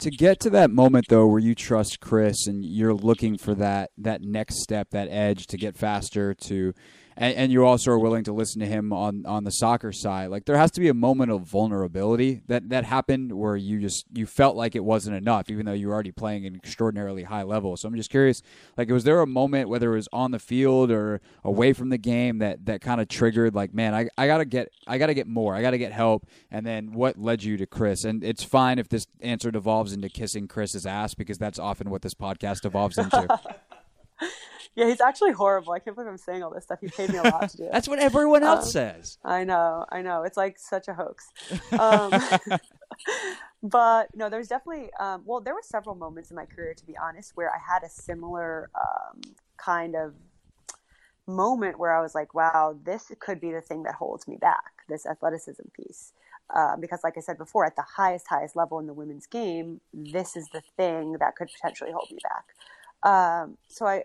To 0.00 0.10
get 0.10 0.40
to 0.40 0.50
that 0.50 0.70
moment 0.70 1.06
though 1.08 1.26
where 1.26 1.40
you 1.40 1.54
trust 1.54 2.00
chris 2.00 2.46
and 2.46 2.64
you're 2.64 2.94
looking 2.94 3.38
for 3.38 3.54
that 3.54 3.90
that 3.98 4.22
next 4.22 4.62
step 4.62 4.90
that 4.90 5.08
edge 5.08 5.46
to 5.48 5.56
get 5.56 5.76
faster 5.76 6.34
to 6.34 6.74
and, 7.16 7.34
and, 7.36 7.52
you 7.52 7.64
also 7.64 7.92
are 7.92 7.98
willing 7.98 8.24
to 8.24 8.32
listen 8.32 8.60
to 8.60 8.66
him 8.66 8.92
on 8.92 9.24
on 9.26 9.44
the 9.44 9.50
soccer 9.50 9.92
side. 9.92 10.30
Like 10.30 10.46
there 10.46 10.56
has 10.56 10.70
to 10.72 10.80
be 10.80 10.88
a 10.88 10.94
moment 10.94 11.30
of 11.30 11.42
vulnerability 11.42 12.42
that 12.48 12.68
that 12.70 12.84
happened 12.84 13.32
where 13.32 13.56
you 13.56 13.80
just 13.80 14.06
you 14.12 14.26
felt 14.26 14.56
like 14.56 14.74
it 14.74 14.84
wasn't 14.84 15.16
enough, 15.16 15.50
even 15.50 15.66
though 15.66 15.72
you 15.72 15.88
were 15.88 15.94
already 15.94 16.12
playing 16.12 16.46
an 16.46 16.56
extraordinarily 16.56 17.24
high 17.24 17.42
level. 17.42 17.76
So 17.76 17.88
I'm 17.88 17.94
just 17.94 18.10
curious, 18.10 18.42
like 18.76 18.90
was 18.90 19.04
there 19.04 19.20
a 19.20 19.26
moment 19.26 19.68
whether 19.68 19.92
it 19.92 19.96
was 19.96 20.08
on 20.12 20.32
the 20.32 20.38
field 20.38 20.90
or 20.90 21.20
away 21.44 21.72
from 21.72 21.90
the 21.90 21.98
game 21.98 22.38
that 22.38 22.66
that 22.66 22.80
kind 22.80 23.00
of 23.00 23.08
triggered 23.08 23.54
like, 23.54 23.72
man, 23.72 23.94
I, 23.94 24.08
I 24.18 24.26
gotta 24.26 24.44
get 24.44 24.70
I 24.86 24.98
gotta 24.98 25.14
get 25.14 25.28
more, 25.28 25.54
I 25.54 25.62
gotta 25.62 25.78
get 25.78 25.92
help, 25.92 26.26
and 26.50 26.66
then 26.66 26.92
what 26.92 27.18
led 27.18 27.44
you 27.44 27.56
to 27.58 27.66
Chris? 27.66 28.04
And 28.04 28.24
it's 28.24 28.42
fine 28.42 28.78
if 28.78 28.88
this 28.88 29.06
answer 29.20 29.50
devolves 29.50 29.92
into 29.92 30.08
kissing 30.08 30.48
Chris's 30.48 30.86
ass 30.86 31.14
because 31.14 31.38
that's 31.38 31.58
often 31.58 31.90
what 31.90 32.02
this 32.02 32.14
podcast 32.14 32.62
devolves 32.62 32.98
into. 32.98 33.28
Yeah, 34.76 34.86
he's 34.86 35.00
actually 35.00 35.32
horrible. 35.32 35.72
I 35.72 35.78
can't 35.78 35.94
believe 35.94 36.10
I'm 36.10 36.18
saying 36.18 36.42
all 36.42 36.52
this 36.52 36.64
stuff. 36.64 36.80
He 36.80 36.88
paid 36.88 37.10
me 37.10 37.18
a 37.18 37.22
lot 37.22 37.48
to 37.50 37.56
do 37.56 37.62
it. 37.66 37.72
That's 37.72 37.88
what 37.88 38.00
everyone 38.00 38.42
else 38.42 38.66
um, 38.66 38.72
says. 38.72 39.18
I 39.24 39.44
know, 39.44 39.86
I 39.90 40.02
know. 40.02 40.22
It's 40.24 40.36
like 40.36 40.58
such 40.58 40.88
a 40.88 40.94
hoax. 40.94 41.28
Um, 41.78 42.12
but 43.62 44.08
no, 44.16 44.28
there's 44.28 44.48
definitely. 44.48 44.90
Um, 44.98 45.22
well, 45.24 45.40
there 45.40 45.54
were 45.54 45.62
several 45.62 45.94
moments 45.94 46.30
in 46.30 46.36
my 46.36 46.46
career, 46.46 46.74
to 46.74 46.86
be 46.86 46.96
honest, 46.96 47.32
where 47.36 47.50
I 47.50 47.58
had 47.58 47.84
a 47.84 47.88
similar 47.88 48.70
um, 48.74 49.20
kind 49.56 49.94
of 49.94 50.14
moment 51.26 51.78
where 51.78 51.96
I 51.96 52.02
was 52.02 52.14
like, 52.14 52.34
"Wow, 52.34 52.76
this 52.84 53.12
could 53.20 53.40
be 53.40 53.52
the 53.52 53.60
thing 53.60 53.84
that 53.84 53.94
holds 53.94 54.26
me 54.26 54.36
back." 54.36 54.72
This 54.88 55.06
athleticism 55.06 55.62
piece. 55.74 56.12
Uh, 56.54 56.76
because, 56.76 57.00
like 57.02 57.16
I 57.16 57.20
said 57.20 57.38
before, 57.38 57.64
at 57.64 57.74
the 57.74 57.84
highest, 57.96 58.26
highest 58.28 58.54
level 58.54 58.78
in 58.78 58.86
the 58.86 58.92
women's 58.92 59.26
game, 59.26 59.80
this 59.94 60.36
is 60.36 60.46
the 60.52 60.60
thing 60.76 61.12
that 61.18 61.36
could 61.36 61.48
potentially 61.50 61.90
hold 61.90 62.10
me 62.10 62.18
back. 62.22 62.44
Um, 63.04 63.58
so 63.68 63.86
I 63.86 64.04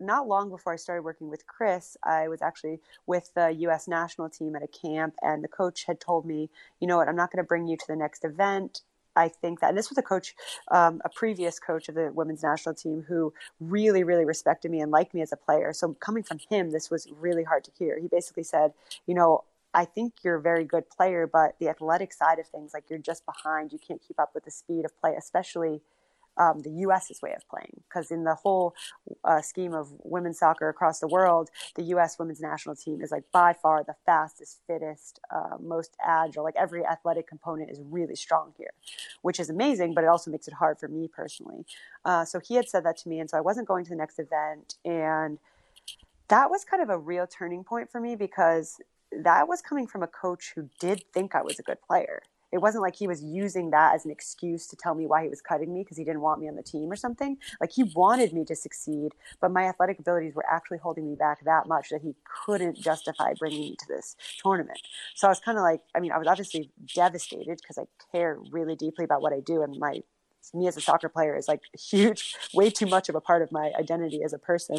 not 0.00 0.28
long 0.28 0.50
before 0.50 0.72
I 0.72 0.76
started 0.76 1.02
working 1.02 1.28
with 1.28 1.46
Chris, 1.46 1.96
I 2.04 2.28
was 2.28 2.42
actually 2.42 2.80
with 3.06 3.32
the 3.34 3.50
U.S. 3.50 3.86
national 3.88 4.28
team 4.30 4.56
at 4.56 4.62
a 4.62 4.68
camp, 4.68 5.14
and 5.22 5.44
the 5.44 5.48
coach 5.48 5.84
had 5.84 6.00
told 6.00 6.26
me, 6.26 6.50
you 6.80 6.86
know 6.86 6.96
what, 6.96 7.08
I'm 7.08 7.16
not 7.16 7.30
going 7.30 7.42
to 7.42 7.46
bring 7.46 7.66
you 7.66 7.76
to 7.76 7.86
the 7.88 7.96
next 7.96 8.24
event. 8.24 8.82
I 9.16 9.28
think 9.28 9.60
that, 9.60 9.70
and 9.70 9.78
this 9.78 9.90
was 9.90 9.98
a 9.98 10.02
coach, 10.02 10.34
um, 10.70 11.02
a 11.04 11.08
previous 11.08 11.58
coach 11.58 11.88
of 11.88 11.94
the 11.94 12.12
women's 12.14 12.42
national 12.42 12.74
team 12.74 13.04
who 13.08 13.34
really, 13.58 14.04
really 14.04 14.24
respected 14.24 14.70
me 14.70 14.80
and 14.80 14.90
liked 14.90 15.14
me 15.14 15.20
as 15.20 15.32
a 15.32 15.36
player. 15.36 15.72
So 15.72 15.94
coming 15.94 16.22
from 16.22 16.38
him, 16.48 16.70
this 16.70 16.90
was 16.90 17.08
really 17.18 17.44
hard 17.44 17.64
to 17.64 17.70
hear. 17.76 17.98
He 17.98 18.08
basically 18.08 18.44
said, 18.44 18.72
you 19.06 19.14
know, 19.14 19.44
I 19.72 19.84
think 19.84 20.14
you're 20.22 20.36
a 20.36 20.40
very 20.42 20.64
good 20.64 20.90
player, 20.90 21.26
but 21.26 21.56
the 21.60 21.68
athletic 21.68 22.12
side 22.12 22.38
of 22.38 22.46
things, 22.46 22.72
like 22.74 22.84
you're 22.88 22.98
just 22.98 23.24
behind. 23.24 23.72
You 23.72 23.78
can't 23.78 24.02
keep 24.06 24.18
up 24.18 24.30
with 24.34 24.44
the 24.44 24.50
speed 24.50 24.84
of 24.84 24.98
play, 25.00 25.14
especially 25.16 25.80
um, 26.40 26.60
the 26.60 26.70
U.S.'s 26.70 27.20
way 27.22 27.34
of 27.36 27.46
playing. 27.48 27.82
Because 27.88 28.10
in 28.10 28.24
the 28.24 28.34
whole 28.34 28.74
uh, 29.24 29.42
scheme 29.42 29.74
of 29.74 29.92
women's 30.02 30.38
soccer 30.38 30.68
across 30.68 30.98
the 30.98 31.08
world, 31.08 31.50
the 31.76 31.82
U.S. 31.94 32.18
women's 32.18 32.40
national 32.40 32.74
team 32.74 33.02
is 33.02 33.10
like 33.10 33.24
by 33.30 33.52
far 33.52 33.84
the 33.84 33.94
fastest, 34.06 34.60
fittest, 34.66 35.20
uh, 35.30 35.56
most 35.60 35.96
agile. 36.04 36.42
Like 36.42 36.56
every 36.56 36.84
athletic 36.84 37.28
component 37.28 37.70
is 37.70 37.80
really 37.84 38.16
strong 38.16 38.54
here, 38.56 38.72
which 39.20 39.38
is 39.38 39.50
amazing. 39.50 39.92
But 39.94 40.04
it 40.04 40.08
also 40.08 40.30
makes 40.30 40.48
it 40.48 40.54
hard 40.54 40.78
for 40.78 40.88
me 40.88 41.08
personally. 41.08 41.66
Uh, 42.04 42.24
so 42.24 42.40
he 42.40 42.54
had 42.54 42.68
said 42.68 42.84
that 42.84 42.96
to 42.98 43.08
me, 43.08 43.20
and 43.20 43.28
so 43.28 43.36
I 43.36 43.42
wasn't 43.42 43.68
going 43.68 43.84
to 43.84 43.90
the 43.90 43.96
next 43.96 44.18
event, 44.18 44.76
and 44.84 45.38
that 46.28 46.48
was 46.48 46.64
kind 46.64 46.82
of 46.82 46.88
a 46.88 46.96
real 46.96 47.26
turning 47.26 47.64
point 47.64 47.90
for 47.90 48.00
me 48.00 48.16
because 48.16 48.80
that 49.12 49.48
was 49.48 49.60
coming 49.60 49.86
from 49.86 50.02
a 50.02 50.06
coach 50.06 50.52
who 50.54 50.70
did 50.78 51.04
think 51.12 51.34
I 51.34 51.42
was 51.42 51.58
a 51.58 51.62
good 51.62 51.82
player 51.82 52.22
it 52.52 52.58
wasn't 52.58 52.82
like 52.82 52.96
he 52.96 53.06
was 53.06 53.22
using 53.22 53.70
that 53.70 53.94
as 53.94 54.04
an 54.04 54.10
excuse 54.10 54.66
to 54.68 54.76
tell 54.76 54.94
me 54.94 55.06
why 55.06 55.22
he 55.22 55.28
was 55.28 55.40
cutting 55.40 55.72
me 55.72 55.82
because 55.82 55.96
he 55.96 56.04
didn't 56.04 56.20
want 56.20 56.40
me 56.40 56.48
on 56.48 56.56
the 56.56 56.62
team 56.62 56.90
or 56.90 56.96
something. 56.96 57.36
Like 57.60 57.72
he 57.72 57.84
wanted 57.84 58.32
me 58.32 58.44
to 58.46 58.56
succeed, 58.56 59.12
but 59.40 59.50
my 59.50 59.64
athletic 59.64 59.98
abilities 59.98 60.34
were 60.34 60.46
actually 60.50 60.78
holding 60.78 61.08
me 61.08 61.14
back 61.14 61.44
that 61.44 61.66
much 61.66 61.90
that 61.90 62.02
he 62.02 62.14
couldn't 62.44 62.76
justify 62.76 63.34
bringing 63.38 63.60
me 63.60 63.76
to 63.78 63.86
this 63.88 64.16
tournament. 64.42 64.80
So 65.14 65.28
I 65.28 65.30
was 65.30 65.40
kind 65.40 65.58
of 65.58 65.62
like, 65.62 65.80
I 65.94 66.00
mean, 66.00 66.12
I 66.12 66.18
was 66.18 66.26
obviously 66.26 66.70
devastated 66.94 67.58
because 67.60 67.78
I 67.78 67.84
care 68.10 68.38
really 68.50 68.76
deeply 68.76 69.04
about 69.04 69.22
what 69.22 69.32
I 69.32 69.40
do 69.40 69.62
and 69.62 69.78
my 69.78 70.00
me 70.54 70.66
as 70.66 70.76
a 70.76 70.80
soccer 70.80 71.08
player 71.08 71.36
is 71.36 71.48
like 71.48 71.60
huge, 71.78 72.34
way 72.54 72.70
too 72.70 72.86
much 72.86 73.08
of 73.08 73.14
a 73.14 73.20
part 73.20 73.42
of 73.42 73.52
my 73.52 73.70
identity 73.78 74.22
as 74.24 74.32
a 74.32 74.38
person. 74.38 74.78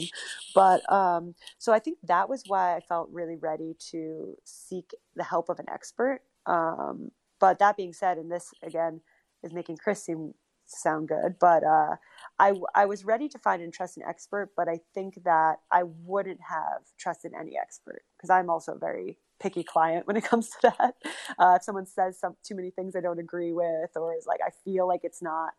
But 0.54 0.92
um, 0.92 1.36
so 1.58 1.72
I 1.72 1.80
think 1.80 2.00
that 2.04 2.30
was 2.30 2.44
why 2.48 2.76
I 2.76 2.80
felt 2.82 3.10
really 3.12 3.36
ready 3.36 3.76
to 3.92 4.36
seek 4.44 4.92
the 5.16 5.24
help 5.24 5.50
of 5.50 5.60
an 5.60 5.68
expert. 5.72 6.22
Um, 6.46 7.12
but 7.42 7.60
that 7.60 7.76
being 7.76 7.92
said, 7.92 8.18
and 8.18 8.32
this 8.32 8.54
again 8.64 9.02
is 9.44 9.52
making 9.52 9.78
Chris 9.78 10.06
seem 10.06 10.34
sound 10.68 11.10
good, 11.10 11.36
but 11.42 11.64
uh, 11.64 11.96
I, 12.40 12.54
I 12.74 12.86
was 12.86 13.04
ready 13.04 13.28
to 13.30 13.40
find 13.40 13.62
and 13.62 13.74
trust 13.74 13.98
an 13.98 14.04
expert, 14.08 14.52
but 14.56 14.70
I 14.70 14.80
think 14.94 15.16
that 15.26 15.56
I 15.72 15.84
wouldn't 15.84 16.40
have 16.48 16.84
trusted 16.98 17.34
any 17.38 17.58
expert 17.60 18.04
because 18.16 18.30
I'm 18.30 18.50
also 18.50 18.74
a 18.74 18.80
very 18.80 19.18
picky 19.42 19.64
client 19.64 20.08
when 20.08 20.16
it 20.16 20.24
comes 20.30 20.50
to 20.50 20.74
that. 20.80 20.96
Uh, 21.38 21.56
if 21.58 21.64
someone 21.64 21.88
says 21.88 22.20
some, 22.20 22.38
too 22.44 22.56
many 22.56 22.70
things 22.70 22.96
I 22.96 23.02
don't 23.02 23.20
agree 23.20 23.52
with, 23.52 23.90
or 23.96 24.16
is 24.16 24.26
like 24.28 24.40
I 24.46 24.52
feel 24.64 24.88
like 24.88 25.02
it's 25.04 25.22
not 25.22 25.54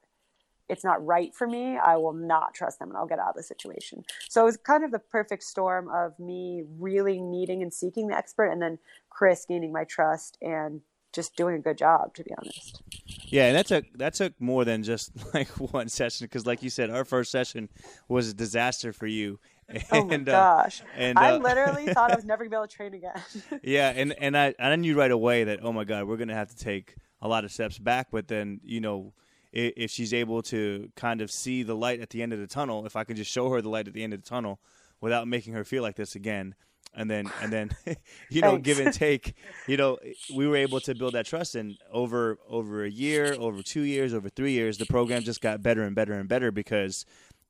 it's 0.68 0.84
not 0.84 1.04
right 1.04 1.34
for 1.34 1.46
me, 1.46 1.76
I 1.76 1.96
will 1.96 2.14
not 2.14 2.54
trust 2.54 2.78
them 2.78 2.88
and 2.88 2.96
I'll 2.96 3.06
get 3.06 3.18
out 3.18 3.30
of 3.30 3.34
the 3.34 3.42
situation. 3.42 4.04
So 4.28 4.42
it 4.42 4.44
was 4.44 4.56
kind 4.56 4.84
of 4.84 4.90
the 4.90 5.00
perfect 5.00 5.42
storm 5.42 5.90
of 5.90 6.18
me 6.18 6.62
really 6.78 7.20
needing 7.20 7.62
and 7.62 7.74
seeking 7.74 8.06
the 8.06 8.16
expert 8.16 8.46
and 8.46 8.62
then 8.62 8.78
Chris 9.10 9.44
gaining 9.46 9.72
my 9.72 9.84
trust 9.84 10.38
and 10.40 10.80
just 11.12 11.36
doing 11.36 11.56
a 11.56 11.58
good 11.58 11.78
job, 11.78 12.14
to 12.14 12.24
be 12.24 12.30
honest. 12.36 12.82
Yeah, 13.26 13.46
and 13.46 13.56
that 13.56 13.66
took 13.66 13.84
that 13.94 14.14
took 14.14 14.38
more 14.40 14.64
than 14.64 14.82
just 14.82 15.12
like 15.34 15.48
one 15.58 15.88
session 15.88 16.26
because, 16.26 16.46
like 16.46 16.62
you 16.62 16.70
said, 16.70 16.90
our 16.90 17.04
first 17.04 17.30
session 17.30 17.68
was 18.08 18.30
a 18.30 18.34
disaster 18.34 18.92
for 18.92 19.06
you. 19.06 19.38
And, 19.68 19.84
oh 19.92 20.04
my 20.04 20.14
uh, 20.16 20.18
gosh! 20.18 20.80
Uh, 20.82 20.84
and 20.96 21.18
I 21.18 21.32
uh, 21.32 21.38
literally 21.38 21.86
thought 21.92 22.12
I 22.12 22.16
was 22.16 22.24
never 22.26 22.44
gonna 22.44 22.50
be 22.50 22.56
able 22.56 22.66
to 22.66 22.76
train 22.76 22.94
again. 22.94 23.22
yeah, 23.62 23.92
and 23.94 24.14
and 24.18 24.36
I 24.36 24.54
I 24.58 24.74
knew 24.76 24.98
right 24.98 25.10
away 25.10 25.44
that 25.44 25.60
oh 25.62 25.72
my 25.72 25.84
god, 25.84 26.04
we're 26.04 26.16
gonna 26.16 26.34
have 26.34 26.50
to 26.50 26.56
take 26.56 26.96
a 27.20 27.28
lot 27.28 27.44
of 27.44 27.52
steps 27.52 27.78
back. 27.78 28.08
But 28.10 28.28
then 28.28 28.60
you 28.64 28.80
know, 28.80 29.14
if, 29.52 29.72
if 29.76 29.90
she's 29.90 30.12
able 30.12 30.42
to 30.42 30.90
kind 30.96 31.20
of 31.20 31.30
see 31.30 31.62
the 31.62 31.76
light 31.76 32.00
at 32.00 32.10
the 32.10 32.22
end 32.22 32.32
of 32.32 32.38
the 32.38 32.46
tunnel, 32.46 32.86
if 32.86 32.96
I 32.96 33.04
can 33.04 33.16
just 33.16 33.30
show 33.30 33.50
her 33.50 33.62
the 33.62 33.68
light 33.68 33.88
at 33.88 33.94
the 33.94 34.02
end 34.02 34.12
of 34.12 34.22
the 34.22 34.28
tunnel 34.28 34.60
without 35.00 35.26
making 35.26 35.54
her 35.54 35.64
feel 35.64 35.82
like 35.82 35.96
this 35.96 36.14
again, 36.14 36.54
and 36.94 37.10
then 37.10 37.30
and 37.40 37.52
then 37.52 37.70
you 38.30 38.40
know 38.40 38.58
give 38.58 38.78
and 38.78 38.92
take 38.92 39.34
you 39.66 39.76
know 39.76 39.98
we 40.34 40.46
were 40.46 40.56
able 40.56 40.80
to 40.80 40.94
build 40.94 41.14
that 41.14 41.26
trust. 41.26 41.54
And 41.54 41.76
over 41.90 42.38
over 42.48 42.84
a 42.84 42.90
year 42.90 43.34
over 43.38 43.62
two 43.62 43.82
years 43.82 44.14
over 44.14 44.28
three 44.28 44.52
years 44.52 44.78
the 44.78 44.86
program 44.86 45.22
just 45.22 45.40
got 45.40 45.62
better 45.62 45.82
and 45.82 45.94
better 45.94 46.14
and 46.14 46.28
better 46.28 46.50
because 46.50 47.04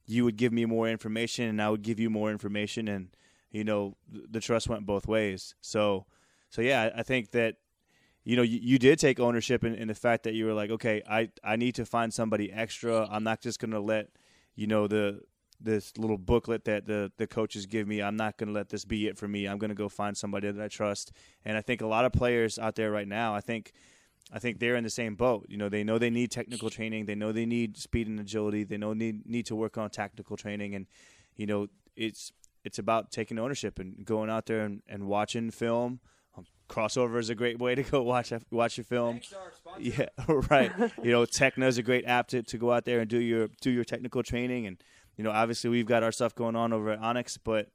you 0.06 0.24
would 0.24 0.36
give 0.36 0.52
me 0.52 0.64
more 0.64 0.88
information 0.88 1.48
and 1.48 1.62
i 1.62 1.70
would 1.70 1.82
give 1.82 1.98
you 2.00 2.10
more 2.10 2.30
information. 2.30 2.88
And 2.88 3.08
you 3.50 3.64
know 3.64 3.96
the 4.10 4.40
trust 4.40 4.68
went 4.68 4.86
both 4.86 5.06
ways. 5.06 5.54
So 5.60 6.06
so 6.50 6.60
yeah 6.62 6.90
i 6.94 7.02
think 7.02 7.30
that 7.30 7.56
you 8.24 8.36
know 8.36 8.42
you, 8.42 8.58
you 8.62 8.78
did 8.78 8.98
take 8.98 9.18
ownership 9.18 9.64
in, 9.64 9.74
in 9.74 9.88
the 9.88 9.94
fact 9.94 10.24
that 10.24 10.34
you 10.34 10.44
were 10.44 10.52
like 10.52 10.70
okay 10.70 11.02
i 11.08 11.28
i 11.42 11.56
need 11.56 11.74
to 11.76 11.84
find 11.84 12.12
somebody 12.12 12.52
extra. 12.52 13.08
I'm 13.10 13.24
not 13.24 13.40
just 13.40 13.58
going 13.58 13.72
to 13.72 13.80
let 13.80 14.08
you 14.54 14.66
know 14.66 14.86
the 14.86 15.22
this 15.64 15.96
little 15.96 16.18
booklet 16.18 16.64
that 16.64 16.86
the 16.86 17.12
the 17.16 17.26
coaches 17.26 17.66
give 17.66 17.86
me. 17.86 18.02
I'm 18.02 18.16
not 18.16 18.36
going 18.36 18.48
to 18.48 18.54
let 18.54 18.68
this 18.68 18.84
be 18.84 19.06
it 19.06 19.18
for 19.18 19.28
me. 19.28 19.46
I'm 19.46 19.58
going 19.58 19.70
to 19.70 19.74
go 19.74 19.88
find 19.88 20.16
somebody 20.16 20.50
that 20.50 20.62
I 20.62 20.68
trust. 20.68 21.12
And 21.44 21.56
I 21.56 21.60
think 21.60 21.80
a 21.80 21.86
lot 21.86 22.04
of 22.04 22.12
players 22.12 22.58
out 22.58 22.76
there 22.76 22.90
right 22.90 23.08
now, 23.08 23.34
I 23.34 23.40
think 23.40 23.72
I 24.32 24.38
think 24.38 24.58
they're 24.58 24.76
in 24.76 24.84
the 24.84 24.90
same 24.90 25.14
boat. 25.14 25.46
You 25.48 25.56
know, 25.56 25.68
they 25.68 25.84
know 25.84 25.98
they 25.98 26.10
need 26.10 26.30
technical 26.30 26.70
training. 26.70 27.06
They 27.06 27.14
know 27.14 27.32
they 27.32 27.46
need 27.46 27.76
speed 27.76 28.08
and 28.08 28.18
agility. 28.18 28.64
They 28.64 28.78
know 28.78 28.92
need 28.92 29.26
need 29.26 29.46
to 29.46 29.56
work 29.56 29.78
on 29.78 29.90
tactical 29.90 30.36
training 30.36 30.74
and 30.74 30.86
you 31.36 31.46
know, 31.46 31.68
it's 31.96 32.32
it's 32.64 32.78
about 32.78 33.10
taking 33.10 33.38
ownership 33.38 33.78
and 33.78 34.04
going 34.04 34.30
out 34.30 34.46
there 34.46 34.60
and, 34.60 34.82
and 34.88 35.06
watching 35.06 35.50
film. 35.50 36.00
Um, 36.36 36.46
Krossover 36.68 37.18
is 37.18 37.28
a 37.28 37.34
great 37.34 37.58
way 37.58 37.74
to 37.74 37.82
go 37.82 38.02
watch 38.14 38.32
a, 38.32 38.40
watch 38.50 38.78
a 38.78 38.84
film. 38.84 39.20
Yeah, 39.78 40.06
right. 40.28 40.72
you 41.02 41.10
know, 41.10 41.24
Techne 41.24 41.66
is 41.66 41.78
a 41.78 41.82
great 41.82 42.06
app 42.06 42.28
to, 42.28 42.42
to 42.42 42.58
go 42.58 42.72
out 42.72 42.84
there 42.84 43.00
and 43.00 43.10
do 43.10 43.18
your 43.18 43.48
do 43.60 43.70
your 43.70 43.84
technical 43.84 44.22
training 44.22 44.66
and 44.66 44.82
you 45.16 45.24
know, 45.24 45.30
obviously 45.30 45.70
we've 45.70 45.86
got 45.86 46.02
our 46.02 46.12
stuff 46.12 46.34
going 46.34 46.56
on 46.56 46.72
over 46.72 46.90
at 46.90 46.98
Onyx, 46.98 47.36
but 47.36 47.68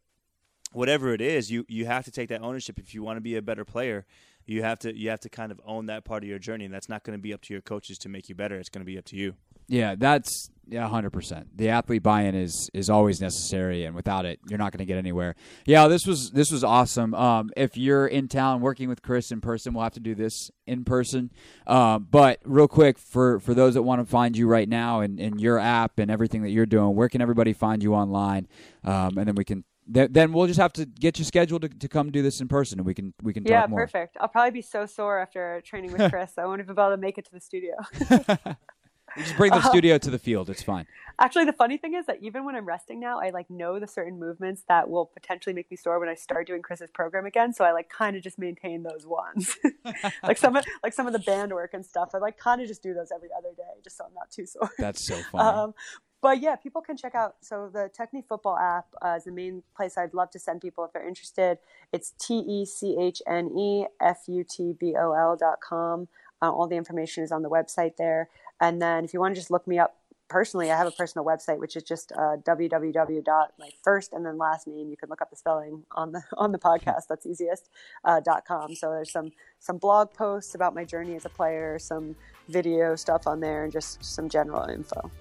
whatever 0.71 1.13
it 1.13 1.21
is, 1.21 1.51
you 1.51 1.65
you 1.67 1.85
have 1.85 2.05
to 2.05 2.11
take 2.11 2.29
that 2.29 2.41
ownership 2.41 2.79
if 2.79 2.93
you 2.93 3.03
want 3.03 3.17
to 3.17 3.21
be 3.21 3.35
a 3.35 3.41
better 3.41 3.65
player. 3.65 4.05
You 4.45 4.63
have 4.63 4.79
to 4.79 4.95
you 4.95 5.09
have 5.09 5.19
to 5.21 5.29
kind 5.29 5.51
of 5.51 5.59
own 5.65 5.87
that 5.87 6.05
part 6.05 6.23
of 6.23 6.29
your 6.29 6.39
journey, 6.39 6.65
and 6.65 6.73
that's 6.73 6.89
not 6.89 7.03
going 7.03 7.17
to 7.17 7.21
be 7.21 7.33
up 7.33 7.41
to 7.43 7.53
your 7.53 7.61
coaches 7.61 7.97
to 7.99 8.09
make 8.09 8.29
you 8.29 8.35
better. 8.35 8.57
It's 8.57 8.69
going 8.69 8.81
to 8.81 8.85
be 8.85 8.97
up 8.97 9.05
to 9.05 9.15
you. 9.15 9.35
Yeah, 9.67 9.95
that's 9.97 10.49
yeah, 10.69 10.87
hundred 10.89 11.11
percent. 11.11 11.57
The 11.57 11.69
athlete 11.69 12.03
buy-in 12.03 12.35
is 12.35 12.69
is 12.73 12.89
always 12.89 13.21
necessary, 13.21 13.85
and 13.85 13.95
without 13.95 14.25
it, 14.25 14.39
you're 14.49 14.57
not 14.59 14.71
going 14.73 14.79
to 14.79 14.85
get 14.85 14.97
anywhere. 14.97 15.35
Yeah, 15.65 15.87
this 15.87 16.05
was 16.05 16.31
this 16.31 16.51
was 16.51 16.63
awesome. 16.63 17.13
Um, 17.13 17.51
if 17.55 17.77
you're 17.77 18.05
in 18.05 18.27
town 18.27 18.59
working 18.61 18.89
with 18.89 19.01
Chris 19.01 19.31
in 19.31 19.39
person, 19.39 19.73
we'll 19.73 19.83
have 19.83 19.93
to 19.93 20.01
do 20.01 20.13
this 20.13 20.51
in 20.65 20.83
person. 20.83 21.31
Um, 21.67 22.07
but 22.11 22.39
real 22.43 22.67
quick, 22.67 22.97
for 22.99 23.39
for 23.39 23.53
those 23.53 23.75
that 23.75 23.83
want 23.83 24.01
to 24.01 24.05
find 24.05 24.35
you 24.37 24.47
right 24.47 24.67
now 24.67 24.99
and, 24.99 25.19
and 25.19 25.39
your 25.39 25.57
app 25.57 25.99
and 25.99 26.11
everything 26.11 26.43
that 26.43 26.49
you're 26.49 26.65
doing, 26.65 26.95
where 26.95 27.07
can 27.07 27.21
everybody 27.21 27.53
find 27.53 27.81
you 27.81 27.93
online? 27.93 28.47
Um, 28.83 29.17
and 29.17 29.25
then 29.27 29.35
we 29.35 29.45
can 29.45 29.63
th- 29.93 30.09
then 30.11 30.33
we'll 30.33 30.47
just 30.47 30.59
have 30.59 30.73
to 30.73 30.85
get 30.85 31.17
you 31.17 31.23
scheduled 31.23 31.61
to, 31.61 31.69
to 31.69 31.87
come 31.87 32.11
do 32.11 32.21
this 32.21 32.41
in 32.41 32.49
person, 32.49 32.79
and 32.79 32.85
we 32.85 32.93
can 32.93 33.13
we 33.23 33.33
can 33.33 33.45
Yeah, 33.45 33.61
talk 33.61 33.69
more. 33.69 33.79
perfect. 33.81 34.17
I'll 34.19 34.27
probably 34.27 34.51
be 34.51 34.61
so 34.61 34.85
sore 34.85 35.19
after 35.19 35.61
training 35.65 35.93
with 35.93 36.09
Chris. 36.11 36.33
I 36.37 36.45
won't 36.45 36.59
even 36.61 36.75
be 36.75 36.81
able 36.81 36.91
to 36.91 36.97
make 36.97 37.17
it 37.17 37.25
to 37.25 37.31
the 37.31 37.39
studio. 37.39 37.75
We 39.17 39.23
just 39.23 39.37
bring 39.37 39.51
the 39.51 39.61
studio 39.61 39.97
to 39.97 40.09
the 40.09 40.19
field. 40.19 40.49
It's 40.49 40.63
fine. 40.63 40.85
Actually, 41.19 41.45
the 41.45 41.53
funny 41.53 41.77
thing 41.77 41.95
is 41.95 42.05
that 42.05 42.17
even 42.21 42.45
when 42.45 42.55
I'm 42.55 42.65
resting 42.65 42.99
now, 42.99 43.19
I 43.19 43.31
like 43.31 43.49
know 43.49 43.79
the 43.79 43.87
certain 43.87 44.19
movements 44.19 44.63
that 44.67 44.87
will 44.87 45.07
potentially 45.07 45.53
make 45.53 45.71
me 45.71 45.77
sore 45.77 45.99
when 45.99 46.09
I 46.09 46.13
start 46.13 46.45
doing 46.45 46.61
Chris's 46.61 46.91
program 46.91 47.25
again. 47.25 47.53
So 47.53 47.65
I 47.65 47.71
like 47.71 47.89
kind 47.89 48.15
of 48.15 48.21
just 48.21 48.37
maintain 48.37 48.83
those 48.83 49.07
ones, 49.07 49.57
like 50.23 50.37
some 50.37 50.55
of 50.55 50.63
like 50.83 50.93
some 50.93 51.07
of 51.07 51.13
the 51.13 51.19
band 51.19 51.51
work 51.51 51.73
and 51.73 51.83
stuff. 51.83 52.11
I 52.13 52.19
like 52.19 52.37
kind 52.37 52.61
of 52.61 52.67
just 52.67 52.83
do 52.83 52.93
those 52.93 53.11
every 53.13 53.29
other 53.35 53.49
day, 53.57 53.81
just 53.83 53.97
so 53.97 54.05
I'm 54.05 54.13
not 54.13 54.29
too 54.29 54.45
sore. 54.45 54.69
That's 54.77 55.03
so 55.03 55.15
funny. 55.31 55.43
Um, 55.43 55.73
but 56.21 56.41
yeah, 56.41 56.55
people 56.55 56.81
can 56.81 56.97
check 56.97 57.15
out. 57.15 57.35
So 57.41 57.69
the 57.71 57.89
Techne 57.97 58.23
Futbol 58.25 58.59
app 58.59 58.85
uh, 59.03 59.15
is 59.17 59.23
the 59.23 59.31
main 59.31 59.63
place 59.75 59.97
I'd 59.97 60.13
love 60.13 60.29
to 60.31 60.39
send 60.39 60.61
people 60.61 60.83
if 60.85 60.93
they're 60.93 61.07
interested. 61.07 61.57
It's 61.91 62.13
T 62.19 62.39
E 62.39 62.65
C 62.65 62.95
H 62.99 63.21
N 63.27 63.49
E 63.57 63.85
F 64.01 64.23
U 64.27 64.43
T 64.47 64.73
B 64.79 64.95
O 64.95 65.13
L 65.13 65.35
dot 65.35 65.61
com. 65.61 66.07
Uh, 66.41 66.51
all 66.51 66.67
the 66.67 66.75
information 66.75 67.23
is 67.23 67.31
on 67.31 67.41
the 67.41 67.49
website 67.49 67.97
there. 67.97 68.29
And 68.59 68.81
then 68.81 69.05
if 69.05 69.13
you 69.13 69.19
want 69.19 69.35
to 69.35 69.39
just 69.39 69.51
look 69.51 69.67
me 69.67 69.79
up 69.79 69.95
personally, 70.29 70.69
I 70.71 70.77
have 70.77 70.87
a 70.87 70.91
personal 70.91 71.23
website 71.25 71.57
which 71.57 71.75
is 71.77 71.83
just 71.83 72.11
uh, 72.11 72.37
www. 72.45 73.47
my 73.57 73.69
first 73.81 74.11
and 74.11 74.25
then 74.25 74.37
last 74.37 74.67
name. 74.67 74.89
You 74.89 74.97
can 74.97 75.09
look 75.09 75.21
up 75.21 75.29
the 75.29 75.35
spelling 75.37 75.83
on 75.91 76.11
the 76.11 76.21
on 76.37 76.51
the 76.51 76.59
podcast. 76.59 77.07
That's 77.07 77.25
easiest. 77.25 77.69
Uh, 78.03 78.19
dot 78.19 78.45
com. 78.45 78.75
So 78.75 78.91
there's 78.91 79.11
some 79.11 79.31
some 79.59 79.77
blog 79.77 80.13
posts 80.13 80.55
about 80.55 80.75
my 80.75 80.83
journey 80.83 81.15
as 81.15 81.25
a 81.25 81.29
player, 81.29 81.79
some 81.79 82.15
video 82.49 82.95
stuff 82.95 83.27
on 83.27 83.39
there, 83.39 83.63
and 83.63 83.71
just 83.71 84.03
some 84.03 84.27
general 84.27 84.67
info. 84.69 85.11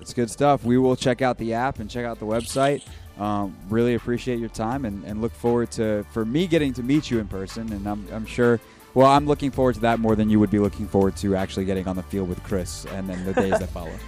It's 0.00 0.12
good 0.12 0.30
stuff. 0.30 0.64
We 0.64 0.78
will 0.78 0.96
check 0.96 1.22
out 1.22 1.38
the 1.38 1.54
app 1.54 1.78
and 1.78 1.88
check 1.88 2.04
out 2.04 2.18
the 2.18 2.26
website. 2.26 2.82
Um, 3.18 3.56
really 3.68 3.94
appreciate 3.94 4.38
your 4.38 4.48
time 4.48 4.84
and, 4.84 5.04
and 5.04 5.20
look 5.20 5.32
forward 5.32 5.70
to 5.72 6.04
for 6.10 6.24
me 6.24 6.46
getting 6.46 6.72
to 6.74 6.82
meet 6.82 7.10
you 7.10 7.18
in 7.18 7.28
person. 7.28 7.70
And 7.72 7.86
I'm, 7.86 8.08
I'm 8.10 8.26
sure. 8.26 8.58
Well, 8.94 9.06
I'm 9.06 9.26
looking 9.26 9.50
forward 9.50 9.74
to 9.76 9.80
that 9.82 10.00
more 10.00 10.16
than 10.16 10.28
you 10.30 10.40
would 10.40 10.50
be 10.50 10.58
looking 10.58 10.88
forward 10.88 11.16
to 11.18 11.36
actually 11.36 11.64
getting 11.64 11.86
on 11.86 11.96
the 11.96 12.02
field 12.02 12.28
with 12.28 12.42
Chris 12.42 12.84
and 12.86 13.08
then 13.08 13.24
the 13.24 13.32
days 13.34 13.58
that 13.58 13.68
follow. 13.70 13.92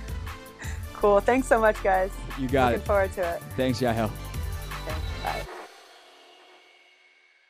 Cool. 0.94 1.18
Thanks 1.18 1.48
so 1.48 1.60
much, 1.60 1.82
guys. 1.82 2.12
You 2.38 2.46
got 2.46 2.66
Looking 2.70 2.82
it. 2.82 2.86
forward 2.86 3.12
to 3.14 3.34
it. 3.34 3.42
Thanks, 3.56 3.80
Yael. 3.80 4.04
Okay, 4.86 4.94
bye. 5.24 5.42